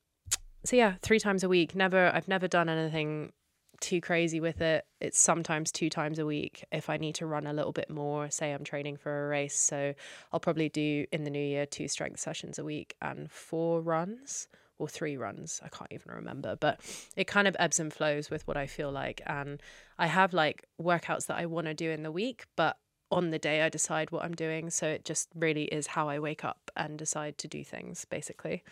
so 0.64 0.76
yeah, 0.76 0.96
three 1.02 1.20
times 1.20 1.44
a 1.44 1.50
week. 1.50 1.76
Never, 1.76 2.12
I've 2.14 2.28
never 2.28 2.48
done 2.48 2.70
anything 2.70 3.34
too 3.80 4.00
crazy 4.00 4.40
with 4.40 4.62
it. 4.62 4.86
It's 5.02 5.20
sometimes 5.20 5.72
two 5.72 5.90
times 5.90 6.20
a 6.20 6.26
week 6.26 6.64
if 6.72 6.90
I 6.90 6.98
need 6.98 7.16
to 7.16 7.26
run 7.26 7.48
a 7.48 7.54
little 7.54 7.72
bit 7.72 7.90
more, 7.90 8.30
say 8.30 8.54
I'm 8.54 8.64
training 8.64 8.98
for 8.98 9.26
a 9.26 9.30
race. 9.30 9.58
So 9.58 9.94
I'll 10.32 10.40
probably 10.40 10.70
do 10.70 11.06
in 11.12 11.24
the 11.24 11.30
new 11.32 11.44
year 11.44 11.66
two 11.66 11.88
strength 11.88 12.20
sessions 12.20 12.60
a 12.60 12.64
week 12.64 12.96
and 13.02 13.30
four 13.30 13.82
runs 13.82 14.48
or 14.78 14.88
three 14.88 15.18
runs. 15.18 15.60
I 15.64 15.70
can't 15.70 15.92
even 15.92 16.12
remember, 16.14 16.56
but 16.56 16.80
it 17.16 17.28
kind 17.28 17.48
of 17.48 17.56
ebbs 17.60 17.80
and 17.80 17.92
flows 17.92 18.30
with 18.30 18.48
what 18.48 18.58
I 18.58 18.68
feel 18.68 18.92
like. 18.92 19.22
And 19.26 19.62
I 19.98 20.08
have 20.08 20.34
like 20.34 20.66
workouts 20.82 21.26
that 21.28 21.38
I 21.38 21.48
want 21.48 21.68
to 21.68 21.74
do 21.74 21.90
in 21.90 22.04
the 22.04 22.12
week, 22.12 22.46
but 22.56 22.78
on 23.12 23.30
the 23.30 23.40
day 23.40 23.62
I 23.62 23.70
decide 23.70 24.12
what 24.12 24.24
I'm 24.24 24.34
doing. 24.34 24.70
So 24.70 24.88
it 24.88 25.06
just 25.06 25.30
really 25.36 25.66
is 25.66 25.88
how 25.88 26.08
I 26.08 26.20
wake 26.20 26.46
up 26.46 26.72
and 26.76 26.98
decide 26.98 27.38
to 27.40 27.48
do 27.48 27.64
things, 27.64 28.06
basically. 28.06 28.64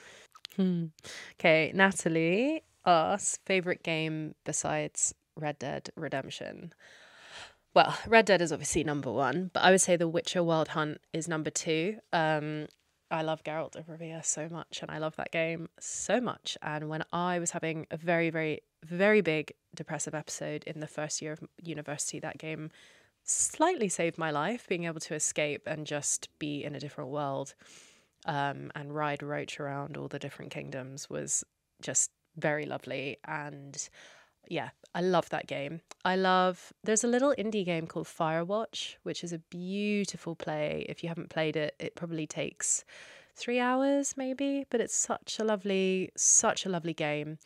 Hmm. 0.59 0.87
Okay, 1.39 1.71
Natalie 1.73 2.63
us 2.83 3.39
favorite 3.45 3.81
game 3.81 4.35
besides 4.43 5.15
Red 5.37 5.57
Dead 5.57 5.89
Redemption? 5.95 6.73
Well, 7.73 7.95
Red 8.05 8.25
Dead 8.25 8.41
is 8.41 8.51
obviously 8.51 8.83
number 8.83 9.09
one, 9.09 9.51
but 9.53 9.61
I 9.61 9.71
would 9.71 9.79
say 9.79 9.95
The 9.95 10.07
Witcher 10.07 10.43
Wild 10.43 10.69
Hunt 10.69 10.97
is 11.13 11.29
number 11.29 11.49
two. 11.49 11.99
Um, 12.11 12.67
I 13.09 13.21
love 13.21 13.41
Geralt 13.45 13.77
of 13.77 13.87
Rivia 13.87 14.25
so 14.25 14.49
much, 14.49 14.79
and 14.81 14.91
I 14.91 14.97
love 14.97 15.15
that 15.15 15.31
game 15.31 15.69
so 15.79 16.19
much. 16.19 16.57
And 16.61 16.89
when 16.89 17.05
I 17.13 17.39
was 17.39 17.51
having 17.51 17.87
a 17.89 17.95
very, 17.95 18.29
very, 18.29 18.59
very 18.83 19.21
big 19.21 19.53
depressive 19.73 20.13
episode 20.13 20.65
in 20.65 20.81
the 20.81 20.87
first 20.87 21.21
year 21.21 21.31
of 21.31 21.39
university, 21.63 22.19
that 22.19 22.37
game 22.37 22.69
slightly 23.23 23.87
saved 23.87 24.17
my 24.17 24.29
life. 24.29 24.67
Being 24.67 24.83
able 24.83 24.99
to 24.99 25.15
escape 25.15 25.61
and 25.65 25.87
just 25.87 26.27
be 26.37 26.65
in 26.65 26.75
a 26.75 26.81
different 26.81 27.11
world 27.11 27.53
um, 28.25 28.71
and 28.75 28.93
ride 28.93 29.23
Roach 29.23 29.59
around 29.59 29.97
all 29.97 30.07
the 30.07 30.19
different 30.19 30.51
kingdoms 30.51 31.09
was 31.09 31.43
just 31.81 32.11
very 32.37 32.65
lovely. 32.65 33.17
And 33.25 33.89
yeah, 34.47 34.69
I 34.95 35.01
love 35.01 35.29
that 35.29 35.47
game. 35.47 35.81
I 36.03 36.15
love, 36.15 36.73
there's 36.83 37.03
a 37.03 37.07
little 37.07 37.33
indie 37.37 37.65
game 37.65 37.87
called 37.87 38.07
Firewatch, 38.07 38.95
which 39.03 39.23
is 39.23 39.33
a 39.33 39.39
beautiful 39.39 40.35
play. 40.35 40.85
If 40.89 41.03
you 41.03 41.09
haven't 41.09 41.29
played 41.29 41.55
it, 41.55 41.75
it 41.79 41.95
probably 41.95 42.25
takes 42.25 42.83
three 43.35 43.59
hours 43.59 44.15
maybe, 44.17 44.65
but 44.69 44.81
it's 44.81 44.95
such 44.95 45.37
a 45.39 45.43
lovely, 45.43 46.11
such 46.17 46.65
a 46.65 46.69
lovely 46.69 46.93
game. 46.93 47.37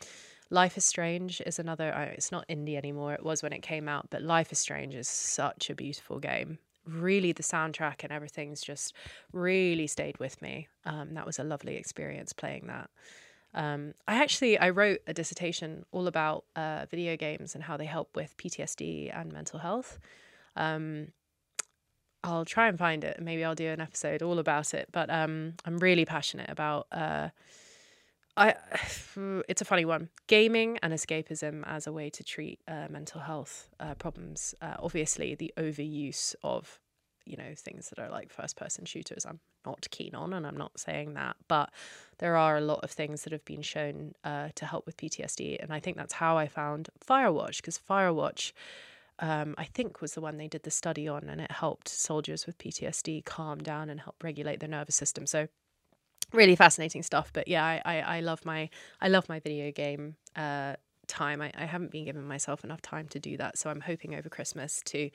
Life 0.50 0.76
is 0.76 0.84
Strange 0.84 1.40
is 1.46 1.58
another, 1.58 1.90
it's 2.16 2.32
not 2.32 2.48
indie 2.48 2.76
anymore, 2.76 3.14
it 3.14 3.24
was 3.24 3.42
when 3.42 3.52
it 3.52 3.62
came 3.62 3.88
out, 3.88 4.08
but 4.10 4.22
Life 4.22 4.52
is 4.52 4.58
Strange 4.58 4.94
is 4.94 5.08
such 5.08 5.70
a 5.70 5.74
beautiful 5.74 6.18
game. 6.18 6.58
Really, 6.86 7.32
the 7.32 7.42
soundtrack 7.42 8.02
and 8.02 8.12
everything's 8.12 8.60
just 8.60 8.94
really 9.32 9.86
stayed 9.86 10.18
with 10.18 10.40
me. 10.42 10.68
Um, 10.84 11.14
that 11.14 11.26
was 11.26 11.38
a 11.38 11.44
lovely 11.44 11.76
experience 11.76 12.32
playing 12.32 12.66
that. 12.66 12.90
Um, 13.54 13.94
I 14.08 14.16
actually 14.22 14.58
I 14.58 14.70
wrote 14.70 15.00
a 15.06 15.14
dissertation 15.14 15.84
all 15.92 16.08
about 16.08 16.44
uh, 16.56 16.86
video 16.90 17.16
games 17.16 17.54
and 17.54 17.62
how 17.62 17.76
they 17.76 17.84
help 17.86 18.16
with 18.16 18.36
PTSD 18.36 19.16
and 19.16 19.32
mental 19.32 19.60
health. 19.60 19.98
Um, 20.56 21.08
I'll 22.24 22.44
try 22.44 22.68
and 22.68 22.78
find 22.78 23.04
it. 23.04 23.20
Maybe 23.20 23.44
I'll 23.44 23.54
do 23.54 23.68
an 23.68 23.80
episode 23.80 24.22
all 24.22 24.38
about 24.38 24.74
it. 24.74 24.88
But 24.90 25.10
um, 25.10 25.54
I'm 25.64 25.78
really 25.78 26.04
passionate 26.04 26.50
about. 26.50 26.86
Uh, 26.90 27.28
I 28.36 28.54
it's 29.48 29.62
a 29.62 29.64
funny 29.64 29.84
one. 29.84 30.08
Gaming 30.26 30.78
and 30.82 30.92
escapism 30.92 31.62
as 31.66 31.86
a 31.86 31.92
way 31.92 32.10
to 32.10 32.24
treat 32.24 32.60
uh, 32.66 32.86
mental 32.90 33.20
health 33.20 33.68
uh, 33.80 33.94
problems. 33.94 34.54
Uh, 34.60 34.74
obviously, 34.78 35.34
the 35.34 35.52
overuse 35.56 36.34
of 36.42 36.80
you 37.24 37.36
know 37.36 37.54
things 37.56 37.88
that 37.90 37.98
are 37.98 38.10
like 38.10 38.32
first 38.32 38.56
person 38.56 38.84
shooters. 38.84 39.24
I'm 39.24 39.40
not 39.64 39.86
keen 39.90 40.14
on, 40.14 40.32
and 40.32 40.46
I'm 40.46 40.56
not 40.56 40.78
saying 40.78 41.14
that, 41.14 41.36
but 41.48 41.70
there 42.18 42.36
are 42.36 42.56
a 42.56 42.60
lot 42.60 42.80
of 42.82 42.90
things 42.90 43.22
that 43.22 43.32
have 43.32 43.44
been 43.44 43.62
shown 43.62 44.12
uh, 44.24 44.48
to 44.56 44.66
help 44.66 44.86
with 44.86 44.96
PTSD, 44.96 45.62
and 45.62 45.72
I 45.72 45.80
think 45.80 45.96
that's 45.96 46.14
how 46.14 46.36
I 46.36 46.48
found 46.48 46.90
Firewatch 47.06 47.56
because 47.56 47.78
Firewatch. 47.78 48.52
Um, 49.20 49.54
I 49.56 49.62
think 49.62 50.00
was 50.00 50.14
the 50.14 50.20
one 50.20 50.38
they 50.38 50.48
did 50.48 50.64
the 50.64 50.72
study 50.72 51.06
on, 51.06 51.28
and 51.28 51.40
it 51.40 51.52
helped 51.52 51.88
soldiers 51.88 52.46
with 52.46 52.58
PTSD 52.58 53.24
calm 53.24 53.58
down 53.58 53.88
and 53.88 54.00
help 54.00 54.16
regulate 54.24 54.58
their 54.58 54.68
nervous 54.68 54.96
system. 54.96 55.24
So, 55.24 55.46
really 56.34 56.56
fascinating 56.56 57.02
stuff. 57.02 57.30
But 57.32 57.48
yeah, 57.48 57.64
I, 57.64 57.82
I, 57.84 58.00
I 58.16 58.20
love 58.20 58.44
my 58.44 58.68
I 59.00 59.08
love 59.08 59.28
my 59.28 59.40
video 59.40 59.70
game 59.70 60.16
uh, 60.36 60.74
time. 61.06 61.40
I, 61.40 61.52
I 61.56 61.64
haven't 61.64 61.90
been 61.90 62.04
giving 62.04 62.26
myself 62.26 62.64
enough 62.64 62.82
time 62.82 63.08
to 63.08 63.18
do 63.18 63.36
that, 63.38 63.58
so 63.58 63.70
I'm 63.70 63.80
hoping 63.80 64.14
over 64.14 64.28
Christmas 64.28 64.82
to 64.86 65.10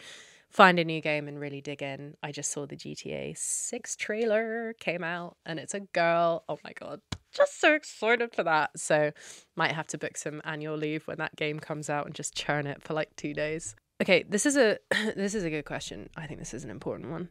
find 0.49 0.79
a 0.79 0.83
new 0.83 1.01
game 1.01 1.27
and 1.27 1.39
really 1.39 1.61
dig 1.61 1.81
in. 1.81 2.15
I 2.23 2.31
just 2.31 2.51
saw 2.51 2.65
the 2.65 2.75
GTA 2.75 3.37
6 3.37 3.95
trailer 3.95 4.73
came 4.79 5.03
out 5.03 5.37
and 5.45 5.59
it's 5.59 5.73
a 5.73 5.81
girl. 5.81 6.43
Oh 6.49 6.57
my 6.63 6.73
god. 6.73 7.01
Just 7.31 7.61
so 7.61 7.73
excited 7.75 8.33
for 8.33 8.41
that. 8.43 8.71
So 8.75 9.11
might 9.55 9.73
have 9.73 9.87
to 9.87 9.99
book 9.99 10.17
some 10.17 10.41
annual 10.43 10.75
leave 10.75 11.07
when 11.07 11.19
that 11.19 11.35
game 11.35 11.59
comes 11.59 11.87
out 11.89 12.07
and 12.07 12.15
just 12.15 12.35
churn 12.35 12.65
it 12.65 12.81
for 12.81 12.95
like 12.95 13.15
2 13.15 13.33
days. 13.33 13.75
Okay, 14.01 14.23
this 14.27 14.45
is 14.45 14.57
a 14.57 14.79
this 15.15 15.35
is 15.35 15.43
a 15.43 15.49
good 15.49 15.65
question. 15.65 16.09
I 16.15 16.25
think 16.25 16.39
this 16.39 16.53
is 16.53 16.63
an 16.63 16.71
important 16.71 17.11
one. 17.11 17.29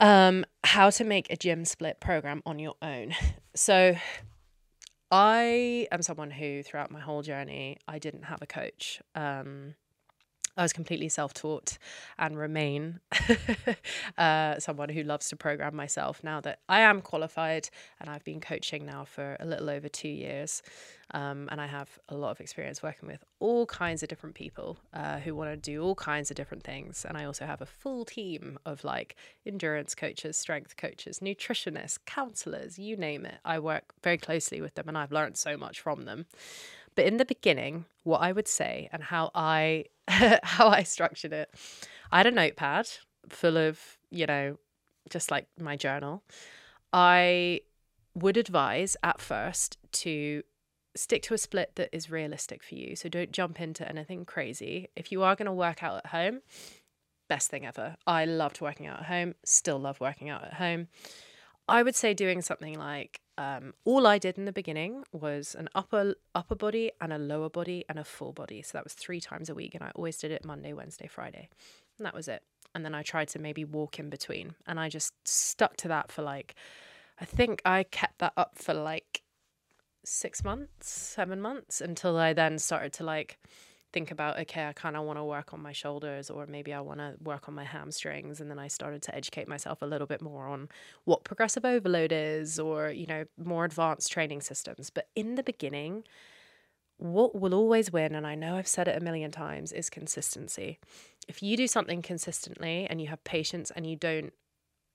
Um 0.00 0.44
how 0.64 0.90
to 0.90 1.04
make 1.04 1.30
a 1.30 1.36
gym 1.36 1.64
split 1.64 2.00
program 2.00 2.42
on 2.46 2.58
your 2.58 2.74
own. 2.82 3.14
So 3.56 3.96
I 5.10 5.88
am 5.90 6.02
someone 6.02 6.30
who 6.30 6.62
throughout 6.62 6.92
my 6.92 7.00
whole 7.00 7.20
journey 7.20 7.78
I 7.88 7.98
didn't 7.98 8.22
have 8.22 8.42
a 8.42 8.46
coach. 8.46 9.02
Um 9.16 9.74
I 10.56 10.62
was 10.62 10.72
completely 10.72 11.08
self 11.08 11.32
taught 11.32 11.78
and 12.18 12.36
remain 12.36 13.00
uh, 14.18 14.58
someone 14.58 14.88
who 14.88 15.02
loves 15.02 15.28
to 15.30 15.36
program 15.36 15.74
myself 15.74 16.22
now 16.22 16.40
that 16.40 16.60
I 16.68 16.80
am 16.80 17.00
qualified 17.00 17.68
and 18.00 18.10
I've 18.10 18.24
been 18.24 18.40
coaching 18.40 18.84
now 18.84 19.04
for 19.04 19.36
a 19.40 19.46
little 19.46 19.70
over 19.70 19.88
two 19.88 20.08
years. 20.08 20.62
Um, 21.12 21.48
and 21.50 21.60
I 21.60 21.66
have 21.66 21.98
a 22.08 22.16
lot 22.16 22.30
of 22.30 22.40
experience 22.40 22.82
working 22.82 23.08
with 23.08 23.24
all 23.40 23.66
kinds 23.66 24.02
of 24.02 24.08
different 24.08 24.36
people 24.36 24.78
uh, 24.94 25.18
who 25.18 25.34
want 25.34 25.50
to 25.50 25.56
do 25.56 25.82
all 25.82 25.96
kinds 25.96 26.30
of 26.30 26.36
different 26.36 26.62
things. 26.62 27.04
And 27.04 27.18
I 27.18 27.24
also 27.24 27.46
have 27.46 27.60
a 27.60 27.66
full 27.66 28.04
team 28.04 28.58
of 28.64 28.84
like 28.84 29.16
endurance 29.44 29.94
coaches, 29.96 30.36
strength 30.36 30.76
coaches, 30.76 31.18
nutritionists, 31.18 31.98
counselors, 32.06 32.78
you 32.78 32.96
name 32.96 33.26
it. 33.26 33.38
I 33.44 33.58
work 33.58 33.92
very 34.04 34.18
closely 34.18 34.60
with 34.60 34.74
them 34.74 34.86
and 34.88 34.96
I've 34.96 35.10
learned 35.10 35.36
so 35.36 35.56
much 35.56 35.80
from 35.80 36.04
them. 36.04 36.26
But 36.94 37.06
in 37.06 37.16
the 37.16 37.24
beginning, 37.24 37.86
what 38.02 38.18
I 38.18 38.32
would 38.32 38.48
say 38.48 38.88
and 38.92 39.02
how 39.02 39.30
I 39.34 39.86
how 40.08 40.68
I 40.68 40.82
structured 40.82 41.32
it, 41.32 41.52
I 42.10 42.18
had 42.18 42.26
a 42.26 42.30
notepad 42.30 42.88
full 43.28 43.56
of, 43.56 43.98
you 44.10 44.26
know, 44.26 44.58
just 45.08 45.30
like 45.30 45.46
my 45.58 45.76
journal. 45.76 46.22
I 46.92 47.60
would 48.14 48.36
advise 48.36 48.96
at 49.02 49.20
first 49.20 49.78
to 49.92 50.42
stick 50.96 51.22
to 51.22 51.34
a 51.34 51.38
split 51.38 51.76
that 51.76 51.88
is 51.92 52.10
realistic 52.10 52.62
for 52.62 52.74
you. 52.74 52.96
So 52.96 53.08
don't 53.08 53.30
jump 53.30 53.60
into 53.60 53.88
anything 53.88 54.24
crazy. 54.24 54.88
If 54.96 55.12
you 55.12 55.22
are 55.22 55.36
going 55.36 55.46
to 55.46 55.52
work 55.52 55.82
out 55.82 55.98
at 55.98 56.06
home, 56.06 56.40
best 57.28 57.50
thing 57.50 57.64
ever. 57.64 57.96
I 58.06 58.24
loved 58.24 58.60
working 58.60 58.86
out 58.86 59.00
at 59.00 59.06
home, 59.06 59.34
still 59.44 59.78
love 59.78 60.00
working 60.00 60.28
out 60.28 60.44
at 60.44 60.54
home. 60.54 60.88
I 61.68 61.82
would 61.82 61.94
say 61.94 62.12
doing 62.12 62.42
something 62.42 62.76
like 62.76 63.20
um, 63.40 63.72
all 63.86 64.06
I 64.06 64.18
did 64.18 64.36
in 64.36 64.44
the 64.44 64.52
beginning 64.52 65.02
was 65.12 65.54
an 65.54 65.70
upper 65.74 66.14
upper 66.34 66.54
body 66.54 66.92
and 67.00 67.10
a 67.10 67.16
lower 67.16 67.48
body 67.48 67.86
and 67.88 67.98
a 67.98 68.04
full 68.04 68.34
body. 68.34 68.60
So 68.60 68.72
that 68.74 68.84
was 68.84 68.92
three 68.92 69.18
times 69.18 69.48
a 69.48 69.54
week, 69.54 69.74
and 69.74 69.82
I 69.82 69.90
always 69.94 70.18
did 70.18 70.30
it 70.30 70.44
Monday, 70.44 70.74
Wednesday, 70.74 71.06
Friday, 71.06 71.48
and 71.96 72.04
that 72.04 72.12
was 72.12 72.28
it. 72.28 72.42
And 72.74 72.84
then 72.84 72.94
I 72.94 73.02
tried 73.02 73.28
to 73.28 73.38
maybe 73.38 73.64
walk 73.64 73.98
in 73.98 74.10
between, 74.10 74.56
and 74.66 74.78
I 74.78 74.90
just 74.90 75.14
stuck 75.26 75.78
to 75.78 75.88
that 75.88 76.12
for 76.12 76.20
like, 76.20 76.54
I 77.18 77.24
think 77.24 77.62
I 77.64 77.84
kept 77.84 78.18
that 78.18 78.34
up 78.36 78.58
for 78.58 78.74
like 78.74 79.22
six 80.04 80.44
months, 80.44 80.90
seven 80.90 81.40
months 81.40 81.80
until 81.80 82.18
I 82.18 82.34
then 82.34 82.58
started 82.58 82.92
to 82.94 83.04
like 83.04 83.38
think 83.92 84.10
about 84.10 84.38
okay 84.38 84.66
i 84.66 84.72
kind 84.72 84.96
of 84.96 85.04
want 85.04 85.18
to 85.18 85.24
work 85.24 85.52
on 85.52 85.60
my 85.60 85.72
shoulders 85.72 86.30
or 86.30 86.46
maybe 86.46 86.72
i 86.72 86.80
want 86.80 87.00
to 87.00 87.14
work 87.22 87.48
on 87.48 87.54
my 87.54 87.64
hamstrings 87.64 88.40
and 88.40 88.50
then 88.50 88.58
i 88.58 88.68
started 88.68 89.02
to 89.02 89.14
educate 89.14 89.48
myself 89.48 89.82
a 89.82 89.86
little 89.86 90.06
bit 90.06 90.22
more 90.22 90.46
on 90.46 90.68
what 91.04 91.24
progressive 91.24 91.64
overload 91.64 92.12
is 92.12 92.58
or 92.58 92.90
you 92.90 93.06
know 93.06 93.24
more 93.36 93.64
advanced 93.64 94.10
training 94.10 94.40
systems. 94.40 94.90
But 94.90 95.08
in 95.14 95.34
the 95.34 95.42
beginning 95.42 96.04
what 96.98 97.34
will 97.34 97.54
always 97.54 97.90
win 97.90 98.14
and 98.14 98.26
i 98.26 98.34
know 98.34 98.56
i've 98.56 98.68
said 98.68 98.86
it 98.86 98.96
a 98.96 99.04
million 99.04 99.30
times 99.30 99.72
is 99.72 99.88
consistency. 99.88 100.78
If 101.28 101.42
you 101.42 101.56
do 101.56 101.66
something 101.66 102.02
consistently 102.02 102.86
and 102.90 103.00
you 103.00 103.08
have 103.08 103.22
patience 103.24 103.70
and 103.74 103.86
you 103.86 103.96
don't 103.96 104.32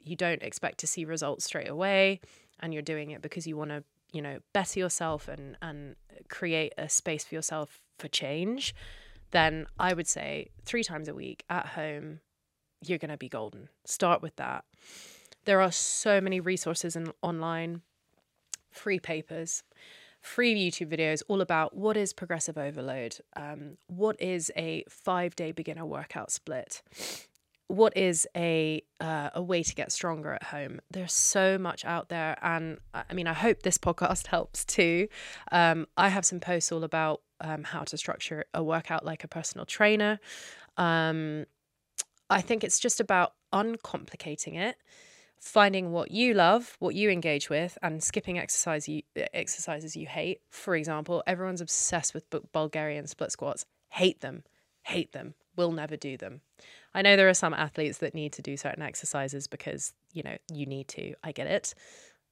you 0.04 0.16
don't 0.16 0.44
expect 0.44 0.80
to 0.80 0.88
see 0.88 1.04
results 1.04 1.46
straight 1.46 1.70
away 1.70 2.22
and 2.60 2.74
you're 2.74 2.84
doing 2.84 3.12
it 3.12 3.22
because 3.22 3.48
you 3.48 3.58
want 3.58 3.72
to 3.72 3.84
you 4.16 4.22
know 4.22 4.40
better 4.54 4.80
yourself 4.80 5.28
and 5.28 5.58
and 5.62 5.96
create 6.30 6.74
a 6.78 6.88
space 6.88 7.26
for 7.26 7.36
yourself 7.36 7.80
for 8.00 8.08
change, 8.08 8.74
then 9.32 9.68
I 9.78 9.94
would 9.94 10.08
say 10.08 10.50
three 10.64 10.84
times 10.84 11.08
a 11.08 11.14
week 11.14 11.44
at 11.50 11.68
home, 11.68 12.22
you're 12.82 12.98
going 12.98 13.12
to 13.12 13.18
be 13.18 13.30
golden. 13.30 13.70
Start 13.86 14.22
with 14.22 14.36
that. 14.38 14.64
There 15.46 15.62
are 15.62 15.72
so 15.72 16.22
many 16.22 16.40
resources 16.40 16.96
in, 16.96 17.12
online, 17.22 17.82
free 18.72 19.00
papers, 19.00 19.64
free 20.22 20.56
YouTube 20.56 20.92
videos 20.92 21.22
all 21.28 21.42
about 21.42 21.76
what 21.76 21.96
is 21.98 22.14
progressive 22.14 22.58
overload, 22.58 23.18
um, 23.36 23.78
what 23.88 24.20
is 24.22 24.52
a 24.56 24.84
five 24.90 25.36
day 25.36 25.52
beginner 25.52 25.86
workout 25.86 26.32
split, 26.32 26.82
what 27.68 27.98
is 27.98 28.28
a 28.36 28.84
uh, 29.00 29.30
a 29.34 29.42
way 29.42 29.64
to 29.64 29.76
get 29.76 29.92
stronger 29.92 30.34
at 30.34 30.44
home? 30.44 30.80
There's 30.92 31.14
so 31.14 31.58
much 31.58 31.84
out 31.86 32.10
there 32.10 32.38
and 32.42 32.78
i 32.94 33.14
mean 33.14 33.28
i 33.28 33.34
hope 33.34 33.64
this 33.64 33.78
podcast 33.78 34.28
helps 34.36 34.64
too. 34.66 35.08
Um, 35.52 35.88
i 35.98 36.10
have 36.10 36.26
some 36.26 36.40
posts 36.40 36.72
all 36.72 36.84
about 36.84 37.22
um, 37.42 37.64
how 37.64 37.84
to 37.84 37.98
structure 37.98 38.46
a 38.54 38.64
workout 38.64 39.06
like 39.06 39.24
a 39.24 39.28
personal 39.28 39.66
trainer. 39.66 40.20
Um, 40.78 41.46
i 42.30 42.42
think 42.42 42.64
it's 42.64 42.80
just 42.80 43.00
about 43.00 43.34
uncomplicating 43.54 44.56
it 44.56 44.76
finding 45.40 45.92
what 45.92 46.12
you 46.12 46.34
love 46.34 46.76
what 46.80 46.96
you 46.96 47.10
engage 47.10 47.50
with 47.50 47.78
and 47.84 48.04
skipping 48.04 48.40
exercise 48.40 48.90
you, 48.90 49.04
exercises 49.34 49.96
you 49.96 50.08
hate. 50.08 50.42
For 50.50 50.76
example 50.76 51.24
everyone's 51.26 51.62
obsessed 51.62 52.14
with 52.14 52.26
bulgarian 52.52 53.08
split 53.08 53.32
squats. 53.32 53.66
Hate 53.90 54.22
them. 54.22 54.44
Hate 54.84 55.14
them. 55.14 55.36
Will 55.56 55.72
never 55.72 55.96
do 55.96 56.18
them 56.18 56.42
I 56.96 57.02
know 57.02 57.18
there 57.18 57.28
are 57.30 57.34
some 57.34 57.54
athletes 57.54 57.98
that 58.00 58.16
need 58.16 58.32
to 58.34 58.42
do 58.42 58.56
certain 58.56 58.82
exercises 58.82 59.48
because, 59.48 59.94
you 60.14 60.24
know, 60.24 60.38
you 60.52 60.66
need 60.66 60.88
to. 60.90 61.14
I 61.24 61.34
get 61.34 61.48
it. 61.48 61.76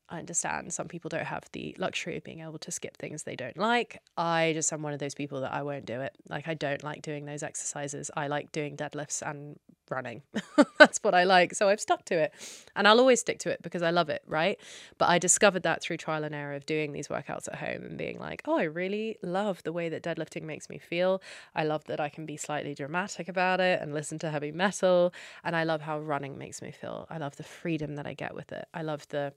I 0.10 0.20
understand 0.20 0.74
some 0.74 0.88
people 0.88 1.10
don't 1.10 1.26
have 1.26 1.46
the 1.54 1.76
luxury 1.80 2.18
of 2.18 2.24
being 2.24 2.42
able 2.42 2.60
to 2.60 2.72
skip 2.72 2.98
things 2.98 3.24
they 3.24 3.36
don't 3.36 3.58
like. 3.58 4.02
I 4.18 4.52
just 4.54 4.72
am 4.74 4.82
one 4.82 4.94
of 4.94 5.00
those 5.00 5.16
people 5.16 5.42
that 5.42 5.54
I 5.54 5.64
won't 5.64 5.86
do 5.86 6.02
it. 6.02 6.16
Like, 6.30 6.48
I 6.48 6.54
don't 6.54 6.84
like 6.84 7.02
doing 7.02 7.26
those 7.26 7.42
exercises. 7.42 8.12
I 8.16 8.28
like 8.28 8.52
doing 8.52 8.76
deadlifts 8.78 9.22
and 9.28 9.58
running. 9.90 10.24
That's 10.80 11.00
what 11.02 11.14
I 11.14 11.24
like. 11.24 11.54
So 11.56 11.70
I've 11.70 11.80
stuck 11.80 12.06
to 12.06 12.16
it 12.16 12.34
and 12.76 12.88
I'll 12.88 13.00
always 13.00 13.20
stick 13.20 13.40
to 13.40 13.50
it 13.50 13.62
because 13.62 13.82
I 13.82 13.92
love 13.92 14.10
it, 14.10 14.24
right? 14.28 14.60
But 14.98 15.10
I 15.10 15.20
discovered 15.20 15.64
that 15.64 15.82
through 15.82 15.98
trial 15.98 16.24
and 16.24 16.36
error 16.36 16.54
of 16.54 16.66
doing 16.66 16.94
these 16.94 17.08
workouts 17.08 17.48
at 17.48 17.56
home 17.56 17.84
and 17.84 17.98
being 17.98 18.20
like, 18.20 18.42
oh, 18.46 18.58
I 18.58 18.64
really 18.64 19.18
love 19.22 19.64
the 19.64 19.74
way 19.74 19.90
that 19.90 20.04
deadlifting 20.04 20.44
makes 20.44 20.70
me 20.70 20.78
feel. 20.78 21.22
I 21.56 21.64
love 21.64 21.86
that 21.86 22.00
I 22.00 22.10
can 22.10 22.26
be 22.26 22.38
slightly 22.38 22.74
dramatic 22.74 23.28
about 23.28 23.60
it 23.60 23.82
and 23.82 23.94
listen 23.94 24.20
to 24.20 24.32
heavy 24.32 24.52
metal. 24.52 25.14
And 25.44 25.56
I 25.56 25.64
love 25.64 25.82
how 25.82 26.00
running 26.00 26.38
makes 26.38 26.62
me 26.62 26.72
feel. 26.72 27.08
I 27.10 27.18
love 27.18 27.36
the 27.36 27.44
freedom 27.44 27.96
that 27.96 28.08
I 28.08 28.14
get 28.14 28.36
with 28.36 28.52
it. 28.52 28.66
I 28.74 28.82
love 28.82 29.08
the 29.10 29.34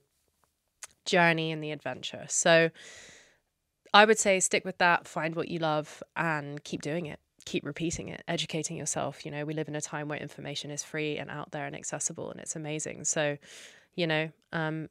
journey 1.07 1.51
and 1.51 1.63
the 1.63 1.71
adventure. 1.71 2.25
So, 2.29 2.69
I 3.93 4.05
would 4.05 4.19
say 4.19 4.39
stick 4.39 4.63
with 4.65 4.77
that, 4.77 5.07
find 5.07 5.35
what 5.35 5.47
you 5.47 5.59
love, 5.59 6.03
and 6.15 6.63
keep 6.63 6.81
doing 6.81 7.07
it. 7.07 7.19
Keep 7.45 7.65
repeating 7.65 8.09
it, 8.09 8.23
educating 8.27 8.77
yourself. 8.77 9.25
You 9.25 9.31
know, 9.31 9.45
we 9.45 9.53
live 9.53 9.69
in 9.69 9.75
a 9.75 9.81
time 9.81 10.09
where 10.09 10.19
information 10.19 10.69
is 10.69 10.83
free 10.83 11.17
and 11.17 11.29
out 11.29 11.51
there 11.51 11.65
and 11.65 11.75
accessible, 11.75 12.29
and 12.29 12.39
it's 12.39 12.55
amazing. 12.55 13.05
So, 13.05 13.37
you 13.95 14.05
know, 14.05 14.29
um, 14.51 14.89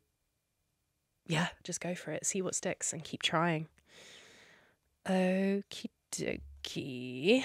yeah, 1.26 1.48
just 1.64 1.80
go 1.80 1.94
for 1.94 2.12
it. 2.12 2.24
See 2.24 2.42
what 2.42 2.54
sticks 2.54 2.92
and 2.92 3.04
keep 3.04 3.22
trying. 3.22 3.68
Okie 5.06 5.90
dokie. 6.12 7.44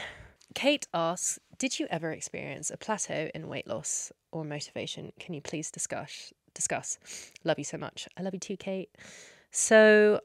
Kate 0.56 0.88
asks, 0.94 1.40
did 1.58 1.80
you 1.80 1.88
ever 1.90 2.12
experience 2.12 2.72
a 2.72 2.78
plateau 2.78 3.30
in 3.36 3.48
weight 3.48 3.68
loss 3.68 4.12
or 4.32 4.44
motivation? 4.44 5.12
Can 5.20 5.34
you 5.34 5.42
please 5.42 5.72
discuss 5.72 6.34
discuss? 6.54 6.98
Love 7.44 7.58
you 7.58 7.66
so 7.66 7.78
much. 7.78 8.08
I 8.18 8.22
love 8.22 8.34
you 8.34 8.40
too, 8.40 8.58
Kate. 8.58 8.90
So 9.52 10.22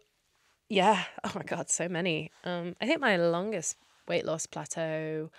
yeah, 0.68 1.04
oh 1.24 1.32
my 1.34 1.42
god, 1.42 1.70
so 1.70 1.88
many. 1.88 2.30
Um 2.44 2.74
I 2.80 2.86
think 2.86 3.00
my 3.00 3.16
longest 3.16 3.76
weight 4.08 4.24
loss 4.24 4.46
plateau 4.46 5.30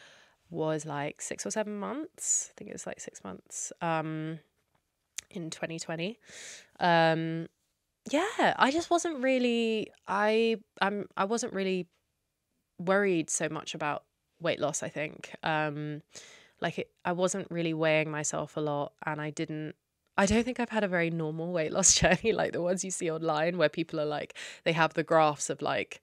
was 0.49 0.85
like 0.85 1.21
6 1.21 1.45
or 1.45 1.51
7 1.51 1.77
months. 1.77 2.51
I 2.51 2.53
think 2.57 2.69
it 2.69 2.73
was 2.73 2.87
like 2.87 2.99
6 2.99 3.23
months. 3.23 3.71
Um 3.81 4.39
in 5.29 5.49
2020. 5.49 6.19
Um 6.79 7.47
yeah, 8.09 8.53
I 8.57 8.71
just 8.71 8.89
wasn't 8.89 9.21
really 9.21 9.91
I 10.07 10.57
I'm 10.81 11.07
I 11.17 11.25
wasn't 11.25 11.53
really 11.53 11.87
worried 12.79 13.29
so 13.29 13.49
much 13.49 13.73
about 13.75 14.03
weight 14.39 14.59
loss, 14.59 14.83
I 14.83 14.89
think. 14.89 15.35
Um 15.43 16.01
like 16.59 16.79
it, 16.79 16.89
I 17.05 17.11
wasn't 17.11 17.51
really 17.51 17.73
weighing 17.73 18.09
myself 18.09 18.57
a 18.57 18.61
lot 18.61 18.93
and 19.05 19.21
I 19.21 19.29
didn't 19.29 19.75
I 20.17 20.25
don't 20.25 20.43
think 20.43 20.59
I've 20.59 20.69
had 20.69 20.83
a 20.83 20.87
very 20.87 21.09
normal 21.09 21.51
weight 21.51 21.71
loss 21.71 21.93
journey 21.99 22.33
like 22.33 22.53
the 22.53 22.61
ones 22.61 22.83
you 22.83 22.91
see 22.91 23.11
online 23.11 23.57
where 23.57 23.69
people 23.69 23.99
are 23.99 24.05
like 24.05 24.33
they 24.63 24.73
have 24.73 24.93
the 24.93 25.03
graphs 25.03 25.49
of 25.49 25.61
like 25.61 26.01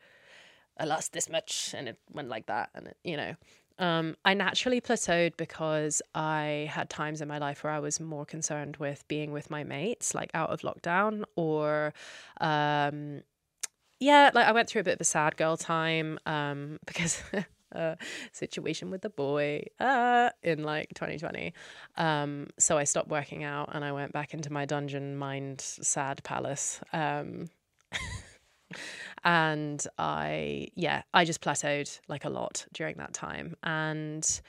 I 0.78 0.84
lost 0.84 1.12
this 1.12 1.28
much 1.28 1.74
and 1.76 1.88
it 1.88 1.98
went 2.12 2.28
like 2.28 2.46
that 2.46 2.70
and 2.74 2.88
it, 2.88 2.96
you 3.04 3.16
know. 3.16 3.34
Um, 3.78 4.16
I 4.24 4.34
naturally 4.34 4.80
plateaued 4.80 5.36
because 5.36 6.00
I 6.14 6.70
had 6.72 6.88
times 6.88 7.20
in 7.20 7.26
my 7.26 7.38
life 7.38 7.64
where 7.64 7.72
I 7.72 7.80
was 7.80 7.98
more 7.98 8.24
concerned 8.24 8.76
with 8.76 9.06
being 9.08 9.32
with 9.32 9.50
my 9.50 9.64
mates, 9.64 10.14
like 10.14 10.30
out 10.32 10.50
of 10.50 10.60
lockdown, 10.60 11.24
or 11.34 11.92
um, 12.40 13.22
yeah, 13.98 14.30
like 14.32 14.46
I 14.46 14.52
went 14.52 14.68
through 14.68 14.82
a 14.82 14.84
bit 14.84 14.94
of 14.94 15.00
a 15.00 15.04
sad 15.04 15.36
girl 15.36 15.56
time 15.56 16.18
um, 16.24 16.78
because 16.86 17.20
a 17.72 17.96
situation 18.32 18.90
with 18.90 19.02
the 19.02 19.10
boy 19.10 19.64
uh, 19.80 20.30
in 20.42 20.62
like 20.62 20.88
2020. 20.94 21.52
Um, 21.96 22.48
so 22.58 22.78
I 22.78 22.84
stopped 22.84 23.08
working 23.08 23.44
out 23.44 23.70
and 23.72 23.84
I 23.84 23.92
went 23.92 24.12
back 24.12 24.34
into 24.34 24.52
my 24.52 24.64
dungeon 24.64 25.16
mind 25.16 25.60
sad 25.60 26.22
palace. 26.24 26.80
Um, 26.92 27.48
and 29.24 29.84
I, 29.98 30.68
yeah, 30.74 31.02
I 31.12 31.24
just 31.24 31.40
plateaued 31.40 32.00
like 32.08 32.24
a 32.24 32.30
lot 32.30 32.66
during 32.72 32.96
that 32.96 33.12
time. 33.12 33.56
And 33.62 34.40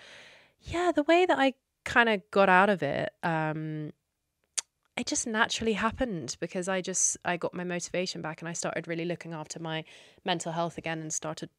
yeah, 0.61 0.91
the 0.93 1.03
way 1.03 1.25
that 1.25 1.37
I 1.37 1.53
kind 1.83 2.09
of 2.09 2.21
got 2.31 2.49
out 2.49 2.69
of 2.69 2.83
it, 2.83 3.11
um, 3.23 3.91
it 4.97 5.07
just 5.07 5.27
naturally 5.27 5.73
happened 5.73 6.37
because 6.39 6.67
I 6.67 6.81
just 6.81 7.17
I 7.25 7.37
got 7.37 7.53
my 7.53 7.63
motivation 7.63 8.21
back 8.21 8.41
and 8.41 8.47
I 8.47 8.53
started 8.53 8.87
really 8.87 9.05
looking 9.05 9.33
after 9.33 9.59
my 9.59 9.83
mental 10.23 10.53
health 10.53 10.77
again 10.77 10.99
and 10.99 11.13
started 11.13 11.49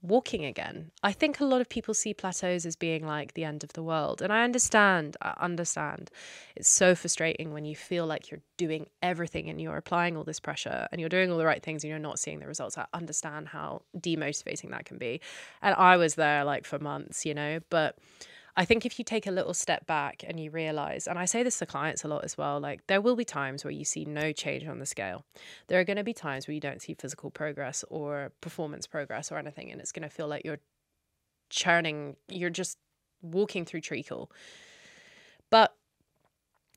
walking 0.00 0.44
again. 0.44 0.90
I 1.02 1.12
think 1.12 1.40
a 1.40 1.44
lot 1.44 1.60
of 1.60 1.68
people 1.68 1.92
see 1.92 2.14
plateaus 2.14 2.64
as 2.64 2.76
being 2.76 3.04
like 3.06 3.34
the 3.34 3.44
end 3.44 3.64
of 3.64 3.72
the 3.72 3.82
world. 3.82 4.22
And 4.22 4.32
I 4.32 4.44
understand, 4.44 5.16
I 5.20 5.34
understand. 5.40 6.10
It's 6.54 6.68
so 6.68 6.94
frustrating 6.94 7.52
when 7.52 7.64
you 7.64 7.74
feel 7.74 8.06
like 8.06 8.30
you're 8.30 8.40
doing 8.56 8.86
everything 9.02 9.48
and 9.48 9.60
you're 9.60 9.76
applying 9.76 10.16
all 10.16 10.24
this 10.24 10.40
pressure 10.40 10.86
and 10.92 11.00
you're 11.00 11.08
doing 11.08 11.32
all 11.32 11.38
the 11.38 11.46
right 11.46 11.62
things 11.62 11.82
and 11.82 11.90
you're 11.90 11.98
not 11.98 12.18
seeing 12.18 12.38
the 12.38 12.46
results. 12.46 12.78
I 12.78 12.86
understand 12.92 13.48
how 13.48 13.82
demotivating 13.96 14.70
that 14.70 14.84
can 14.84 14.98
be. 14.98 15.20
And 15.62 15.74
I 15.74 15.96
was 15.96 16.14
there 16.14 16.44
like 16.44 16.64
for 16.64 16.78
months, 16.78 17.26
you 17.26 17.34
know, 17.34 17.58
but 17.68 17.98
I 18.58 18.64
think 18.64 18.84
if 18.84 18.98
you 18.98 19.04
take 19.04 19.28
a 19.28 19.30
little 19.30 19.54
step 19.54 19.86
back 19.86 20.24
and 20.26 20.40
you 20.40 20.50
realize, 20.50 21.06
and 21.06 21.16
I 21.16 21.26
say 21.26 21.44
this 21.44 21.60
to 21.60 21.66
clients 21.66 22.02
a 22.02 22.08
lot 22.08 22.24
as 22.24 22.36
well, 22.36 22.58
like 22.58 22.84
there 22.88 23.00
will 23.00 23.14
be 23.14 23.24
times 23.24 23.62
where 23.64 23.70
you 23.70 23.84
see 23.84 24.04
no 24.04 24.32
change 24.32 24.66
on 24.66 24.80
the 24.80 24.84
scale. 24.84 25.24
There 25.68 25.78
are 25.78 25.84
going 25.84 25.96
to 25.96 26.02
be 26.02 26.12
times 26.12 26.48
where 26.48 26.56
you 26.56 26.60
don't 26.60 26.82
see 26.82 26.94
physical 26.94 27.30
progress 27.30 27.84
or 27.88 28.32
performance 28.40 28.88
progress 28.88 29.30
or 29.30 29.38
anything, 29.38 29.70
and 29.70 29.80
it's 29.80 29.92
going 29.92 30.02
to 30.02 30.08
feel 30.08 30.26
like 30.26 30.44
you're 30.44 30.58
churning, 31.50 32.16
you're 32.26 32.50
just 32.50 32.78
walking 33.22 33.64
through 33.64 33.82
treacle. 33.82 34.28
But 35.50 35.76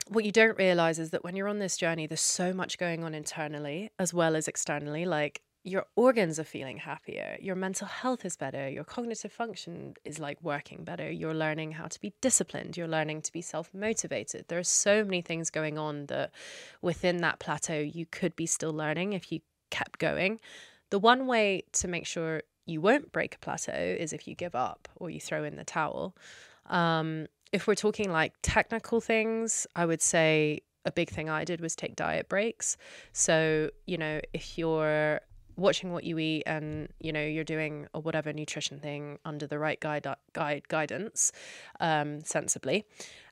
what 0.07 0.23
you 0.23 0.31
don't 0.31 0.59
realize 0.59 0.99
is 0.99 1.09
that 1.09 1.23
when 1.23 1.35
you're 1.35 1.47
on 1.47 1.57
this 1.57 1.77
journey, 1.77 2.05
there's 2.05 2.21
so 2.21 2.53
much 2.53 2.77
going 2.77 3.03
on 3.03 3.15
internally 3.15 3.89
as 3.97 4.13
well 4.13 4.35
as 4.35 4.47
externally. 4.47 5.05
Like 5.05 5.41
your 5.63 5.85
organs 5.95 6.39
are 6.39 6.43
feeling 6.43 6.77
happier, 6.77 7.37
your 7.39 7.55
mental 7.55 7.87
health 7.87 8.25
is 8.25 8.35
better, 8.35 8.67
your 8.67 8.83
cognitive 8.83 9.31
function 9.31 9.93
is 10.03 10.19
like 10.19 10.41
working 10.41 10.83
better, 10.83 11.11
you're 11.11 11.35
learning 11.35 11.73
how 11.73 11.85
to 11.85 11.99
be 12.01 12.13
disciplined, 12.19 12.75
you're 12.75 12.87
learning 12.87 13.21
to 13.21 13.31
be 13.31 13.41
self 13.41 13.71
motivated. 13.73 14.45
There 14.47 14.57
are 14.57 14.63
so 14.63 15.03
many 15.03 15.21
things 15.21 15.49
going 15.51 15.77
on 15.77 16.07
that 16.07 16.31
within 16.81 17.17
that 17.17 17.39
plateau 17.39 17.77
you 17.77 18.05
could 18.07 18.35
be 18.35 18.47
still 18.47 18.73
learning 18.73 19.13
if 19.13 19.31
you 19.31 19.41
kept 19.69 19.99
going. 19.99 20.39
The 20.89 20.99
one 20.99 21.27
way 21.27 21.63
to 21.73 21.87
make 21.87 22.07
sure 22.07 22.41
you 22.65 22.81
won't 22.81 23.11
break 23.11 23.35
a 23.35 23.39
plateau 23.39 23.73
is 23.73 24.13
if 24.13 24.27
you 24.27 24.35
give 24.35 24.55
up 24.55 24.87
or 24.95 25.09
you 25.09 25.19
throw 25.19 25.43
in 25.43 25.57
the 25.57 25.63
towel. 25.63 26.15
Um, 26.67 27.27
if 27.51 27.67
we're 27.67 27.75
talking 27.75 28.11
like 28.11 28.33
technical 28.41 28.99
things, 28.99 29.67
I 29.75 29.85
would 29.85 30.01
say 30.01 30.61
a 30.85 30.91
big 30.91 31.09
thing 31.09 31.29
I 31.29 31.43
did 31.43 31.61
was 31.61 31.75
take 31.75 31.95
diet 31.95 32.29
breaks. 32.29 32.77
So, 33.13 33.69
you 33.85 33.97
know, 33.97 34.21
if 34.33 34.57
you're 34.57 35.21
watching 35.55 35.91
what 35.91 36.03
you 36.03 36.17
eat 36.19 36.43
and 36.45 36.89
you 36.99 37.11
know 37.11 37.23
you're 37.23 37.43
doing 37.43 37.87
or 37.93 38.01
whatever 38.01 38.31
nutrition 38.33 38.79
thing 38.79 39.19
under 39.25 39.47
the 39.47 39.59
right 39.59 39.79
guide 39.79 40.07
guide 40.33 40.67
guidance 40.67 41.31
um 41.79 42.23
sensibly 42.23 42.85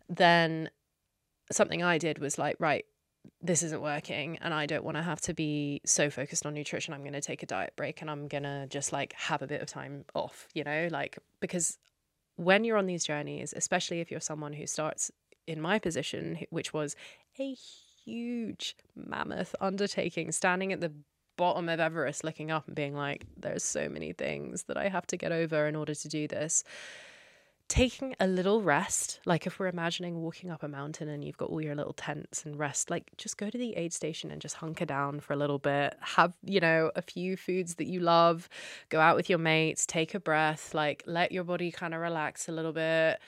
then 0.08 0.70
something 1.52 1.84
i 1.84 1.98
did 1.98 2.20
was 2.20 2.38
like 2.38 2.56
right 2.60 2.86
this 3.42 3.64
isn't 3.64 3.82
working 3.82 4.38
and 4.42 4.54
i 4.54 4.66
don't 4.66 4.84
want 4.84 4.98
to 4.98 5.04
have 5.04 5.22
to 5.22 5.34
be 5.34 5.82
so 5.86 6.10
focused 6.10 6.46
on 6.46 6.54
nutrition. 6.54 6.94
I'm 6.94 7.02
going 7.02 7.14
to 7.14 7.22
take 7.22 7.44
a 7.44 7.46
diet 7.46 7.74
break 7.76 8.02
and 8.02 8.10
i'm 8.10 8.28
going 8.28 8.44
to 8.44 8.68
just 8.70 8.94
like 8.94 9.14
have 9.14 9.42
a 9.42 9.48
bit 9.48 9.62
of 9.62 9.68
time 9.68 10.06
off 10.14 10.48
you 10.54 10.64
know 10.64 10.88
like 10.92 11.18
because 11.40 11.78
when 12.36 12.64
you're 12.64 12.78
on 12.78 12.86
these 12.86 13.04
journeys 13.04 13.54
especially 13.56 14.00
if 14.00 14.10
you're 14.10 14.20
someone 14.20 14.54
who 14.54 14.66
starts 14.66 15.12
in 15.48 15.60
my 15.60 15.80
position 15.80 16.40
which 16.50 16.74
was 16.74 16.96
a 17.40 17.56
huge 18.06 18.76
mammoth 18.96 19.56
undertaking 19.60 20.32
standing 20.32 20.72
at 20.74 20.82
the 20.82 20.92
bottom 21.40 21.70
of 21.70 21.80
Everest 21.80 22.26
looking 22.26 22.52
up 22.52 22.68
and 22.68 22.76
being 22.76 22.94
like, 22.94 23.26
there's 23.38 23.64
so 23.64 23.88
many 23.88 24.12
things 24.12 24.64
that 24.64 24.76
I 24.76 24.90
have 24.90 25.08
to 25.08 25.16
get 25.16 25.32
over 25.32 25.68
in 25.68 25.76
order 25.78 25.96
to 25.96 26.08
do 26.10 26.28
this. 26.28 26.66
Taking 27.70 28.14
a 28.20 28.28
little 28.28 28.62
rest, 28.62 29.22
like 29.26 29.48
if 29.48 29.58
we're 29.58 29.68
imagining 29.68 30.22
walking 30.22 30.50
up 30.52 30.64
a 30.64 30.68
mountain 30.68 31.08
and 31.08 31.24
you've 31.24 31.38
got 31.38 31.48
all 31.50 31.62
your 31.62 31.76
little 31.76 31.94
tents 31.94 32.44
and 32.44 32.60
rest, 32.60 32.90
like 32.90 33.10
just 33.16 33.38
go 33.38 33.50
to 33.50 33.58
the 33.58 33.74
aid 33.78 33.94
station 33.94 34.32
and 34.32 34.42
just 34.42 34.58
hunker 34.58 34.84
down 34.84 35.22
for 35.22 35.32
a 35.32 35.38
little 35.38 35.60
bit. 35.60 35.96
Have, 36.02 36.34
you 36.44 36.60
know, 36.60 36.92
a 36.98 37.02
few 37.02 37.38
foods 37.38 37.76
that 37.76 37.88
you 37.88 38.02
love, 38.02 38.50
go 38.90 39.00
out 39.00 39.16
with 39.16 39.30
your 39.30 39.40
mates, 39.40 39.86
take 39.86 40.14
a 40.14 40.20
breath, 40.20 40.74
like 40.74 41.04
let 41.06 41.32
your 41.32 41.46
body 41.46 41.72
kind 41.72 41.94
of 41.94 42.02
relax 42.02 42.50
a 42.50 42.52
little 42.52 42.74
bit 42.74 43.22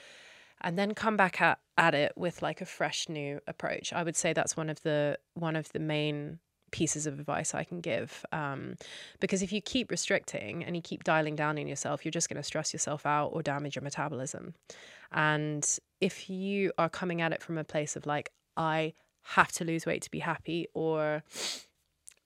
and 0.59 0.77
then 0.77 0.93
come 0.93 1.15
back 1.15 1.39
at, 1.39 1.59
at 1.77 1.95
it 1.95 2.11
with 2.17 2.41
like 2.41 2.59
a 2.59 2.65
fresh 2.65 3.07
new 3.07 3.39
approach. 3.47 3.93
I 3.93 4.03
would 4.03 4.17
say 4.17 4.33
that's 4.33 4.57
one 4.57 4.69
of 4.69 4.81
the 4.83 5.17
one 5.33 5.55
of 5.55 5.71
the 5.71 5.79
main 5.79 6.39
pieces 6.71 7.05
of 7.05 7.19
advice 7.19 7.53
I 7.53 7.63
can 7.63 7.81
give. 7.81 8.25
Um, 8.31 8.75
because 9.19 9.41
if 9.41 9.51
you 9.51 9.61
keep 9.61 9.91
restricting 9.91 10.63
and 10.63 10.75
you 10.75 10.81
keep 10.81 11.03
dialing 11.03 11.35
down 11.35 11.57
in 11.57 11.67
yourself, 11.67 12.03
you're 12.03 12.11
just 12.11 12.29
going 12.29 12.41
to 12.41 12.43
stress 12.43 12.73
yourself 12.73 13.05
out 13.05 13.27
or 13.27 13.41
damage 13.41 13.75
your 13.75 13.83
metabolism. 13.83 14.55
And 15.11 15.67
if 15.99 16.29
you 16.29 16.71
are 16.77 16.89
coming 16.89 17.21
at 17.21 17.31
it 17.31 17.43
from 17.43 17.57
a 17.57 17.63
place 17.63 17.95
of 17.95 18.05
like, 18.05 18.31
I 18.55 18.93
have 19.23 19.51
to 19.53 19.65
lose 19.65 19.85
weight 19.85 20.01
to 20.03 20.11
be 20.11 20.19
happy, 20.19 20.67
or 20.73 21.23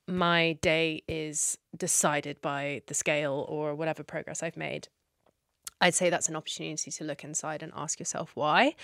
my 0.07 0.53
day 0.61 1.03
is 1.07 1.57
decided 1.75 2.41
by 2.41 2.81
the 2.87 2.93
scale 2.93 3.45
or 3.49 3.75
whatever 3.75 4.03
progress 4.03 4.43
I've 4.43 4.57
made, 4.57 4.87
I'd 5.81 5.95
say 5.95 6.09
that's 6.09 6.29
an 6.29 6.35
opportunity 6.35 6.91
to 6.91 7.03
look 7.03 7.23
inside 7.23 7.61
and 7.63 7.71
ask 7.75 7.99
yourself 7.99 8.31
why. 8.33 8.75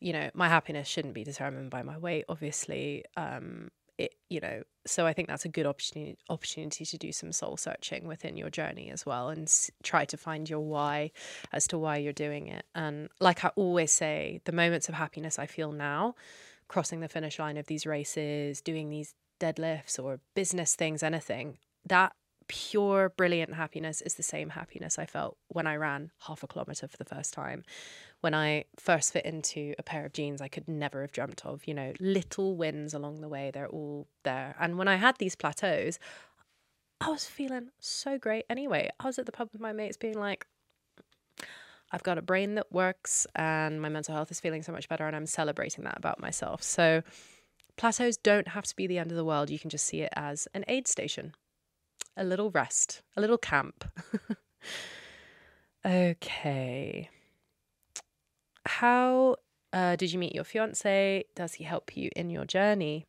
You 0.00 0.14
know, 0.14 0.30
my 0.32 0.48
happiness 0.48 0.88
shouldn't 0.88 1.12
be 1.12 1.24
determined 1.24 1.70
by 1.70 1.82
my 1.82 1.98
weight, 1.98 2.24
obviously. 2.28 3.04
Um, 3.16 3.70
it, 4.00 4.14
you 4.30 4.40
know, 4.40 4.62
so 4.86 5.06
I 5.06 5.12
think 5.12 5.28
that's 5.28 5.44
a 5.44 5.48
good 5.48 5.66
opportunity 5.66 6.16
opportunity 6.30 6.84
to 6.86 6.96
do 6.96 7.12
some 7.12 7.32
soul 7.32 7.56
searching 7.56 8.06
within 8.06 8.36
your 8.36 8.48
journey 8.50 8.90
as 8.90 9.04
well, 9.04 9.28
and 9.28 9.42
s- 9.42 9.70
try 9.82 10.04
to 10.06 10.16
find 10.16 10.48
your 10.48 10.60
why 10.60 11.10
as 11.52 11.66
to 11.68 11.78
why 11.78 11.98
you're 11.98 12.12
doing 12.14 12.46
it. 12.46 12.64
And 12.74 13.10
like 13.20 13.44
I 13.44 13.48
always 13.56 13.92
say, 13.92 14.40
the 14.44 14.52
moments 14.52 14.88
of 14.88 14.94
happiness 14.94 15.38
I 15.38 15.46
feel 15.46 15.72
now, 15.72 16.14
crossing 16.68 17.00
the 17.00 17.08
finish 17.08 17.38
line 17.38 17.58
of 17.58 17.66
these 17.66 17.84
races, 17.84 18.62
doing 18.62 18.88
these 18.88 19.14
deadlifts 19.38 20.02
or 20.02 20.20
business 20.34 20.74
things, 20.74 21.02
anything 21.02 21.58
that 21.86 22.12
pure 22.48 23.10
brilliant 23.16 23.54
happiness 23.54 24.00
is 24.02 24.14
the 24.14 24.22
same 24.22 24.50
happiness 24.50 24.98
I 24.98 25.06
felt 25.06 25.36
when 25.48 25.66
I 25.66 25.76
ran 25.76 26.10
half 26.26 26.42
a 26.42 26.46
kilometer 26.48 26.88
for 26.88 26.96
the 26.96 27.04
first 27.04 27.32
time 27.32 27.62
when 28.20 28.34
I 28.34 28.64
first 28.78 29.12
fit 29.12 29.24
into 29.24 29.74
a 29.78 29.82
pair 29.82 30.04
of 30.04 30.12
jeans 30.12 30.40
I 30.40 30.48
could 30.48 30.68
never 30.68 31.00
have 31.02 31.12
dreamt 31.12 31.44
of. 31.44 31.66
You 31.66 31.74
know, 31.74 31.92
little 32.00 32.56
wins 32.56 32.94
along 32.94 33.20
the 33.20 33.28
way, 33.28 33.50
they're 33.52 33.68
all 33.68 34.06
there. 34.22 34.54
And 34.60 34.78
when 34.78 34.88
I 34.88 34.96
had 34.96 35.16
these 35.18 35.34
plateaus, 35.34 35.98
I 37.00 37.08
was 37.08 37.26
feeling 37.26 37.70
so 37.78 38.18
great 38.18 38.44
anyway. 38.50 38.90
I 39.00 39.06
was 39.06 39.18
at 39.18 39.26
the 39.26 39.32
pub 39.32 39.48
with 39.52 39.60
my 39.60 39.72
mates 39.72 39.96
being 39.96 40.18
like, 40.18 40.46
I've 41.92 42.02
got 42.02 42.18
a 42.18 42.22
brain 42.22 42.54
that 42.54 42.70
works 42.70 43.26
and 43.34 43.80
my 43.80 43.88
mental 43.88 44.14
health 44.14 44.30
is 44.30 44.38
feeling 44.38 44.62
so 44.62 44.72
much 44.72 44.88
better 44.88 45.06
and 45.06 45.16
I'm 45.16 45.26
celebrating 45.26 45.84
that 45.84 45.96
about 45.96 46.20
myself. 46.20 46.62
So 46.62 47.02
plateaus 47.76 48.16
don't 48.16 48.48
have 48.48 48.66
to 48.66 48.76
be 48.76 48.86
the 48.86 48.98
end 48.98 49.10
of 49.10 49.16
the 49.16 49.24
world. 49.24 49.50
You 49.50 49.58
can 49.58 49.70
just 49.70 49.86
see 49.86 50.02
it 50.02 50.12
as 50.14 50.46
an 50.54 50.64
aid 50.68 50.86
station, 50.86 51.34
a 52.16 52.24
little 52.24 52.50
rest, 52.50 53.02
a 53.16 53.20
little 53.20 53.38
camp. 53.38 53.84
okay. 55.84 57.08
How 58.66 59.36
uh, 59.72 59.96
did 59.96 60.12
you 60.12 60.18
meet 60.18 60.34
your 60.34 60.44
fiance? 60.44 61.24
Does 61.34 61.54
he 61.54 61.64
help 61.64 61.96
you 61.96 62.10
in 62.16 62.30
your 62.30 62.44
journey? 62.44 63.06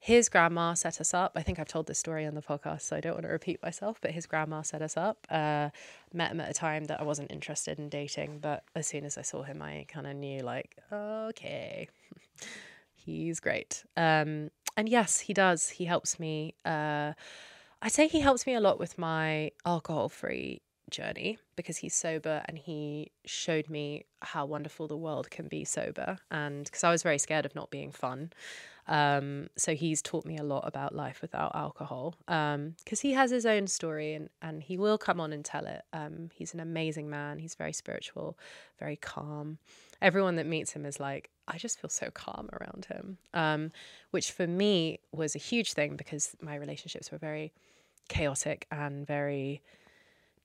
his 0.00 0.28
grandma 0.28 0.74
set 0.74 1.00
us 1.00 1.12
up. 1.12 1.32
I 1.34 1.42
think 1.42 1.58
I've 1.58 1.68
told 1.68 1.86
this 1.86 1.98
story 1.98 2.24
on 2.24 2.34
the 2.34 2.42
podcast, 2.42 2.82
so 2.82 2.96
I 2.96 3.00
don't 3.00 3.14
want 3.14 3.24
to 3.24 3.30
repeat 3.30 3.62
myself, 3.62 3.98
but 4.00 4.12
his 4.12 4.26
grandma 4.26 4.62
set 4.62 4.80
us 4.80 4.96
up. 4.96 5.26
Uh, 5.28 5.70
met 6.12 6.30
him 6.30 6.40
at 6.40 6.48
a 6.48 6.54
time 6.54 6.84
that 6.84 7.00
I 7.00 7.04
wasn't 7.04 7.32
interested 7.32 7.78
in 7.78 7.88
dating, 7.88 8.38
but 8.38 8.64
as 8.76 8.86
soon 8.86 9.04
as 9.04 9.18
I 9.18 9.22
saw 9.22 9.42
him, 9.42 9.60
I 9.60 9.86
kind 9.88 10.06
of 10.06 10.14
knew, 10.14 10.40
like, 10.40 10.76
okay, 10.92 11.88
he's 12.94 13.40
great. 13.40 13.84
Um, 13.96 14.50
and 14.76 14.88
yes, 14.88 15.18
he 15.20 15.34
does. 15.34 15.68
He 15.68 15.84
helps 15.84 16.20
me. 16.20 16.54
Uh, 16.64 17.14
I'd 17.82 17.92
say 17.92 18.06
he 18.06 18.20
helps 18.20 18.46
me 18.46 18.54
a 18.54 18.60
lot 18.60 18.78
with 18.78 18.98
my 18.98 19.50
alcohol 19.66 20.08
free 20.08 20.60
journey 20.90 21.38
because 21.56 21.78
he's 21.78 21.94
sober 21.94 22.42
and 22.46 22.58
he 22.58 23.12
showed 23.24 23.68
me 23.68 24.04
how 24.22 24.46
wonderful 24.46 24.88
the 24.88 24.96
world 24.96 25.30
can 25.30 25.48
be 25.48 25.64
sober. 25.64 26.18
And 26.30 26.64
because 26.64 26.84
I 26.84 26.90
was 26.90 27.02
very 27.02 27.18
scared 27.18 27.46
of 27.46 27.54
not 27.54 27.70
being 27.70 27.92
fun. 27.92 28.32
Um, 28.86 29.48
so 29.56 29.74
he's 29.74 30.00
taught 30.00 30.24
me 30.24 30.38
a 30.38 30.42
lot 30.42 30.66
about 30.66 30.94
life 30.94 31.20
without 31.20 31.54
alcohol 31.54 32.14
because 32.26 32.54
um, 32.54 32.74
he 33.02 33.12
has 33.12 33.30
his 33.30 33.44
own 33.44 33.66
story 33.66 34.14
and, 34.14 34.30
and 34.40 34.62
he 34.62 34.78
will 34.78 34.96
come 34.96 35.20
on 35.20 35.32
and 35.32 35.44
tell 35.44 35.66
it. 35.66 35.82
Um, 35.92 36.30
he's 36.34 36.54
an 36.54 36.60
amazing 36.60 37.10
man. 37.10 37.38
He's 37.38 37.54
very 37.54 37.74
spiritual, 37.74 38.38
very 38.78 38.96
calm. 38.96 39.58
Everyone 40.00 40.36
that 40.36 40.46
meets 40.46 40.72
him 40.72 40.86
is 40.86 40.98
like, 40.98 41.28
I 41.46 41.58
just 41.58 41.80
feel 41.80 41.90
so 41.90 42.10
calm 42.10 42.48
around 42.52 42.86
him, 42.86 43.18
um, 43.34 43.72
which 44.10 44.32
for 44.32 44.46
me 44.46 45.00
was 45.12 45.34
a 45.34 45.38
huge 45.38 45.74
thing 45.74 45.96
because 45.96 46.34
my 46.40 46.54
relationships 46.54 47.10
were 47.10 47.18
very 47.18 47.52
chaotic 48.08 48.66
and 48.70 49.06
very 49.06 49.62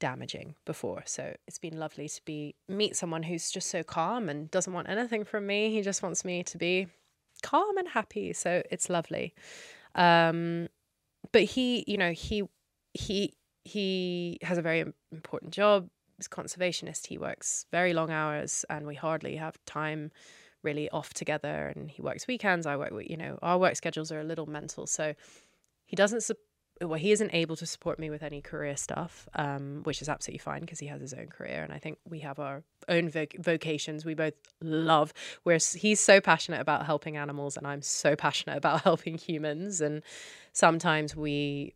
damaging 0.03 0.53
before. 0.65 1.01
So 1.05 1.33
it's 1.47 1.59
been 1.59 1.79
lovely 1.79 2.09
to 2.09 2.21
be 2.25 2.55
meet 2.67 2.93
someone 2.97 3.23
who's 3.23 3.49
just 3.49 3.69
so 3.69 3.83
calm 3.83 4.27
and 4.27 4.51
doesn't 4.51 4.73
want 4.73 4.89
anything 4.89 5.23
from 5.23 5.47
me. 5.47 5.71
He 5.71 5.81
just 5.81 6.03
wants 6.03 6.25
me 6.25 6.43
to 6.43 6.57
be 6.57 6.87
calm 7.41 7.77
and 7.77 7.87
happy. 7.87 8.33
So 8.33 8.61
it's 8.69 8.89
lovely. 8.89 9.33
Um, 9.95 10.67
but 11.31 11.43
he, 11.43 11.85
you 11.87 11.97
know, 11.97 12.11
he 12.11 12.43
he 12.93 13.33
he 13.63 14.39
has 14.41 14.57
a 14.57 14.61
very 14.61 14.83
important 15.13 15.53
job. 15.53 15.87
He's 16.17 16.27
a 16.27 16.29
conservationist. 16.29 17.07
He 17.07 17.17
works 17.17 17.65
very 17.71 17.93
long 17.93 18.11
hours, 18.11 18.65
and 18.69 18.85
we 18.85 18.95
hardly 18.95 19.37
have 19.37 19.55
time 19.65 20.11
really 20.63 20.89
off 20.89 21.13
together. 21.13 21.71
And 21.73 21.89
he 21.89 22.01
works 22.01 22.27
weekends. 22.27 22.67
I 22.67 22.75
work, 22.75 22.91
you 23.07 23.15
know, 23.15 23.39
our 23.41 23.57
work 23.57 23.77
schedules 23.77 24.11
are 24.11 24.19
a 24.19 24.25
little 24.25 24.47
mental. 24.47 24.85
So 24.85 25.13
he 25.85 25.95
doesn't 25.95 26.23
well, 26.81 26.99
he 26.99 27.11
isn't 27.11 27.33
able 27.33 27.55
to 27.55 27.65
support 27.65 27.99
me 27.99 28.09
with 28.09 28.23
any 28.23 28.41
career 28.41 28.75
stuff, 28.75 29.27
um, 29.35 29.81
which 29.83 30.01
is 30.01 30.09
absolutely 30.09 30.39
fine 30.39 30.61
because 30.61 30.79
he 30.79 30.87
has 30.87 31.01
his 31.01 31.13
own 31.13 31.27
career, 31.27 31.63
and 31.63 31.71
I 31.71 31.79
think 31.79 31.97
we 32.07 32.19
have 32.19 32.39
our 32.39 32.63
own 32.89 33.09
voc- 33.09 33.39
vocations. 33.43 34.05
We 34.05 34.15
both 34.15 34.33
love. 34.61 35.13
Where 35.43 35.57
he's 35.75 35.99
so 35.99 36.19
passionate 36.19 36.61
about 36.61 36.85
helping 36.85 37.17
animals, 37.17 37.57
and 37.57 37.67
I'm 37.67 37.81
so 37.81 38.15
passionate 38.15 38.57
about 38.57 38.81
helping 38.83 39.17
humans, 39.17 39.81
and 39.81 40.01
sometimes 40.51 41.15
we 41.15 41.75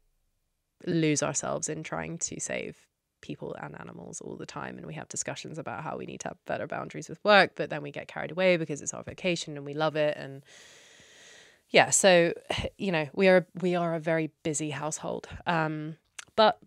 lose 0.86 1.24
ourselves 1.24 1.70
in 1.70 1.84
trying 1.84 2.18
to 2.20 2.40
save 2.40 2.78
people 3.22 3.56
and 3.62 3.80
animals 3.80 4.22
all 4.22 4.36
the 4.36 4.46
time 4.46 4.78
and 4.78 4.86
we 4.86 4.94
have 4.94 5.10
discussions 5.10 5.58
about 5.58 5.84
how 5.84 5.98
we 5.98 6.06
need 6.06 6.20
to 6.20 6.28
have 6.28 6.38
better 6.46 6.68
boundaries 6.68 7.10
with 7.10 7.20
work 7.24 7.54
but 7.56 7.68
then 7.72 7.82
we 7.82 7.92
get 7.92 8.08
carried 8.08 8.30
away 8.30 8.58
because 8.58 8.80
it's 8.80 8.94
our 8.94 9.02
vocation 9.02 9.58
and 9.58 9.66
we 9.66 9.74
love 9.74 9.96
it 9.96 10.16
and 10.16 10.44
yeah, 11.70 11.90
so 11.90 12.34
you 12.78 12.92
know 12.92 13.08
we 13.14 13.28
are 13.28 13.48
we 13.62 13.76
are 13.76 13.96
a 13.96 14.00
very 14.00 14.32
busy 14.44 14.70
household, 14.70 15.28
um, 15.46 15.98
but 16.36 16.60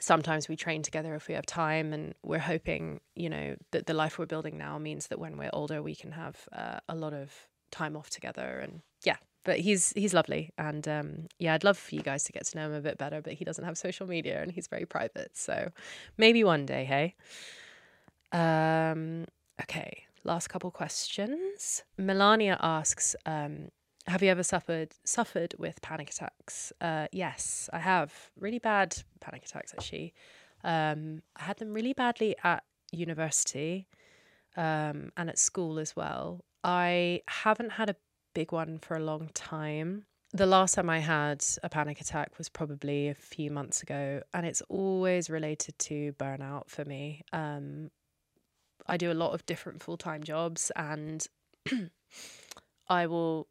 sometimes 0.00 0.48
we 0.48 0.56
train 0.56 0.82
together 0.82 1.14
if 1.14 1.28
we 1.28 1.34
have 1.34 1.46
time, 1.46 1.92
and 1.92 2.14
we're 2.22 2.38
hoping 2.38 3.00
you 3.14 3.30
know 3.30 3.56
that 3.72 3.86
the 3.86 3.94
life 3.94 4.18
we're 4.18 4.26
building 4.26 4.58
now 4.58 4.78
means 4.78 5.08
that 5.08 5.18
when 5.18 5.36
we're 5.36 5.50
older 5.52 5.82
we 5.82 5.94
can 5.94 6.12
have 6.12 6.48
uh, 6.52 6.80
a 6.88 6.94
lot 6.94 7.12
of 7.12 7.32
time 7.70 7.96
off 7.96 8.10
together, 8.10 8.60
and 8.62 8.82
yeah. 9.04 9.16
But 9.44 9.60
he's 9.60 9.92
he's 9.92 10.12
lovely, 10.12 10.50
and 10.58 10.86
um, 10.86 11.26
yeah, 11.38 11.54
I'd 11.54 11.64
love 11.64 11.78
for 11.78 11.94
you 11.94 12.02
guys 12.02 12.24
to 12.24 12.32
get 12.32 12.44
to 12.46 12.58
know 12.58 12.66
him 12.66 12.74
a 12.74 12.80
bit 12.82 12.98
better. 12.98 13.22
But 13.22 13.34
he 13.34 13.44
doesn't 13.46 13.64
have 13.64 13.78
social 13.78 14.06
media, 14.06 14.42
and 14.42 14.52
he's 14.52 14.66
very 14.66 14.84
private, 14.84 15.30
so 15.34 15.70
maybe 16.18 16.44
one 16.44 16.66
day, 16.66 16.84
hey. 16.84 17.14
Um, 18.30 19.24
okay, 19.62 20.04
last 20.24 20.48
couple 20.48 20.70
questions. 20.70 21.82
Melania 21.96 22.58
asks, 22.60 23.16
um, 23.24 23.70
have 24.08 24.22
you 24.22 24.30
ever 24.30 24.42
suffered 24.42 24.94
suffered 25.04 25.54
with 25.58 25.80
panic 25.82 26.10
attacks? 26.10 26.72
Uh, 26.80 27.06
yes, 27.12 27.68
I 27.72 27.78
have. 27.78 28.12
Really 28.38 28.58
bad 28.58 28.96
panic 29.20 29.44
attacks, 29.44 29.74
actually. 29.76 30.14
Um, 30.64 31.22
I 31.36 31.44
had 31.44 31.58
them 31.58 31.72
really 31.72 31.92
badly 31.92 32.34
at 32.42 32.64
university 32.90 33.86
um, 34.56 35.12
and 35.16 35.28
at 35.28 35.38
school 35.38 35.78
as 35.78 35.94
well. 35.94 36.44
I 36.64 37.22
haven't 37.28 37.72
had 37.72 37.90
a 37.90 37.96
big 38.34 38.50
one 38.50 38.78
for 38.78 38.96
a 38.96 39.00
long 39.00 39.30
time. 39.34 40.06
The 40.32 40.46
last 40.46 40.74
time 40.74 40.90
I 40.90 40.98
had 40.98 41.44
a 41.62 41.68
panic 41.68 42.00
attack 42.00 42.36
was 42.36 42.48
probably 42.48 43.08
a 43.08 43.14
few 43.14 43.50
months 43.50 43.82
ago, 43.82 44.22
and 44.34 44.44
it's 44.44 44.62
always 44.68 45.30
related 45.30 45.78
to 45.80 46.12
burnout 46.14 46.68
for 46.68 46.84
me. 46.84 47.22
Um, 47.32 47.90
I 48.86 48.96
do 48.96 49.12
a 49.12 49.14
lot 49.14 49.32
of 49.32 49.46
different 49.46 49.82
full 49.82 49.96
time 49.96 50.22
jobs, 50.22 50.72
and 50.76 51.26
I 52.88 53.06
will 53.06 53.48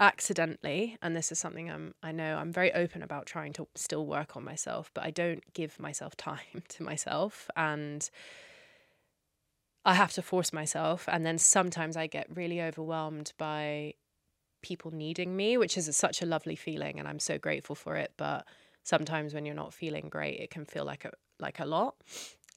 accidentally 0.00 0.96
and 1.02 1.14
this 1.14 1.30
is 1.30 1.38
something 1.38 1.70
I'm 1.70 1.94
I 2.02 2.10
know 2.10 2.38
I'm 2.38 2.52
very 2.52 2.72
open 2.72 3.02
about 3.02 3.26
trying 3.26 3.52
to 3.54 3.68
still 3.74 4.06
work 4.06 4.34
on 4.34 4.42
myself 4.42 4.90
but 4.94 5.04
I 5.04 5.10
don't 5.10 5.44
give 5.52 5.78
myself 5.78 6.16
time 6.16 6.62
to 6.70 6.82
myself 6.82 7.50
and 7.54 8.08
I 9.84 9.94
have 9.94 10.12
to 10.14 10.22
force 10.22 10.52
myself 10.52 11.04
and 11.06 11.24
then 11.24 11.36
sometimes 11.38 11.96
I 11.96 12.06
get 12.06 12.34
really 12.34 12.62
overwhelmed 12.62 13.32
by 13.36 13.94
people 14.62 14.90
needing 14.90 15.36
me 15.36 15.58
which 15.58 15.76
is 15.76 15.94
such 15.94 16.22
a 16.22 16.26
lovely 16.26 16.56
feeling 16.56 16.98
and 16.98 17.06
I'm 17.06 17.18
so 17.18 17.38
grateful 17.38 17.74
for 17.74 17.96
it 17.96 18.12
but 18.16 18.46
sometimes 18.82 19.34
when 19.34 19.44
you're 19.44 19.54
not 19.54 19.74
feeling 19.74 20.08
great 20.08 20.40
it 20.40 20.50
can 20.50 20.64
feel 20.64 20.86
like 20.86 21.04
a 21.04 21.10
like 21.38 21.60
a 21.60 21.66
lot 21.66 21.94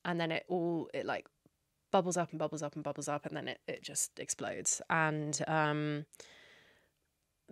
and 0.05 0.19
then 0.19 0.31
it 0.31 0.45
all 0.47 0.89
it 0.93 1.05
like 1.05 1.27
bubbles 1.91 2.15
up 2.15 2.31
and 2.31 2.39
bubbles 2.39 2.63
up 2.63 2.75
and 2.75 2.83
bubbles 2.83 3.09
up 3.09 3.25
and 3.25 3.35
then 3.35 3.49
it, 3.49 3.59
it 3.67 3.83
just 3.83 4.17
explodes 4.17 4.81
and 4.89 5.41
um 5.47 6.05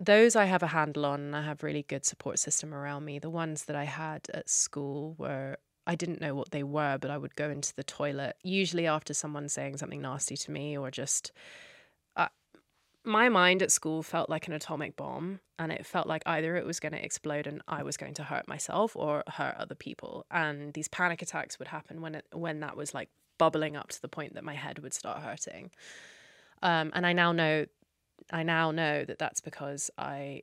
those 0.04 0.34
I 0.34 0.46
have 0.46 0.62
a 0.62 0.68
handle 0.68 1.06
on 1.06 1.20
and 1.20 1.36
I 1.36 1.42
have 1.42 1.62
really 1.62 1.84
good 1.84 2.04
support 2.04 2.38
system 2.38 2.74
around 2.74 3.04
me. 3.04 3.18
The 3.18 3.30
ones 3.30 3.64
that 3.64 3.76
I 3.76 3.84
had 3.84 4.26
at 4.34 4.50
school 4.50 5.14
were 5.16 5.56
I 5.86 5.94
didn't 5.96 6.20
know 6.20 6.34
what 6.34 6.52
they 6.52 6.62
were, 6.62 6.96
but 7.00 7.10
I 7.10 7.18
would 7.18 7.34
go 7.34 7.50
into 7.50 7.74
the 7.74 7.82
toilet 7.82 8.36
usually 8.42 8.86
after 8.86 9.14
someone 9.14 9.48
saying 9.48 9.78
something 9.78 10.02
nasty 10.02 10.36
to 10.36 10.50
me 10.50 10.76
or 10.76 10.90
just 10.90 11.32
uh, 12.16 12.28
my 13.04 13.28
mind 13.28 13.62
at 13.62 13.72
school 13.72 14.02
felt 14.02 14.30
like 14.30 14.46
an 14.46 14.52
atomic 14.52 14.96
bomb 14.96 15.40
and 15.58 15.72
it 15.72 15.86
felt 15.86 16.06
like 16.06 16.22
either 16.26 16.56
it 16.56 16.66
was 16.66 16.80
going 16.80 16.92
to 16.92 17.04
explode 17.04 17.46
and 17.46 17.62
I 17.66 17.82
was 17.82 17.96
going 17.96 18.14
to 18.14 18.24
hurt 18.24 18.46
myself 18.48 18.96
or 18.96 19.22
hurt 19.28 19.56
other 19.56 19.74
people 19.74 20.26
and 20.30 20.72
these 20.72 20.88
panic 20.88 21.22
attacks 21.22 21.58
would 21.58 21.68
happen 21.68 22.00
when 22.00 22.16
it 22.16 22.26
when 22.32 22.60
that 22.60 22.76
was 22.76 22.94
like 22.94 23.08
bubbling 23.38 23.76
up 23.76 23.88
to 23.90 24.02
the 24.02 24.08
point 24.08 24.34
that 24.34 24.44
my 24.44 24.54
head 24.54 24.78
would 24.80 24.94
start 24.94 25.18
hurting 25.20 25.70
um, 26.62 26.92
and 26.94 27.04
I 27.04 27.12
now 27.12 27.32
know 27.32 27.66
I 28.30 28.42
now 28.42 28.70
know 28.70 29.04
that 29.04 29.18
that's 29.18 29.40
because 29.40 29.90
I, 29.98 30.42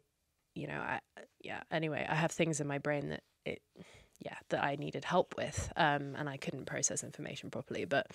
you 0.55 0.67
know, 0.67 0.80
I 0.80 0.99
yeah. 1.41 1.61
Anyway, 1.71 2.05
I 2.07 2.15
have 2.15 2.32
things 2.32 2.59
in 2.59 2.67
my 2.67 2.77
brain 2.77 3.09
that 3.09 3.23
it, 3.45 3.61
yeah, 4.19 4.36
that 4.49 4.63
I 4.63 4.75
needed 4.75 5.05
help 5.05 5.36
with, 5.38 5.71
um, 5.77 6.15
and 6.17 6.27
I 6.27 6.38
couldn't 6.38 6.65
process 6.65 7.03
information 7.03 7.49
properly. 7.49 7.86
But 7.86 8.07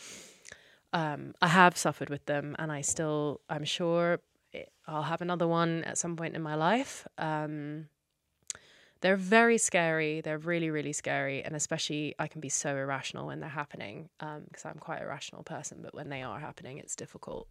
um, 0.92 1.34
I 1.40 1.48
have 1.48 1.76
suffered 1.76 2.10
with 2.10 2.26
them, 2.26 2.54
and 2.58 2.70
I 2.70 2.82
still, 2.82 3.40
I'm 3.48 3.64
sure, 3.64 4.20
it, 4.52 4.70
I'll 4.86 5.02
have 5.02 5.22
another 5.22 5.48
one 5.48 5.82
at 5.84 5.98
some 5.98 6.16
point 6.16 6.36
in 6.36 6.42
my 6.42 6.54
life. 6.54 7.06
Um, 7.16 7.88
they're 9.00 9.16
very 9.16 9.58
scary. 9.58 10.20
They're 10.20 10.38
really, 10.38 10.70
really 10.70 10.92
scary, 10.92 11.42
and 11.42 11.56
especially 11.56 12.14
I 12.18 12.26
can 12.26 12.40
be 12.40 12.48
so 12.48 12.76
irrational 12.76 13.26
when 13.26 13.40
they're 13.40 13.50
happening 13.50 14.08
um, 14.20 14.44
because 14.48 14.64
um, 14.64 14.72
I'm 14.74 14.78
quite 14.78 15.02
a 15.02 15.06
rational 15.06 15.42
person. 15.42 15.80
But 15.82 15.94
when 15.94 16.08
they 16.08 16.22
are 16.22 16.40
happening, 16.40 16.78
it's 16.78 16.96
difficult. 16.96 17.48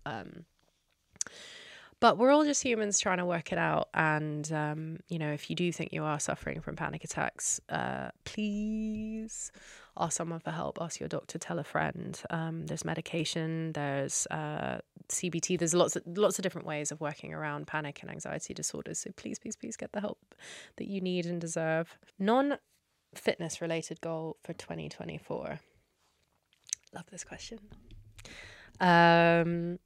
But 2.04 2.18
we're 2.18 2.32
all 2.32 2.44
just 2.44 2.62
humans 2.62 3.00
trying 3.00 3.20
to 3.20 3.26
work 3.26 3.54
it 3.54 3.58
out. 3.58 3.88
And, 3.94 4.52
um, 4.52 4.98
you 5.08 5.18
know, 5.18 5.32
if 5.32 5.50
you 5.50 5.56
do 5.56 5.72
think 5.72 5.94
you 5.94 6.04
are 6.04 6.20
suffering 6.20 6.60
from 6.60 6.76
panic 6.76 7.06
attacks, 7.06 7.62
uh, 7.70 8.10
please 8.26 9.54
ask 9.98 10.18
someone 10.18 10.42
for 10.42 10.52
help, 10.52 10.80
ask 10.82 11.00
your 11.00 11.08
doctor, 11.08 11.40
tell 11.40 11.60
a 11.60 11.64
friend. 11.64 12.22
Um, 12.30 12.66
there's 12.66 12.84
medication, 12.84 13.72
there's 13.72 14.28
uh, 14.32 14.80
CBT. 15.08 15.58
There's 15.58 15.74
lots 15.74 15.96
of 15.96 16.04
lots 16.06 16.38
of 16.38 16.44
different 16.44 16.68
ways 16.68 16.92
of 16.92 17.00
working 17.00 17.34
around 17.34 17.68
panic 17.68 18.02
and 18.02 18.12
anxiety 18.12 18.54
disorders. 18.54 19.00
So 19.00 19.12
please, 19.16 19.40
please, 19.40 19.56
please 19.56 19.78
get 19.78 19.94
the 19.94 20.02
help 20.02 20.36
that 20.76 20.90
you 20.90 21.00
need 21.00 21.26
and 21.26 21.40
deserve. 21.40 21.98
Non 22.20 22.58
fitness 23.16 23.62
related 23.62 24.02
goal 24.02 24.36
for 24.44 24.52
2024. 24.52 25.62
Love 26.94 27.06
this 27.10 27.24
question. 27.24 27.60
Um 28.82 29.80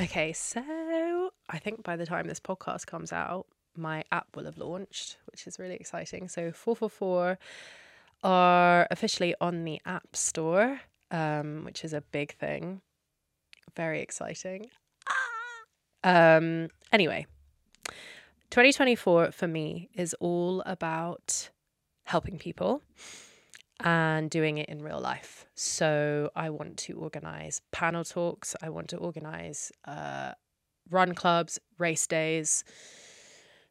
okay, 0.00 0.32
so 0.32 1.30
I 1.48 1.58
think 1.58 1.82
by 1.82 1.96
the 1.96 2.06
time 2.06 2.26
this 2.26 2.40
podcast 2.40 2.86
comes 2.86 3.12
out, 3.12 3.46
my 3.76 4.04
app 4.10 4.28
will 4.34 4.44
have 4.44 4.58
launched, 4.58 5.18
which 5.30 5.46
is 5.46 5.58
really 5.58 5.76
exciting. 5.76 6.28
So 6.28 6.52
444 6.52 7.38
are 8.24 8.86
officially 8.90 9.34
on 9.40 9.64
the 9.64 9.80
App 9.86 10.16
Store, 10.16 10.80
um, 11.10 11.64
which 11.64 11.84
is 11.84 11.92
a 11.92 12.00
big 12.00 12.34
thing. 12.34 12.80
Very 13.76 14.00
exciting. 14.00 14.66
Um, 16.04 16.68
anyway, 16.92 17.26
2024 18.50 19.32
for 19.32 19.48
me 19.48 19.88
is 19.94 20.14
all 20.20 20.62
about 20.64 21.50
helping 22.06 22.38
people 22.38 22.82
and 23.80 24.30
doing 24.30 24.58
it 24.58 24.68
in 24.68 24.82
real 24.82 25.00
life. 25.00 25.46
So 25.54 26.30
I 26.34 26.50
want 26.50 26.76
to 26.78 26.94
organize 26.94 27.60
panel 27.70 28.04
talks, 28.04 28.56
I 28.62 28.70
want 28.70 28.88
to 28.88 28.96
organize 28.96 29.70
uh, 29.86 30.32
run 30.90 31.14
clubs, 31.14 31.58
race 31.78 32.06
days 32.06 32.64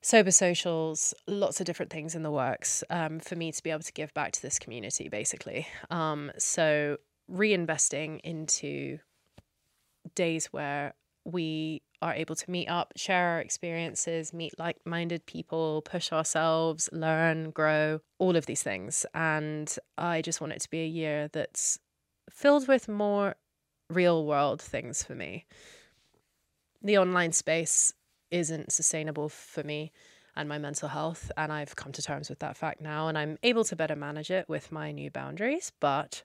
sober 0.02 0.32
socials, 0.32 1.14
lots 1.28 1.60
of 1.60 1.66
different 1.66 1.92
things 1.92 2.16
in 2.16 2.24
the 2.24 2.32
works 2.32 2.84
um, 2.90 3.20
for 3.20 3.36
me 3.36 3.52
to 3.52 3.62
be 3.62 3.70
able 3.70 3.84
to 3.84 3.92
give 3.92 4.14
back 4.14 4.32
to 4.32 4.42
this 4.42 4.58
community, 4.58 5.10
basically. 5.10 5.68
Um, 5.90 6.32
so, 6.38 6.98
reinvesting 7.30 8.22
into 8.24 9.00
days 10.16 10.48
where 10.48 10.94
we 11.28 11.82
are 12.02 12.14
able 12.14 12.36
to 12.36 12.50
meet 12.50 12.68
up, 12.68 12.94
share 12.96 13.32
our 13.32 13.40
experiences, 13.42 14.34
meet 14.34 14.58
like 14.58 14.78
minded 14.86 15.26
people, 15.26 15.82
push 15.82 16.14
ourselves, 16.14 16.90
learn, 16.94 17.52
grow, 17.52 18.00
all 18.18 18.38
of 18.38 18.46
these 18.46 18.64
things. 18.64 19.06
And 19.14 19.76
I 19.98 20.22
just 20.22 20.40
want 20.40 20.54
it 20.54 20.62
to 20.62 20.70
be 20.70 20.84
a 20.84 20.88
year 20.88 21.28
that's 21.28 21.80
filled 22.30 22.68
with 22.68 22.88
more 22.88 23.36
real 23.90 24.26
world 24.26 24.62
things 24.62 25.04
for 25.04 25.16
me. 25.16 25.46
The 26.82 26.98
online 26.98 27.34
space 27.34 27.94
isn't 28.32 28.72
sustainable 28.72 29.28
for 29.28 29.64
me 29.64 29.92
and 30.38 30.48
my 30.48 30.60
mental 30.60 30.88
health. 30.88 31.30
And 31.36 31.52
I've 31.52 31.76
come 31.76 31.92
to 31.92 32.02
terms 32.02 32.30
with 32.30 32.40
that 32.40 32.56
fact 32.56 32.80
now. 32.80 33.10
And 33.10 33.18
I'm 33.18 33.38
able 33.44 33.66
to 33.66 33.76
better 33.76 33.96
manage 33.96 34.32
it 34.32 34.48
with 34.48 34.72
my 34.72 34.92
new 34.92 35.12
boundaries. 35.12 35.74
But 35.82 36.24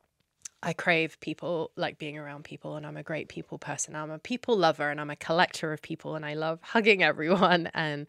I 0.63 0.73
crave 0.73 1.19
people, 1.21 1.73
like 1.77 1.99
being 1.99 2.17
around 2.17 2.45
people. 2.45 2.77
And 2.77 2.87
I'm 2.87 2.97
a 2.97 3.03
great 3.03 3.29
people 3.29 3.59
person. 3.59 3.97
I'm 3.97 4.11
a 4.11 4.19
people 4.19 4.57
lover 4.57 4.91
and 4.91 5.01
I'm 5.01 5.11
a 5.11 5.17
collector 5.17 5.73
of 5.73 5.83
people. 5.83 6.15
And 6.15 6.25
I 6.25 6.35
love 6.35 6.61
hugging 6.63 7.03
everyone 7.13 7.71
and 7.75 8.07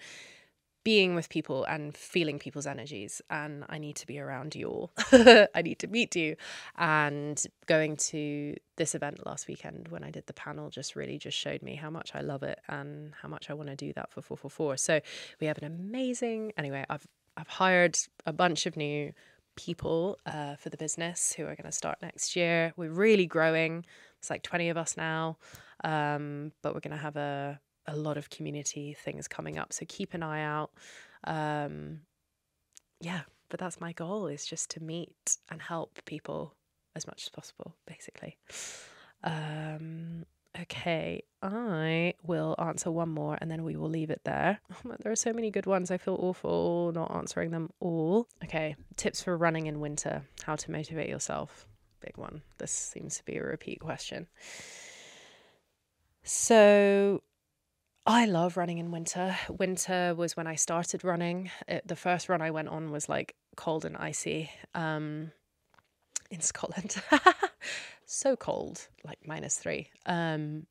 being 0.84 1.16
with 1.16 1.30
people 1.30 1.64
and 1.64 1.96
feeling 1.96 2.38
people's 2.38 2.68
energies. 2.68 3.22
And 3.30 3.64
I 3.70 3.78
need 3.78 3.96
to 3.98 4.08
be 4.08 4.20
around 4.20 4.54
you 4.54 4.68
all. 4.68 4.92
I 5.12 5.62
need 5.64 5.80
to 5.80 5.88
meet 5.88 6.16
you. 6.16 6.36
And 6.78 7.42
going 7.66 7.96
to 7.98 8.56
this 8.76 8.94
event 8.94 9.26
last 9.26 9.48
weekend 9.48 9.88
when 9.88 10.04
I 10.04 10.12
did 10.12 10.28
the 10.28 10.34
panel 10.34 10.70
just 10.70 10.96
really 10.96 11.18
just 11.18 11.38
showed 11.38 11.62
me 11.62 11.76
how 11.76 11.90
much 11.90 12.12
I 12.14 12.22
love 12.22 12.44
it 12.44 12.60
and 12.68 13.14
how 13.22 13.30
much 13.30 13.50
I 13.50 13.54
want 13.54 13.70
to 13.70 13.76
do 13.76 13.94
that 13.94 14.12
for 14.12 14.22
444. 14.22 14.78
So 14.78 15.00
we 15.40 15.48
have 15.48 15.58
an 15.58 15.64
amazing, 15.64 16.52
anyway, 16.58 16.86
I've, 16.90 17.08
I've 17.38 17.48
hired 17.48 17.98
a 18.26 18.34
bunch 18.34 18.66
of 18.66 18.76
new 18.76 19.14
people 19.56 20.18
uh, 20.26 20.56
for 20.56 20.70
the 20.70 20.78
business 20.78 21.34
who 21.34 21.44
are 21.44 21.56
going 21.56 21.66
to 21.66 21.72
start 21.72 21.98
next 22.02 22.36
year. 22.36 22.74
We're 22.76 22.92
really 22.92 23.26
growing. 23.26 23.86
It's 24.20 24.30
like 24.30 24.44
20 24.44 24.70
of 24.70 24.78
us 24.78 24.98
now. 24.98 25.38
Um, 25.84 26.52
but 26.62 26.74
we're 26.74 26.80
going 26.80 26.96
to 26.96 26.98
have 26.98 27.16
a 27.16 27.60
a 27.88 27.96
lot 27.96 28.18
of 28.18 28.30
community 28.30 28.96
things 29.04 29.28
coming 29.28 29.58
up. 29.58 29.74
So 29.74 29.86
keep 29.88 30.14
an 30.14 30.24
eye 30.24 30.44
out. 30.44 30.72
Um, 31.26 32.02
yeah, 33.02 33.22
but 33.50 33.60
that's 33.60 33.82
my 33.82 33.92
goal 33.92 34.28
is 34.28 34.46
just 34.46 34.70
to 34.72 34.84
meet 34.84 35.38
and 35.50 35.62
help 35.62 36.00
people 36.06 36.56
as 36.96 37.06
much 37.08 37.24
as 37.24 37.30
possible, 37.30 37.76
basically. 37.86 38.38
Um, 39.24 40.26
okay, 40.62 41.24
I 41.42 42.14
will 42.24 42.56
answer 42.60 42.92
one 42.92 43.10
more 43.10 43.38
and 43.42 43.50
then 43.50 43.64
we 43.64 43.76
will 43.76 43.90
leave 43.90 44.10
it 44.10 44.22
there. 44.24 44.60
Oh, 44.86 44.96
there 45.00 45.12
are 45.12 45.16
so 45.16 45.34
many 45.34 45.50
good 45.52 45.66
ones. 45.66 45.92
I 45.92 45.98
feel 45.98 46.18
awful 46.20 46.92
not 46.94 47.16
answering 47.16 47.52
them 47.52 47.70
all. 47.80 48.28
Okay, 48.44 48.76
tips 48.96 49.24
for 49.24 49.38
running 49.38 49.68
in 49.68 49.80
winter, 49.80 50.24
how 50.44 50.56
to 50.56 50.72
motivate 50.72 51.10
yourself. 51.10 51.68
Big 52.02 52.18
one. 52.18 52.42
This 52.58 52.72
seems 52.72 53.18
to 53.18 53.26
be 53.26 53.38
a 53.38 53.44
repeat 53.44 53.80
question. 53.80 54.28
So, 56.24 57.22
I 58.06 58.26
love 58.26 58.58
running 58.58 58.80
in 58.80 58.92
winter. 58.92 59.38
Winter 59.50 60.14
was 60.16 60.36
when 60.36 60.48
I 60.48 60.56
started 60.56 61.04
running. 61.04 61.50
It, 61.68 61.88
the 61.88 61.96
first 61.96 62.28
run 62.28 62.42
I 62.42 62.52
went 62.52 62.68
on 62.68 62.92
was 62.92 63.08
like 63.08 63.36
cold 63.56 63.86
and 63.86 63.96
icy 63.96 64.50
um, 64.76 65.32
in 66.30 66.42
Scotland. 66.42 67.02
so 68.06 68.36
cold, 68.36 68.88
like 69.04 69.20
minus 69.26 69.58
three. 69.58 69.90
Um, 70.06 70.66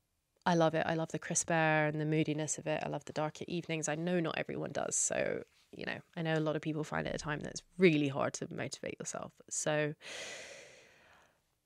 I 0.45 0.55
love 0.55 0.75
it. 0.75 0.85
I 0.85 0.95
love 0.95 1.11
the 1.11 1.19
crisp 1.19 1.49
air 1.49 1.87
and 1.87 1.99
the 1.99 2.05
moodiness 2.05 2.57
of 2.57 2.67
it. 2.67 2.83
I 2.85 2.89
love 2.89 3.05
the 3.05 3.13
darker 3.13 3.45
evenings. 3.47 3.87
I 3.87 3.95
know 3.95 4.19
not 4.19 4.37
everyone 4.37 4.71
does. 4.71 4.95
So, 4.95 5.43
you 5.71 5.85
know, 5.85 5.99
I 6.17 6.21
know 6.21 6.33
a 6.33 6.41
lot 6.41 6.55
of 6.55 6.61
people 6.61 6.83
find 6.83 7.07
it 7.07 7.15
a 7.15 7.17
time 7.17 7.39
that's 7.39 7.61
really 7.77 8.09
hard 8.09 8.33
to 8.35 8.47
motivate 8.53 8.97
yourself. 8.99 9.31
So, 9.49 9.93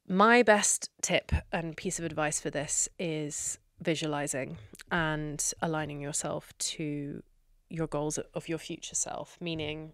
my 0.07 0.41
best 0.43 0.89
tip 1.01 1.31
and 1.51 1.75
piece 1.75 1.99
of 1.99 2.05
advice 2.05 2.39
for 2.39 2.49
this 2.49 2.87
is 2.97 3.59
visualizing 3.81 4.57
and 4.91 5.53
aligning 5.61 5.99
yourself 5.99 6.53
to 6.57 7.21
your 7.69 7.87
goals 7.87 8.17
of 8.17 8.47
your 8.47 8.57
future 8.57 8.95
self, 8.95 9.37
meaning 9.41 9.93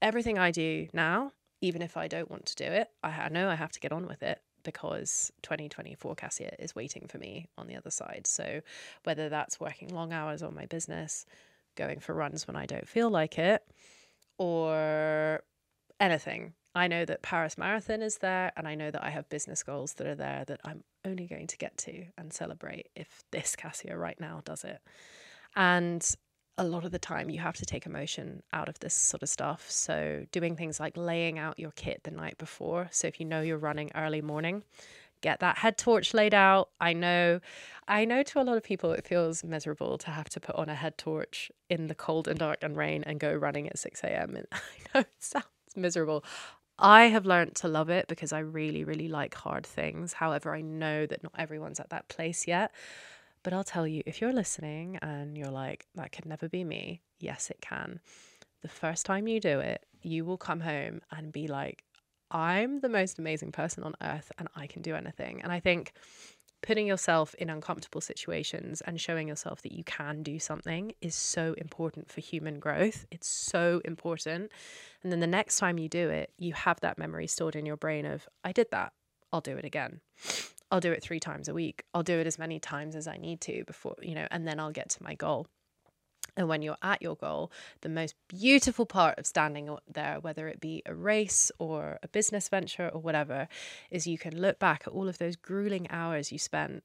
everything 0.00 0.38
I 0.38 0.52
do 0.52 0.88
now, 0.94 1.32
even 1.60 1.82
if 1.82 1.96
I 1.96 2.08
don't 2.08 2.30
want 2.30 2.46
to 2.46 2.54
do 2.54 2.64
it, 2.64 2.88
I 3.02 3.28
know 3.28 3.50
I 3.50 3.56
have 3.56 3.72
to 3.72 3.80
get 3.80 3.92
on 3.92 4.06
with 4.06 4.22
it 4.22 4.40
because 4.62 5.30
2024 5.42 6.14
Cassia 6.14 6.54
is 6.58 6.74
waiting 6.74 7.06
for 7.08 7.18
me 7.18 7.48
on 7.56 7.66
the 7.66 7.76
other 7.76 7.90
side. 7.90 8.26
So, 8.26 8.60
whether 9.04 9.28
that's 9.28 9.60
working 9.60 9.88
long 9.88 10.12
hours 10.12 10.42
on 10.42 10.54
my 10.54 10.66
business, 10.66 11.26
going 11.76 12.00
for 12.00 12.14
runs 12.14 12.46
when 12.46 12.56
I 12.56 12.66
don't 12.66 12.88
feel 12.88 13.10
like 13.10 13.38
it, 13.38 13.62
or 14.38 15.42
anything, 16.00 16.54
I 16.74 16.88
know 16.88 17.04
that 17.04 17.22
Paris 17.22 17.58
Marathon 17.58 18.02
is 18.02 18.18
there, 18.18 18.52
and 18.56 18.66
I 18.66 18.74
know 18.74 18.90
that 18.90 19.04
I 19.04 19.10
have 19.10 19.28
business 19.28 19.62
goals 19.62 19.94
that 19.94 20.06
are 20.06 20.14
there 20.14 20.44
that 20.46 20.60
I'm 20.64 20.84
only 21.04 21.26
going 21.26 21.46
to 21.48 21.58
get 21.58 21.76
to 21.78 22.06
and 22.16 22.32
celebrate 22.32 22.88
if 22.96 23.22
this 23.30 23.56
Cassia 23.56 23.96
right 23.96 24.18
now 24.18 24.40
does 24.44 24.64
it. 24.64 24.80
And 25.54 26.02
a 26.58 26.64
lot 26.64 26.84
of 26.84 26.92
the 26.92 26.98
time, 26.98 27.30
you 27.30 27.40
have 27.40 27.56
to 27.56 27.66
take 27.66 27.86
emotion 27.86 28.42
out 28.52 28.68
of 28.68 28.78
this 28.80 28.94
sort 28.94 29.22
of 29.22 29.28
stuff. 29.28 29.70
So, 29.70 30.26
doing 30.32 30.56
things 30.56 30.78
like 30.78 30.96
laying 30.96 31.38
out 31.38 31.58
your 31.58 31.72
kit 31.72 32.02
the 32.04 32.10
night 32.10 32.38
before. 32.38 32.88
So, 32.90 33.08
if 33.08 33.18
you 33.18 33.26
know 33.26 33.40
you're 33.40 33.58
running 33.58 33.90
early 33.94 34.20
morning, 34.20 34.62
get 35.22 35.40
that 35.40 35.58
head 35.58 35.78
torch 35.78 36.12
laid 36.12 36.34
out. 36.34 36.68
I 36.80 36.92
know, 36.92 37.40
I 37.88 38.04
know 38.04 38.22
to 38.22 38.40
a 38.40 38.44
lot 38.44 38.56
of 38.56 38.62
people 38.62 38.92
it 38.92 39.06
feels 39.06 39.42
miserable 39.42 39.96
to 39.98 40.10
have 40.10 40.28
to 40.30 40.40
put 40.40 40.56
on 40.56 40.68
a 40.68 40.74
head 40.74 40.98
torch 40.98 41.50
in 41.70 41.86
the 41.86 41.94
cold 41.94 42.28
and 42.28 42.38
dark 42.38 42.58
and 42.62 42.76
rain 42.76 43.02
and 43.04 43.18
go 43.18 43.32
running 43.32 43.68
at 43.68 43.78
6 43.78 44.02
a.m. 44.04 44.36
And 44.36 44.46
I 44.52 44.58
know 44.94 45.00
it 45.00 45.08
sounds 45.18 45.46
miserable. 45.74 46.24
I 46.78 47.04
have 47.04 47.26
learned 47.26 47.54
to 47.56 47.68
love 47.68 47.88
it 47.90 48.08
because 48.08 48.32
I 48.32 48.40
really, 48.40 48.84
really 48.84 49.08
like 49.08 49.34
hard 49.34 49.64
things. 49.64 50.14
However, 50.14 50.54
I 50.54 50.60
know 50.60 51.06
that 51.06 51.22
not 51.22 51.32
everyone's 51.38 51.80
at 51.80 51.90
that 51.90 52.08
place 52.08 52.46
yet. 52.46 52.72
But 53.42 53.52
I'll 53.52 53.64
tell 53.64 53.86
you, 53.86 54.02
if 54.06 54.20
you're 54.20 54.32
listening 54.32 54.98
and 55.02 55.36
you're 55.36 55.50
like, 55.50 55.86
that 55.94 56.12
could 56.12 56.26
never 56.26 56.48
be 56.48 56.64
me, 56.64 57.02
yes, 57.18 57.50
it 57.50 57.60
can. 57.60 58.00
The 58.62 58.68
first 58.68 59.04
time 59.04 59.26
you 59.26 59.40
do 59.40 59.58
it, 59.58 59.84
you 60.02 60.24
will 60.24 60.38
come 60.38 60.60
home 60.60 61.00
and 61.10 61.32
be 61.32 61.48
like, 61.48 61.84
I'm 62.30 62.80
the 62.80 62.88
most 62.88 63.18
amazing 63.18 63.52
person 63.52 63.82
on 63.82 63.94
earth 64.00 64.30
and 64.38 64.48
I 64.54 64.66
can 64.66 64.82
do 64.82 64.94
anything. 64.94 65.42
And 65.42 65.52
I 65.52 65.60
think 65.60 65.92
putting 66.62 66.86
yourself 66.86 67.34
in 67.34 67.50
uncomfortable 67.50 68.00
situations 68.00 68.80
and 68.82 69.00
showing 69.00 69.26
yourself 69.26 69.62
that 69.62 69.72
you 69.72 69.82
can 69.82 70.22
do 70.22 70.38
something 70.38 70.92
is 71.00 71.14
so 71.14 71.54
important 71.58 72.10
for 72.10 72.20
human 72.20 72.60
growth. 72.60 73.04
It's 73.10 73.28
so 73.28 73.82
important. 73.84 74.52
And 75.02 75.10
then 75.10 75.18
the 75.20 75.26
next 75.26 75.58
time 75.58 75.78
you 75.78 75.88
do 75.88 76.08
it, 76.08 76.30
you 76.38 76.52
have 76.52 76.80
that 76.80 76.98
memory 76.98 77.26
stored 77.26 77.56
in 77.56 77.66
your 77.66 77.76
brain 77.76 78.06
of, 78.06 78.28
I 78.44 78.52
did 78.52 78.68
that. 78.70 78.92
I'll 79.32 79.40
do 79.40 79.56
it 79.56 79.64
again. 79.64 80.00
I'll 80.72 80.80
do 80.80 80.90
it 80.90 81.02
three 81.02 81.20
times 81.20 81.48
a 81.48 81.54
week. 81.54 81.84
I'll 81.92 82.02
do 82.02 82.18
it 82.18 82.26
as 82.26 82.38
many 82.38 82.58
times 82.58 82.96
as 82.96 83.06
I 83.06 83.18
need 83.18 83.42
to 83.42 83.62
before, 83.66 83.94
you 84.00 84.14
know, 84.14 84.26
and 84.30 84.48
then 84.48 84.58
I'll 84.58 84.72
get 84.72 84.88
to 84.90 85.02
my 85.02 85.14
goal. 85.14 85.46
And 86.34 86.48
when 86.48 86.62
you're 86.62 86.78
at 86.82 87.02
your 87.02 87.14
goal, 87.14 87.52
the 87.82 87.90
most 87.90 88.14
beautiful 88.26 88.86
part 88.86 89.18
of 89.18 89.26
standing 89.26 89.76
there, 89.86 90.18
whether 90.18 90.48
it 90.48 90.60
be 90.60 90.82
a 90.86 90.94
race 90.94 91.52
or 91.58 91.98
a 92.02 92.08
business 92.08 92.48
venture 92.48 92.88
or 92.88 93.02
whatever, 93.02 93.48
is 93.90 94.06
you 94.06 94.16
can 94.16 94.40
look 94.40 94.58
back 94.58 94.84
at 94.86 94.94
all 94.94 95.10
of 95.10 95.18
those 95.18 95.36
grueling 95.36 95.90
hours 95.90 96.32
you 96.32 96.38
spent 96.38 96.82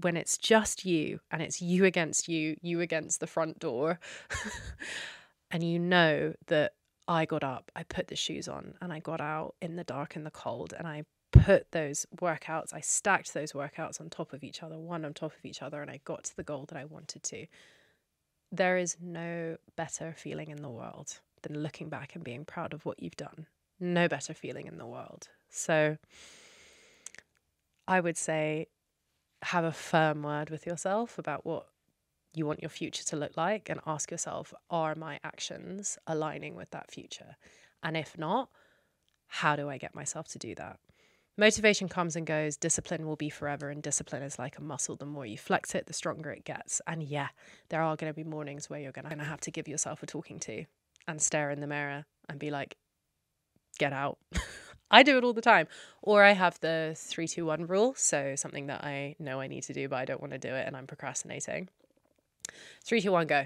when 0.00 0.16
it's 0.16 0.38
just 0.38 0.86
you 0.86 1.20
and 1.30 1.42
it's 1.42 1.60
you 1.60 1.84
against 1.84 2.28
you, 2.28 2.56
you 2.62 2.80
against 2.80 3.20
the 3.20 3.26
front 3.26 3.58
door. 3.58 4.00
and 5.50 5.62
you 5.62 5.78
know 5.78 6.32
that 6.46 6.72
I 7.06 7.26
got 7.26 7.44
up, 7.44 7.70
I 7.76 7.82
put 7.82 8.08
the 8.08 8.16
shoes 8.16 8.48
on, 8.48 8.74
and 8.80 8.90
I 8.90 9.00
got 9.00 9.20
out 9.20 9.54
in 9.60 9.76
the 9.76 9.84
dark 9.84 10.16
and 10.16 10.24
the 10.24 10.30
cold, 10.30 10.72
and 10.76 10.86
I 10.86 11.04
put 11.44 11.70
those 11.72 12.06
workouts, 12.20 12.72
I 12.72 12.80
stacked 12.80 13.34
those 13.34 13.52
workouts 13.52 14.00
on 14.00 14.10
top 14.10 14.32
of 14.32 14.44
each 14.44 14.62
other, 14.62 14.78
one 14.78 15.04
on 15.04 15.14
top 15.14 15.32
of 15.32 15.44
each 15.44 15.62
other, 15.62 15.82
and 15.82 15.90
I 15.90 16.00
got 16.04 16.24
to 16.24 16.36
the 16.36 16.42
goal 16.42 16.66
that 16.68 16.78
I 16.78 16.84
wanted 16.84 17.22
to. 17.24 17.46
There 18.50 18.78
is 18.78 18.96
no 19.00 19.56
better 19.76 20.14
feeling 20.16 20.48
in 20.48 20.62
the 20.62 20.70
world 20.70 21.20
than 21.42 21.62
looking 21.62 21.88
back 21.88 22.14
and 22.14 22.24
being 22.24 22.44
proud 22.44 22.72
of 22.72 22.84
what 22.84 23.02
you've 23.02 23.16
done. 23.16 23.46
No 23.78 24.08
better 24.08 24.34
feeling 24.34 24.66
in 24.66 24.78
the 24.78 24.86
world. 24.86 25.28
So 25.50 25.98
I 27.86 28.00
would 28.00 28.16
say 28.16 28.66
have 29.42 29.64
a 29.64 29.72
firm 29.72 30.22
word 30.22 30.50
with 30.50 30.66
yourself 30.66 31.18
about 31.18 31.46
what 31.46 31.66
you 32.34 32.44
want 32.44 32.62
your 32.62 32.70
future 32.70 33.04
to 33.04 33.16
look 33.16 33.36
like 33.36 33.68
and 33.68 33.80
ask 33.86 34.10
yourself, 34.10 34.52
are 34.70 34.94
my 34.94 35.20
actions 35.22 35.98
aligning 36.06 36.54
with 36.54 36.70
that 36.70 36.90
future? 36.90 37.36
And 37.82 37.96
if 37.96 38.18
not, 38.18 38.50
how 39.28 39.56
do 39.56 39.68
I 39.68 39.78
get 39.78 39.94
myself 39.94 40.28
to 40.28 40.38
do 40.38 40.54
that? 40.56 40.78
Motivation 41.38 41.88
comes 41.88 42.16
and 42.16 42.26
goes, 42.26 42.56
discipline 42.56 43.06
will 43.06 43.14
be 43.14 43.30
forever, 43.30 43.70
and 43.70 43.80
discipline 43.80 44.22
is 44.22 44.40
like 44.40 44.58
a 44.58 44.62
muscle. 44.62 44.96
The 44.96 45.06
more 45.06 45.24
you 45.24 45.38
flex 45.38 45.72
it, 45.72 45.86
the 45.86 45.92
stronger 45.92 46.32
it 46.32 46.44
gets. 46.44 46.82
And 46.84 47.00
yeah, 47.00 47.28
there 47.68 47.80
are 47.80 47.94
going 47.94 48.12
to 48.12 48.16
be 48.16 48.28
mornings 48.28 48.68
where 48.68 48.80
you're 48.80 48.90
going 48.90 49.08
to 49.08 49.24
have 49.24 49.40
to 49.42 49.52
give 49.52 49.68
yourself 49.68 50.02
a 50.02 50.06
talking 50.06 50.40
to 50.40 50.64
and 51.06 51.22
stare 51.22 51.52
in 51.52 51.60
the 51.60 51.68
mirror 51.68 52.06
and 52.28 52.40
be 52.40 52.50
like, 52.50 52.76
get 53.78 53.92
out. 53.92 54.18
I 54.90 55.04
do 55.04 55.16
it 55.16 55.22
all 55.22 55.32
the 55.32 55.40
time. 55.40 55.68
Or 56.02 56.24
I 56.24 56.32
have 56.32 56.58
the 56.58 56.94
three, 56.96 57.28
two, 57.28 57.46
one 57.46 57.68
rule. 57.68 57.94
So 57.96 58.34
something 58.34 58.66
that 58.66 58.82
I 58.82 59.14
know 59.20 59.40
I 59.40 59.46
need 59.46 59.62
to 59.64 59.72
do, 59.72 59.88
but 59.88 59.96
I 59.96 60.06
don't 60.06 60.20
want 60.20 60.32
to 60.32 60.38
do 60.38 60.48
it 60.48 60.66
and 60.66 60.76
I'm 60.76 60.88
procrastinating. 60.88 61.68
Three, 62.84 63.00
two, 63.00 63.12
one, 63.12 63.28
go. 63.28 63.44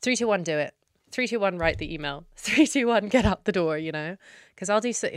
Three, 0.00 0.16
two, 0.16 0.26
one, 0.26 0.42
do 0.42 0.58
it. 0.58 0.74
Three, 1.12 1.28
two, 1.28 1.38
one, 1.38 1.58
write 1.58 1.78
the 1.78 1.92
email. 1.94 2.24
Three, 2.36 2.66
two, 2.66 2.88
one, 2.88 3.06
get 3.06 3.24
out 3.24 3.44
the 3.44 3.52
door, 3.52 3.78
you 3.78 3.92
know? 3.92 4.16
Because 4.54 4.68
I'll 4.68 4.80
do 4.80 4.92
so, 4.92 5.08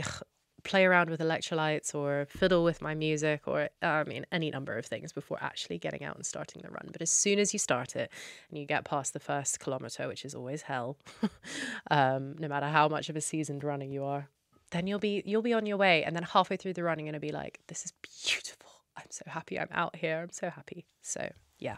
play 0.66 0.84
around 0.84 1.08
with 1.08 1.20
electrolytes 1.20 1.94
or 1.94 2.26
fiddle 2.28 2.64
with 2.64 2.82
my 2.82 2.94
music 2.94 3.42
or, 3.46 3.68
uh, 3.82 3.86
I 3.86 4.04
mean, 4.04 4.26
any 4.32 4.50
number 4.50 4.76
of 4.76 4.84
things 4.84 5.12
before 5.12 5.38
actually 5.40 5.78
getting 5.78 6.02
out 6.02 6.16
and 6.16 6.26
starting 6.26 6.62
the 6.62 6.70
run. 6.70 6.88
But 6.92 7.00
as 7.00 7.10
soon 7.10 7.38
as 7.38 7.52
you 7.52 7.58
start 7.58 7.94
it 7.94 8.10
and 8.50 8.58
you 8.58 8.66
get 8.66 8.84
past 8.84 9.12
the 9.12 9.20
first 9.20 9.60
kilometer, 9.60 10.08
which 10.08 10.24
is 10.24 10.34
always 10.34 10.62
hell, 10.62 10.98
um, 11.90 12.34
no 12.38 12.48
matter 12.48 12.66
how 12.66 12.88
much 12.88 13.08
of 13.08 13.16
a 13.16 13.20
seasoned 13.20 13.62
runner 13.62 13.86
you 13.86 14.04
are, 14.04 14.28
then 14.72 14.88
you'll 14.88 14.98
be 14.98 15.22
you'll 15.24 15.42
be 15.42 15.54
on 15.54 15.64
your 15.64 15.76
way. 15.76 16.02
And 16.02 16.16
then 16.16 16.24
halfway 16.24 16.56
through 16.56 16.72
the 16.72 16.82
run, 16.82 16.98
you're 16.98 17.06
gonna 17.06 17.20
be 17.20 17.30
like, 17.30 17.60
"This 17.68 17.84
is 17.84 17.92
beautiful. 18.02 18.70
I'm 18.96 19.10
so 19.10 19.22
happy. 19.28 19.60
I'm 19.60 19.68
out 19.70 19.94
here. 19.94 20.20
I'm 20.22 20.32
so 20.32 20.50
happy." 20.50 20.86
So 21.02 21.30
yeah. 21.60 21.76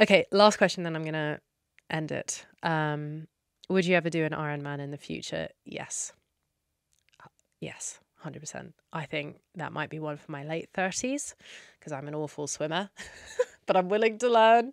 Okay, 0.00 0.26
last 0.30 0.58
question, 0.58 0.82
then 0.82 0.96
I'm 0.96 1.04
to 1.04 1.40
end 1.88 2.10
it. 2.12 2.44
Um, 2.62 3.28
would 3.68 3.86
you 3.86 3.94
ever 3.94 4.10
do 4.10 4.24
an 4.24 4.32
Ironman 4.32 4.80
in 4.80 4.90
the 4.90 4.98
future? 4.98 5.48
Yes. 5.64 6.12
Yes, 7.64 7.98
100%. 8.22 8.74
I 8.92 9.06
think 9.06 9.36
that 9.54 9.72
might 9.72 9.88
be 9.88 9.98
one 9.98 10.18
for 10.18 10.30
my 10.30 10.44
late 10.44 10.68
30s 10.74 11.34
because 11.78 11.92
I'm 11.92 12.08
an 12.08 12.14
awful 12.14 12.46
swimmer. 12.46 12.90
but 13.66 13.74
I'm 13.74 13.88
willing 13.88 14.18
to 14.18 14.28
learn. 14.28 14.72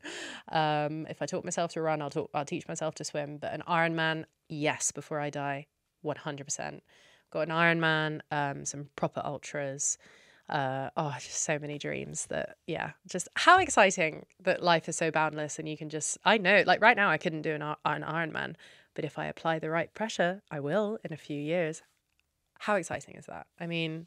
Um, 0.51 1.07
if 1.09 1.21
I 1.21 1.25
taught 1.25 1.45
myself 1.45 1.71
to 1.73 1.81
run, 1.81 2.01
I'll, 2.01 2.09
talk, 2.09 2.29
I'll 2.33 2.43
teach 2.43 2.67
myself 2.67 2.95
to 2.95 3.05
swim. 3.05 3.37
But 3.37 3.53
an 3.53 3.63
Ironman, 3.65 4.25
yes, 4.49 4.91
before 4.91 5.21
I 5.21 5.29
die, 5.29 5.67
100%. 6.03 6.81
Got 7.31 7.39
an 7.39 7.53
Ironman, 7.53 8.19
um, 8.29 8.65
some 8.65 8.89
proper 8.97 9.21
ultras, 9.23 9.97
uh, 10.49 10.89
oh, 10.97 11.15
just 11.17 11.43
so 11.43 11.57
many 11.57 11.77
dreams 11.77 12.25
that, 12.25 12.57
yeah, 12.67 12.91
just 13.09 13.29
how 13.35 13.57
exciting 13.59 14.25
that 14.41 14.61
life 14.61 14.89
is 14.89 14.97
so 14.97 15.11
boundless 15.11 15.59
and 15.59 15.69
you 15.69 15.77
can 15.77 15.87
just, 15.87 16.17
I 16.25 16.37
know, 16.39 16.63
like 16.65 16.81
right 16.81 16.97
now, 16.97 17.09
I 17.09 17.17
couldn't 17.17 17.43
do 17.43 17.53
an, 17.53 17.61
an 17.61 18.03
Ironman, 18.03 18.55
but 18.95 19.05
if 19.05 19.17
I 19.17 19.27
apply 19.27 19.59
the 19.59 19.69
right 19.69 19.93
pressure, 19.93 20.41
I 20.51 20.59
will 20.59 20.97
in 21.05 21.13
a 21.13 21.17
few 21.17 21.39
years. 21.39 21.83
How 22.61 22.75
exciting 22.75 23.15
is 23.15 23.25
that? 23.25 23.47
I 23.59 23.65
mean, 23.65 24.05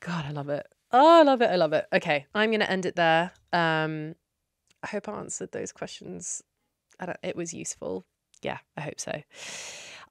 God, 0.00 0.24
I 0.26 0.30
love 0.30 0.48
it. 0.48 0.66
Oh, 0.92 1.20
I 1.20 1.22
love 1.24 1.42
it. 1.42 1.50
I 1.50 1.56
love 1.56 1.74
it. 1.74 1.84
Okay, 1.92 2.24
I'm 2.34 2.48
going 2.48 2.60
to 2.60 2.70
end 2.70 2.86
it 2.86 2.96
there. 2.96 3.32
Um, 3.52 4.14
I 4.82 4.86
hope 4.86 5.10
I 5.10 5.12
answered 5.12 5.52
those 5.52 5.72
questions. 5.72 6.42
It 7.22 7.36
was 7.36 7.52
useful. 7.52 8.06
Yeah, 8.40 8.56
I 8.78 8.80
hope 8.80 8.98
so. 8.98 9.20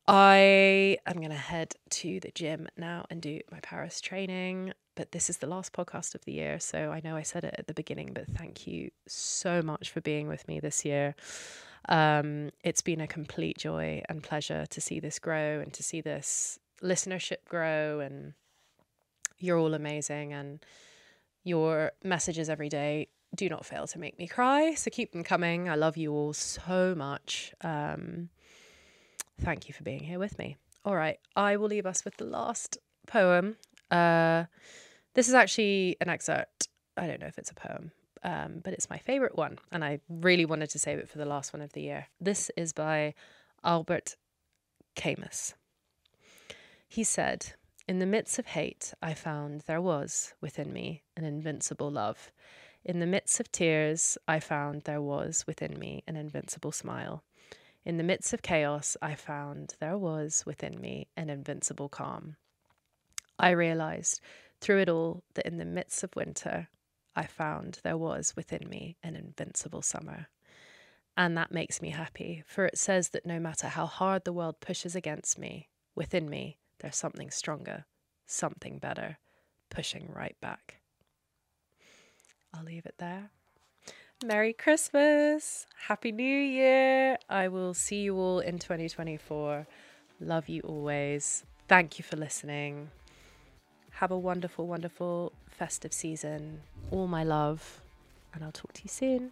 I 0.08 1.00
am 1.08 1.16
going 1.16 1.32
to 1.32 1.36
head 1.36 1.74
to 1.90 2.20
the 2.20 2.30
gym 2.36 2.68
now 2.78 3.06
and 3.10 3.20
do 3.20 3.40
my 3.52 3.60
Paris 3.62 4.00
training. 4.00 4.72
But 4.94 5.12
this 5.12 5.28
is 5.28 5.38
the 5.38 5.48
last 5.48 5.74
podcast 5.74 6.14
of 6.14 6.24
the 6.24 6.34
year. 6.34 6.60
So 6.60 6.92
I 6.92 7.02
know 7.04 7.16
I 7.16 7.24
said 7.24 7.44
it 7.46 7.56
at 7.58 7.66
the 7.66 7.74
beginning, 7.74 8.12
but 8.14 8.28
thank 8.28 8.68
you 8.68 8.92
so 9.08 9.64
much 9.64 9.90
for 9.90 10.02
being 10.02 10.28
with 10.28 10.48
me 10.48 10.60
this 10.60 10.86
year. 10.86 11.16
Um, 11.90 12.52
it's 12.64 12.82
been 12.82 13.02
a 13.02 13.08
complete 13.08 13.58
joy 13.58 14.04
and 14.08 14.22
pleasure 14.22 14.68
to 14.68 14.82
see 14.82 15.00
this 15.00 15.18
grow 15.18 15.62
and 15.62 15.74
to 15.74 15.82
see 15.82 16.02
this 16.02 16.60
listenership 16.82 17.46
grow. 17.48 18.00
And 18.00 18.34
you're 19.40 19.58
all 19.58 19.74
amazing. 19.74 20.34
And 20.34 20.64
your 21.44 21.92
messages 22.04 22.50
every 22.50 22.70
day 22.70 23.08
do 23.36 23.50
not 23.50 23.66
fail 23.66 23.88
to 23.88 24.00
make 24.00 24.18
me 24.18 24.28
cry. 24.28 24.74
So 24.76 24.90
keep 24.90 25.12
them 25.12 25.24
coming. 25.24 25.70
I 25.70 25.76
love 25.76 25.98
you 25.98 26.14
all 26.14 26.34
so 26.34 26.96
much. 26.96 27.54
Um, 27.62 28.30
Thank 29.42 29.68
you 29.68 29.74
for 29.74 29.84
being 29.84 30.04
here 30.04 30.20
with 30.20 30.38
me. 30.38 30.58
All 30.84 30.96
right, 30.96 31.20
I 31.36 31.58
will 31.58 31.68
leave 31.68 31.86
us 31.86 32.06
with 32.06 32.18
the 32.18 32.26
last 32.26 32.78
poem. 33.08 33.58
Uh, 33.92 34.46
this 35.14 35.28
is 35.28 35.34
actually 35.34 35.98
an 36.00 36.10
excerpt. 36.10 36.70
I 36.96 37.08
don't 37.08 37.20
know 37.20 37.28
if 37.28 37.38
it's 37.38 37.52
a 37.52 37.56
poem, 37.56 37.92
um, 38.24 38.62
but 38.64 38.74
it's 38.74 38.90
my 38.90 38.98
favorite 38.98 39.36
one, 39.36 39.58
and 39.72 39.84
I 39.84 40.00
really 40.08 40.46
wanted 40.46 40.70
to 40.72 40.80
save 40.80 41.00
it 41.00 41.10
for 41.10 41.18
the 41.18 41.26
last 41.26 41.54
one 41.54 41.62
of 41.62 41.74
the 41.74 41.82
year. 41.82 42.08
This 42.22 42.50
is 42.56 42.72
by 42.72 43.14
Albert 43.64 44.16
Camus. 44.96 45.54
He 46.88 47.04
said, 47.04 47.54
In 47.88 48.00
the 48.00 48.06
midst 48.06 48.40
of 48.40 48.48
hate, 48.48 48.94
I 49.02 49.14
found 49.14 49.62
there 49.62 49.82
was 49.82 50.34
within 50.40 50.72
me 50.72 51.04
an 51.18 51.26
invincible 51.26 51.92
love. 51.92 52.32
In 52.86 53.00
the 53.00 53.06
midst 53.06 53.40
of 53.40 53.52
tears, 53.52 54.18
I 54.28 54.40
found 54.40 54.84
there 54.84 55.02
was 55.02 55.46
within 55.48 55.78
me 55.78 56.04
an 56.08 56.16
invincible 56.16 56.72
smile. 56.72 57.24
In 57.84 57.98
the 57.98 58.04
midst 58.04 58.34
of 58.34 58.42
chaos, 58.42 58.96
I 59.02 59.16
found 59.16 59.76
there 59.80 59.98
was 59.98 60.46
within 60.46 60.80
me 60.80 61.08
an 61.18 61.30
invincible 61.30 61.90
calm. 61.90 62.38
I 63.38 63.50
realized 63.50 64.22
through 64.62 64.82
it 64.82 64.90
all 64.90 65.24
that 65.34 65.46
in 65.46 65.58
the 65.58 65.66
midst 65.66 66.04
of 66.04 66.16
winter, 66.16 66.70
I 67.16 67.26
found 67.26 67.80
there 67.84 67.98
was 67.98 68.36
within 68.36 68.70
me 68.70 68.98
an 69.04 69.16
invincible 69.16 69.82
summer. 69.82 70.28
And 71.18 71.38
that 71.38 71.52
makes 71.52 71.82
me 71.82 71.90
happy, 71.90 72.44
for 72.48 72.66
it 72.66 72.78
says 72.78 73.10
that 73.10 73.26
no 73.26 73.40
matter 73.40 73.68
how 73.68 73.86
hard 73.86 74.24
the 74.24 74.34
world 74.34 74.60
pushes 74.60 74.96
against 74.96 75.38
me, 75.38 75.70
within 75.96 76.30
me 76.30 76.58
there's 76.80 76.96
something 76.96 77.32
stronger, 77.32 77.86
something 78.26 78.80
better, 78.80 79.18
pushing 79.70 80.12
right 80.14 80.36
back. 80.42 80.80
I'll 82.54 82.64
leave 82.64 82.86
it 82.86 82.96
there. 82.98 83.30
Merry 84.24 84.54
Christmas. 84.54 85.66
Happy 85.88 86.12
New 86.12 86.24
Year. 86.40 87.18
I 87.30 87.48
will 87.50 87.74
see 87.74 88.02
you 88.02 88.16
all 88.18 88.40
in 88.40 88.60
2024. 88.60 89.68
Love 90.22 90.48
you 90.48 90.62
always. 90.62 91.44
Thank 91.68 92.00
you 92.00 92.04
for 92.04 92.16
listening. 92.16 92.90
Have 93.92 94.12
a 94.12 94.18
wonderful, 94.18 94.68
wonderful 94.68 95.34
festive 95.50 95.94
season. 95.94 96.62
All 96.92 97.08
my 97.08 97.24
love. 97.24 97.82
And 98.34 98.44
I'll 98.44 98.52
talk 98.52 98.74
to 98.74 98.82
you 98.84 98.90
soon. 98.90 99.32